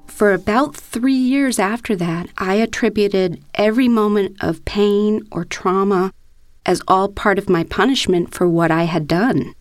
For 0.07 0.33
about 0.33 0.77
three 0.77 1.15
years 1.15 1.61
after 1.61 1.95
that, 1.97 2.29
I 2.39 2.55
attributed 2.55 3.43
every 3.55 3.89
moment 3.89 4.37
of 4.41 4.65
pain 4.65 5.23
or 5.31 5.45
trauma 5.45 6.13
as 6.67 6.83
all 6.89 7.09
part 7.09 7.39
of 7.39 7.49
my 7.49 7.63
punishment 7.65 8.35
for 8.35 8.49
what 8.49 8.73
I 8.73 8.85
had 8.85 9.07
done. 9.07 9.55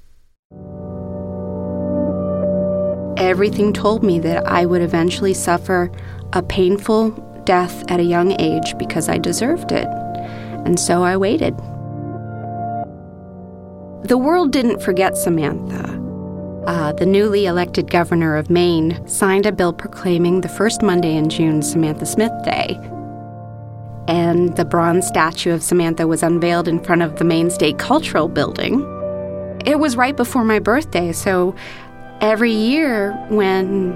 Everything 3.17 3.71
told 3.71 4.03
me 4.03 4.17
that 4.19 4.47
I 4.47 4.65
would 4.65 4.81
eventually 4.81 5.33
suffer 5.35 5.91
a 6.33 6.41
painful 6.41 7.11
death 7.45 7.83
at 7.87 7.99
a 7.99 8.03
young 8.03 8.39
age 8.39 8.75
because 8.79 9.09
I 9.09 9.19
deserved 9.19 9.71
it. 9.71 9.87
And 10.65 10.79
so 10.79 11.03
I 11.03 11.17
waited. 11.17 11.57
The 14.07 14.17
world 14.17 14.51
didn't 14.51 14.81
forget 14.81 15.17
Samantha 15.17 16.03
uh, 16.65 16.93
the 16.93 17.05
newly 17.05 17.45
elected 17.45 17.91
governor 17.91 18.35
of 18.35 18.49
Maine 18.49 19.05
signed 19.07 19.45
a 19.45 19.51
bill 19.51 19.73
proclaiming 19.73 20.41
the 20.41 20.49
first 20.49 20.81
Monday 20.81 21.15
in 21.15 21.29
June 21.29 21.61
Samantha 21.61 22.05
Smith 22.05 22.31
Day. 22.43 22.79
And 24.07 24.55
the 24.55 24.65
bronze 24.65 25.07
statue 25.07 25.53
of 25.53 25.63
Samantha 25.63 26.07
was 26.07 26.23
unveiled 26.23 26.67
in 26.67 26.83
front 26.83 27.01
of 27.01 27.17
the 27.17 27.25
Maine 27.25 27.49
State 27.49 27.77
Cultural 27.77 28.27
Building. 28.27 28.81
It 29.65 29.79
was 29.79 29.95
right 29.95 30.15
before 30.15 30.43
my 30.43 30.59
birthday, 30.59 31.11
so 31.11 31.55
every 32.21 32.51
year 32.51 33.13
when 33.29 33.95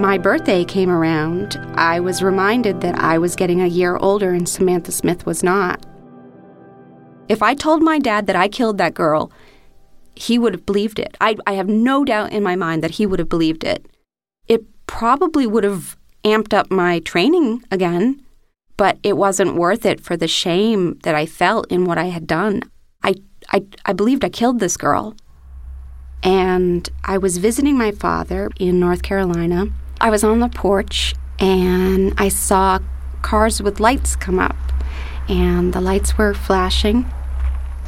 my 0.00 0.18
birthday 0.18 0.64
came 0.64 0.90
around, 0.90 1.56
I 1.74 2.00
was 2.00 2.22
reminded 2.22 2.80
that 2.80 2.96
I 2.96 3.18
was 3.18 3.36
getting 3.36 3.60
a 3.60 3.66
year 3.66 3.96
older 3.96 4.30
and 4.32 4.48
Samantha 4.48 4.90
Smith 4.90 5.24
was 5.24 5.42
not. 5.42 5.84
If 7.28 7.42
I 7.42 7.54
told 7.54 7.82
my 7.82 7.98
dad 7.98 8.26
that 8.26 8.36
I 8.36 8.48
killed 8.48 8.78
that 8.78 8.94
girl, 8.94 9.32
he 10.14 10.38
would 10.38 10.52
have 10.52 10.66
believed 10.66 10.98
it. 10.98 11.16
I, 11.20 11.36
I 11.46 11.52
have 11.52 11.68
no 11.68 12.04
doubt 12.04 12.32
in 12.32 12.42
my 12.42 12.54
mind 12.54 12.82
that 12.82 12.92
he 12.92 13.06
would 13.06 13.18
have 13.18 13.28
believed 13.28 13.64
it. 13.64 13.86
It 14.46 14.64
probably 14.86 15.46
would 15.46 15.64
have 15.64 15.96
amped 16.24 16.52
up 16.52 16.70
my 16.70 17.00
training 17.00 17.64
again, 17.70 18.22
but 18.76 18.98
it 19.02 19.16
wasn't 19.16 19.56
worth 19.56 19.86
it 19.86 20.00
for 20.00 20.16
the 20.16 20.28
shame 20.28 20.98
that 21.02 21.14
I 21.14 21.26
felt 21.26 21.70
in 21.70 21.84
what 21.84 21.98
I 21.98 22.06
had 22.06 22.26
done. 22.26 22.62
I, 23.02 23.14
I, 23.50 23.64
I 23.84 23.92
believed 23.92 24.24
I 24.24 24.28
killed 24.28 24.60
this 24.60 24.76
girl. 24.76 25.16
And 26.22 26.88
I 27.04 27.18
was 27.18 27.38
visiting 27.38 27.76
my 27.76 27.90
father 27.90 28.50
in 28.58 28.80
North 28.80 29.02
Carolina. 29.02 29.66
I 30.00 30.10
was 30.10 30.24
on 30.24 30.40
the 30.40 30.48
porch 30.48 31.14
and 31.38 32.14
I 32.18 32.28
saw 32.28 32.78
cars 33.22 33.62
with 33.62 33.80
lights 33.80 34.16
come 34.16 34.38
up, 34.38 34.56
and 35.28 35.72
the 35.72 35.80
lights 35.80 36.16
were 36.18 36.34
flashing. 36.34 37.10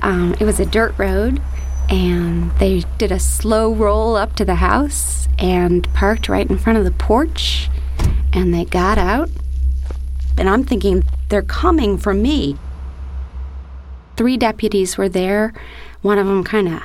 Um, 0.03 0.34
it 0.41 0.45
was 0.45 0.61
a 0.61 0.66
dirt 0.66 0.95
road, 0.99 1.41
and 1.89 2.51
they 2.59 2.84
did 2.99 3.12
a 3.12 3.18
slow 3.18 3.72
roll 3.72 4.16
up 4.16 4.37
to 4.37 4.45
the 4.45 4.57
house 4.57 5.28
and 5.39 5.93
parked 5.95 6.28
right 6.28 6.49
in 6.49 6.59
front 6.59 6.78
of 6.78 6.84
the 6.84 6.91
porch. 6.91 7.68
And 8.32 8.53
they 8.53 8.64
got 8.64 8.99
out. 8.99 9.30
And 10.39 10.49
I'm 10.49 10.64
thinking, 10.64 11.05
they're 11.28 11.43
coming 11.43 11.97
for 11.97 12.12
me. 12.12 12.57
Three 14.16 14.37
deputies 14.37 14.99
were 14.99 15.09
there. 15.09 15.53
One 16.03 16.18
of 16.18 16.26
them 16.26 16.45
kind 16.45 16.68
of 16.68 16.82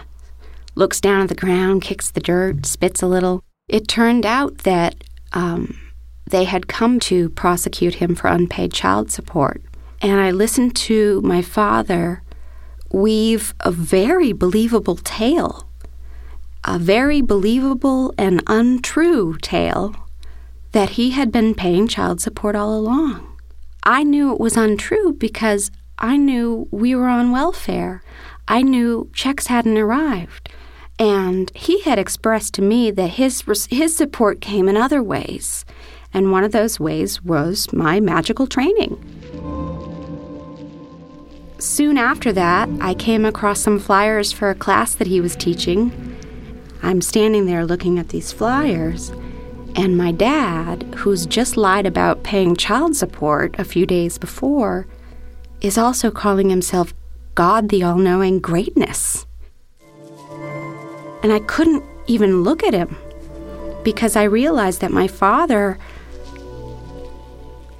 looks 0.76 1.02
down 1.02 1.22
at 1.22 1.30
the 1.30 1.36
ground, 1.36 1.82
kicks 1.82 2.10
the 2.10 2.22
dirt, 2.22 2.66
spits 2.66 3.02
a 3.02 3.08
little. 3.08 3.44
It 3.68 3.88
turned 3.88 4.26
out 4.26 4.60
that 4.60 5.04
um, 5.34 5.80
they 6.30 6.46
had 6.46 6.68
come 6.68 7.00
to 7.02 7.30
prosecute 7.30 7.96
him 7.96 8.16
for 8.16 8.28
unpaid 8.28 8.74
child 8.74 9.12
support. 9.12 9.62
And 10.02 10.20
I 10.20 10.32
listened 10.32 10.76
to 10.78 11.22
my 11.22 11.42
father 11.42 12.24
weave 12.92 13.54
a 13.60 13.72
very 13.72 14.34
believable 14.34 14.96
tale, 14.96 15.70
a 16.64 16.80
very 16.80 17.22
believable 17.22 18.14
and 18.18 18.42
untrue 18.48 19.38
tale 19.42 19.96
that 20.72 20.92
he 20.92 21.12
had 21.12 21.32
been 21.32 21.54
paying 21.54 21.88
child 21.88 22.20
support 22.20 22.56
all 22.56 22.78
along. 22.78 23.28
I 23.84 24.04
knew 24.04 24.34
it 24.34 24.40
was 24.40 24.58
untrue 24.58 25.14
because 25.14 25.70
I 26.00 26.18
knew 26.18 26.68
we 26.72 26.96
were 26.96 27.08
on 27.08 27.32
welfare. 27.32 28.02
I 28.48 28.64
knew 28.64 29.10
checks 29.14 29.48
hadn't 29.48 29.78
arrived. 29.78 30.50
And 30.98 31.52
he 31.56 31.82
had 31.82 32.00
expressed 32.00 32.54
to 32.56 32.62
me 32.62 32.92
that 32.92 33.12
his, 33.12 33.44
his 33.70 33.96
support 33.96 34.42
came 34.42 34.68
in 34.68 34.78
other 34.78 35.02
ways. 35.02 35.66
And 36.14 36.32
one 36.32 36.44
of 36.44 36.52
those 36.52 36.80
ways 36.80 37.24
was 37.24 37.72
my 37.72 38.00
magical 38.00 38.48
training. 38.48 39.21
Soon 41.62 41.96
after 41.96 42.32
that, 42.34 42.68
I 42.82 42.96
came 42.96 43.24
across 43.24 43.60
some 43.60 43.78
flyers 43.78 44.32
for 44.32 44.50
a 44.50 44.56
class 44.56 44.96
that 44.96 45.06
he 45.06 45.22
was 45.22 45.36
teaching. 45.36 46.18
I'm 46.82 47.02
standing 47.02 47.46
there 47.46 47.68
looking 47.68 48.00
at 48.00 48.10
these 48.10 48.32
flyers, 48.32 49.12
and 49.76 49.96
my 49.96 50.12
dad, 50.12 50.82
who's 50.98 51.28
just 51.28 51.58
lied 51.58 51.86
about 51.86 52.24
paying 52.24 52.56
child 52.56 52.96
support 52.96 53.54
a 53.60 53.64
few 53.64 53.86
days 53.86 54.18
before, 54.18 54.88
is 55.62 55.78
also 55.78 56.10
calling 56.10 56.50
himself 56.50 56.96
God 57.36 57.70
the 57.70 57.84
All 57.84 57.98
Knowing 57.98 58.40
Greatness. 58.40 59.28
And 61.22 61.32
I 61.32 61.42
couldn't 61.46 61.84
even 62.08 62.42
look 62.42 62.64
at 62.64 62.74
him 62.74 62.98
because 63.84 64.16
I 64.16 64.24
realized 64.24 64.82
that 64.82 64.90
my 64.90 65.08
father 65.08 65.78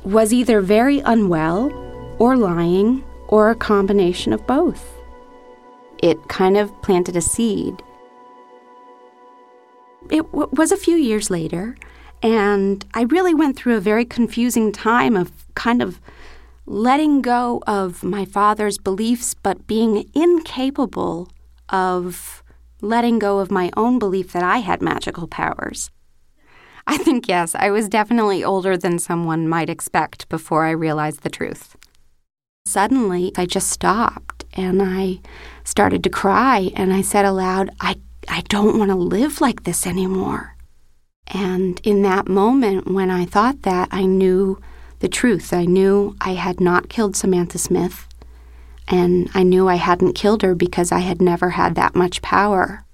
was 0.04 0.32
either 0.32 0.62
very 0.62 1.00
unwell 1.00 1.74
or 2.20 2.38
lying 2.38 3.04
or 3.32 3.50
a 3.50 3.56
combination 3.56 4.34
of 4.34 4.46
both. 4.46 5.02
It 6.04 6.28
kind 6.28 6.58
of 6.58 6.80
planted 6.84 7.16
a 7.16 7.22
seed. 7.22 7.82
It 10.12 10.24
w- 10.32 10.50
was 10.52 10.72
a 10.72 10.78
few 10.78 10.96
years 10.96 11.30
later, 11.32 11.76
and 12.22 12.86
I 12.94 13.04
really 13.04 13.34
went 13.34 13.56
through 13.56 13.78
a 13.78 13.82
very 13.82 14.06
confusing 14.06 14.72
time 14.72 15.16
of 15.18 15.32
kind 15.56 15.82
of 15.82 16.00
letting 16.66 17.22
go 17.22 17.64
of 17.66 18.04
my 18.04 18.26
father's 18.26 18.78
beliefs, 18.78 19.34
but 19.34 19.66
being 19.68 20.10
incapable 20.14 21.30
of 21.70 22.44
letting 22.82 23.20
go 23.20 23.40
of 23.40 23.52
my 23.52 23.72
own 23.78 24.00
belief 24.00 24.34
that 24.34 24.44
I 24.44 24.58
had 24.58 24.82
magical 24.82 25.28
powers. 25.28 25.90
I 26.88 26.98
think, 26.98 27.28
yes, 27.28 27.56
I 27.56 27.70
was 27.70 27.88
definitely 27.88 28.44
older 28.44 28.76
than 28.76 29.00
someone 29.00 29.48
might 29.48 29.70
expect 29.70 30.28
before 30.30 30.66
I 30.66 30.72
realized 30.72 31.22
the 31.22 31.30
truth. 31.30 31.71
Suddenly, 32.66 33.32
I 33.36 33.46
just 33.46 33.70
stopped 33.70 34.46
and 34.54 34.82
I 34.82 35.20
started 35.64 36.04
to 36.04 36.10
cry 36.10 36.72
and 36.76 36.94
I 36.94 37.02
said 37.02 37.26
aloud, 37.26 37.72
I, 37.80 37.98
I 38.28 38.42
don't 38.42 38.78
want 38.78 38.92
to 38.92 38.96
live 38.96 39.42
like 39.42 39.64
this 39.64 39.88
anymore. 39.88 40.56
And 41.28 41.82
in 41.84 42.02
that 42.04 42.28
moment, 42.28 42.92
when 42.92 43.10
I 43.10 43.26
thought 43.26 43.64
that, 43.64 43.90
I 43.92 44.06
knew 44.06 44.60
the 45.00 45.10
truth. 45.10 45.54
I 45.54 45.66
knew 45.66 46.16
I 46.22 46.34
had 46.34 46.60
not 46.60 46.90
killed 46.90 47.16
Samantha 47.16 47.58
Smith, 47.58 48.08
and 48.88 49.30
I 49.34 49.44
knew 49.44 49.68
I 49.68 49.76
hadn't 49.76 50.14
killed 50.14 50.42
her 50.42 50.54
because 50.54 50.92
I 50.92 51.00
had 51.00 51.22
never 51.22 51.52
had 51.52 51.76
that 51.76 51.96
much 51.96 52.22
power. 52.22 52.86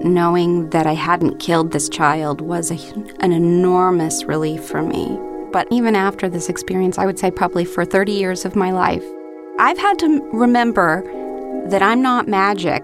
Knowing 0.00 0.70
that 0.70 0.86
I 0.86 0.94
hadn't 0.94 1.38
killed 1.38 1.72
this 1.72 1.88
child 1.88 2.40
was 2.40 2.70
a, 2.70 2.78
an 3.20 3.32
enormous 3.32 4.24
relief 4.24 4.64
for 4.64 4.82
me. 4.82 5.18
But 5.54 5.68
even 5.70 5.94
after 5.94 6.28
this 6.28 6.48
experience, 6.48 6.98
I 6.98 7.06
would 7.06 7.16
say 7.16 7.30
probably 7.30 7.64
for 7.64 7.84
30 7.84 8.10
years 8.10 8.44
of 8.44 8.56
my 8.56 8.72
life, 8.72 9.04
I've 9.56 9.78
had 9.78 10.00
to 10.00 10.20
remember 10.32 11.04
that 11.68 11.80
I'm 11.80 12.02
not 12.02 12.26
magic. 12.26 12.82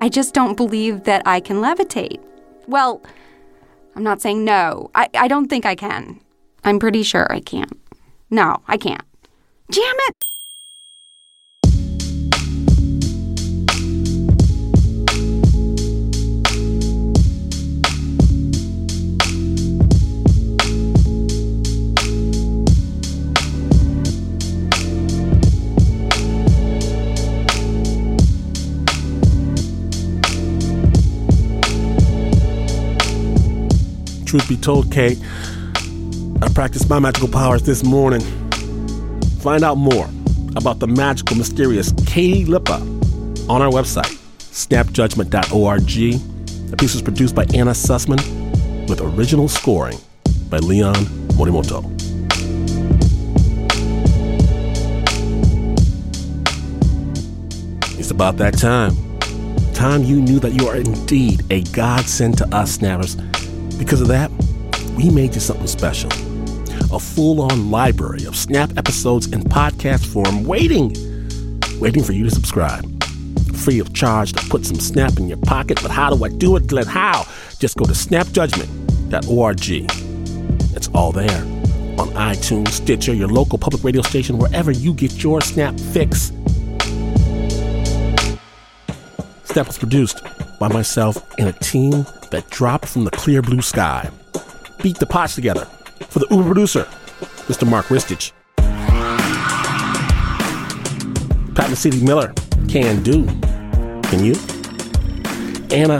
I 0.00 0.08
just 0.08 0.32
don't 0.32 0.56
believe 0.56 1.04
that 1.04 1.20
I 1.26 1.40
can 1.40 1.58
levitate. 1.58 2.24
Well, 2.66 3.02
I'm 3.94 4.04
not 4.04 4.22
saying 4.22 4.42
no. 4.42 4.90
I, 4.94 5.10
I 5.12 5.28
don't 5.28 5.48
think 5.48 5.66
I 5.66 5.74
can. 5.74 6.18
I'm 6.64 6.78
pretty 6.78 7.02
sure 7.02 7.30
I 7.30 7.40
can't. 7.40 7.78
No, 8.30 8.62
I 8.66 8.78
can't. 8.78 9.04
Damn 9.70 9.96
it! 10.08 10.25
Truth 34.36 34.48
be 34.50 34.56
told, 34.58 34.92
Kate, 34.92 35.18
I 36.42 36.48
practiced 36.52 36.90
my 36.90 36.98
magical 36.98 37.26
powers 37.26 37.62
this 37.62 37.82
morning. 37.82 38.20
Find 39.40 39.64
out 39.64 39.78
more 39.78 40.10
about 40.56 40.78
the 40.78 40.86
magical, 40.86 41.38
mysterious 41.38 41.90
Katie 42.06 42.44
Lippa 42.44 42.82
on 43.48 43.62
our 43.62 43.70
website, 43.70 44.14
snapjudgment.org. 44.36 46.68
The 46.68 46.76
piece 46.76 46.92
was 46.92 47.00
produced 47.00 47.34
by 47.34 47.44
Anna 47.54 47.70
Sussman 47.70 48.20
with 48.90 49.00
original 49.00 49.48
scoring 49.48 49.98
by 50.50 50.58
Leon 50.58 50.96
Morimoto. 51.38 51.82
It's 57.98 58.10
about 58.10 58.36
that 58.36 58.58
time. 58.58 58.94
Time 59.72 60.02
you 60.02 60.20
knew 60.20 60.40
that 60.40 60.52
you 60.52 60.68
are 60.68 60.76
indeed 60.76 61.42
a 61.50 61.62
godsend 61.62 62.36
to 62.36 62.54
us, 62.54 62.72
Snappers. 62.72 63.16
Because 63.78 64.00
of 64.00 64.08
that, 64.08 64.30
we 64.96 65.10
made 65.10 65.34
you 65.34 65.40
something 65.40 65.66
special. 65.66 66.10
A 66.92 66.98
full 66.98 67.40
on 67.42 67.70
library 67.70 68.24
of 68.24 68.36
Snap 68.36 68.76
episodes 68.76 69.26
in 69.32 69.42
podcast 69.42 70.06
form 70.06 70.44
waiting, 70.44 70.94
waiting 71.78 72.02
for 72.02 72.12
you 72.12 72.24
to 72.24 72.30
subscribe. 72.30 72.84
Free 73.54 73.78
of 73.78 73.92
charge 73.92 74.32
to 74.32 74.48
put 74.48 74.64
some 74.64 74.80
Snap 74.80 75.18
in 75.18 75.28
your 75.28 75.38
pocket, 75.38 75.78
but 75.82 75.90
how 75.90 76.10
do 76.10 76.24
I 76.24 76.28
do 76.28 76.56
it, 76.56 76.66
Glynn? 76.66 76.86
How? 76.86 77.26
Just 77.58 77.76
go 77.76 77.84
to 77.84 77.92
snapjudgment.org. 77.92 79.60
It's 80.76 80.88
all 80.88 81.12
there 81.12 81.42
on 81.98 82.08
iTunes, 82.10 82.68
Stitcher, 82.68 83.14
your 83.14 83.28
local 83.28 83.58
public 83.58 83.82
radio 83.84 84.02
station, 84.02 84.38
wherever 84.38 84.70
you 84.70 84.94
get 84.94 85.22
your 85.22 85.40
Snap 85.40 85.78
fix. 85.78 86.32
Snap 89.44 89.66
was 89.66 89.78
produced 89.78 90.20
by 90.58 90.68
myself 90.68 91.16
and 91.38 91.48
a 91.48 91.52
team 91.52 92.06
that 92.30 92.48
dropped 92.50 92.86
from 92.88 93.04
the 93.04 93.10
clear 93.10 93.42
blue 93.42 93.62
sky. 93.62 94.10
Beat 94.82 94.98
the 94.98 95.06
pots 95.06 95.34
together 95.34 95.66
for 96.08 96.18
the 96.18 96.26
Uber 96.30 96.44
producer, 96.44 96.84
Mr. 97.48 97.68
Mark 97.68 97.86
Ristich. 97.86 98.32
Pat 101.54 101.70
Mesiti 101.70 102.02
Miller 102.02 102.32
can 102.68 103.02
do. 103.02 103.24
Can 104.10 104.24
you? 104.24 104.34
Anna, 105.74 105.98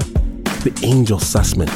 the 0.63 0.79
angel 0.83 1.19
Sussman, 1.19 1.69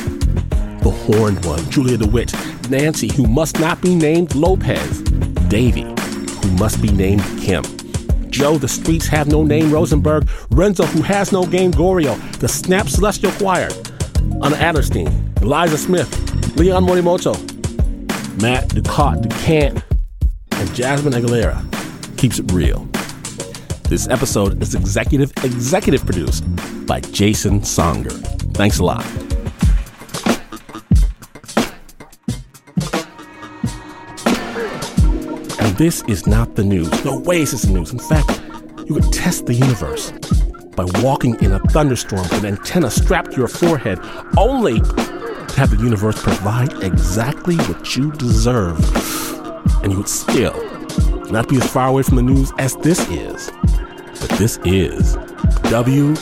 the 0.82 0.90
horned 0.90 1.44
one, 1.44 1.68
Julia 1.70 1.96
DeWitt, 1.96 2.32
Nancy, 2.70 3.12
who 3.12 3.26
must 3.26 3.58
not 3.58 3.80
be 3.80 3.94
named 3.94 4.34
Lopez, 4.34 5.02
Davey, 5.48 5.82
who 5.82 6.50
must 6.52 6.80
be 6.80 6.90
named 6.92 7.22
Kim. 7.40 7.64
Joe, 8.30 8.58
the 8.58 8.68
streets 8.68 9.06
have 9.08 9.28
no 9.28 9.42
name, 9.42 9.70
Rosenberg, 9.72 10.28
Renzo, 10.50 10.84
who 10.86 11.02
has 11.02 11.32
no 11.32 11.44
game, 11.44 11.72
Gorrio, 11.72 12.16
the 12.38 12.48
Snap 12.48 12.88
Celestial 12.88 13.32
Choir, 13.32 13.68
Anna 14.42 14.56
Adlerstein, 14.56 15.40
Eliza 15.42 15.78
Smith, 15.78 16.56
Leon 16.56 16.84
Morimoto, 16.84 17.34
Matt 18.40 18.68
Ducat, 18.68 19.22
Ducant, 19.22 19.82
and 20.52 20.74
Jasmine 20.74 21.12
Aguilera 21.12 21.64
keeps 22.16 22.38
it 22.38 22.50
real. 22.52 22.86
This 23.88 24.06
episode 24.08 24.62
is 24.62 24.74
executive 24.74 25.32
executive 25.42 26.04
produced 26.04 26.44
by 26.86 27.00
Jason 27.00 27.60
Songer. 27.60 28.12
Thanks 28.54 28.78
a 28.78 28.84
lot. 28.84 29.04
This 35.80 36.02
is 36.08 36.26
not 36.26 36.56
the 36.56 36.62
news. 36.62 36.90
No 37.06 37.18
way 37.20 37.40
is 37.40 37.52
this 37.52 37.62
the 37.62 37.72
news. 37.72 37.90
In 37.90 37.98
fact, 37.98 38.42
you 38.86 38.94
could 38.96 39.10
test 39.14 39.46
the 39.46 39.54
universe 39.54 40.12
by 40.76 40.84
walking 41.02 41.42
in 41.42 41.52
a 41.52 41.58
thunderstorm 41.70 42.20
with 42.20 42.44
an 42.44 42.44
antenna 42.44 42.90
strapped 42.90 43.30
to 43.30 43.38
your 43.38 43.48
forehead, 43.48 43.98
only 44.36 44.80
to 44.80 45.54
have 45.56 45.70
the 45.70 45.78
universe 45.82 46.22
provide 46.22 46.70
exactly 46.82 47.56
what 47.56 47.96
you 47.96 48.12
deserve. 48.12 48.78
And 49.82 49.92
you 49.92 49.96
would 49.96 50.08
still 50.10 50.52
not 51.30 51.48
be 51.48 51.56
as 51.56 51.66
far 51.66 51.88
away 51.88 52.02
from 52.02 52.16
the 52.16 52.24
news 52.24 52.52
as 52.58 52.76
this 52.76 53.00
is. 53.08 53.50
But 54.20 54.28
this 54.36 54.58
is 54.66 55.16
WNYC. 55.72 56.20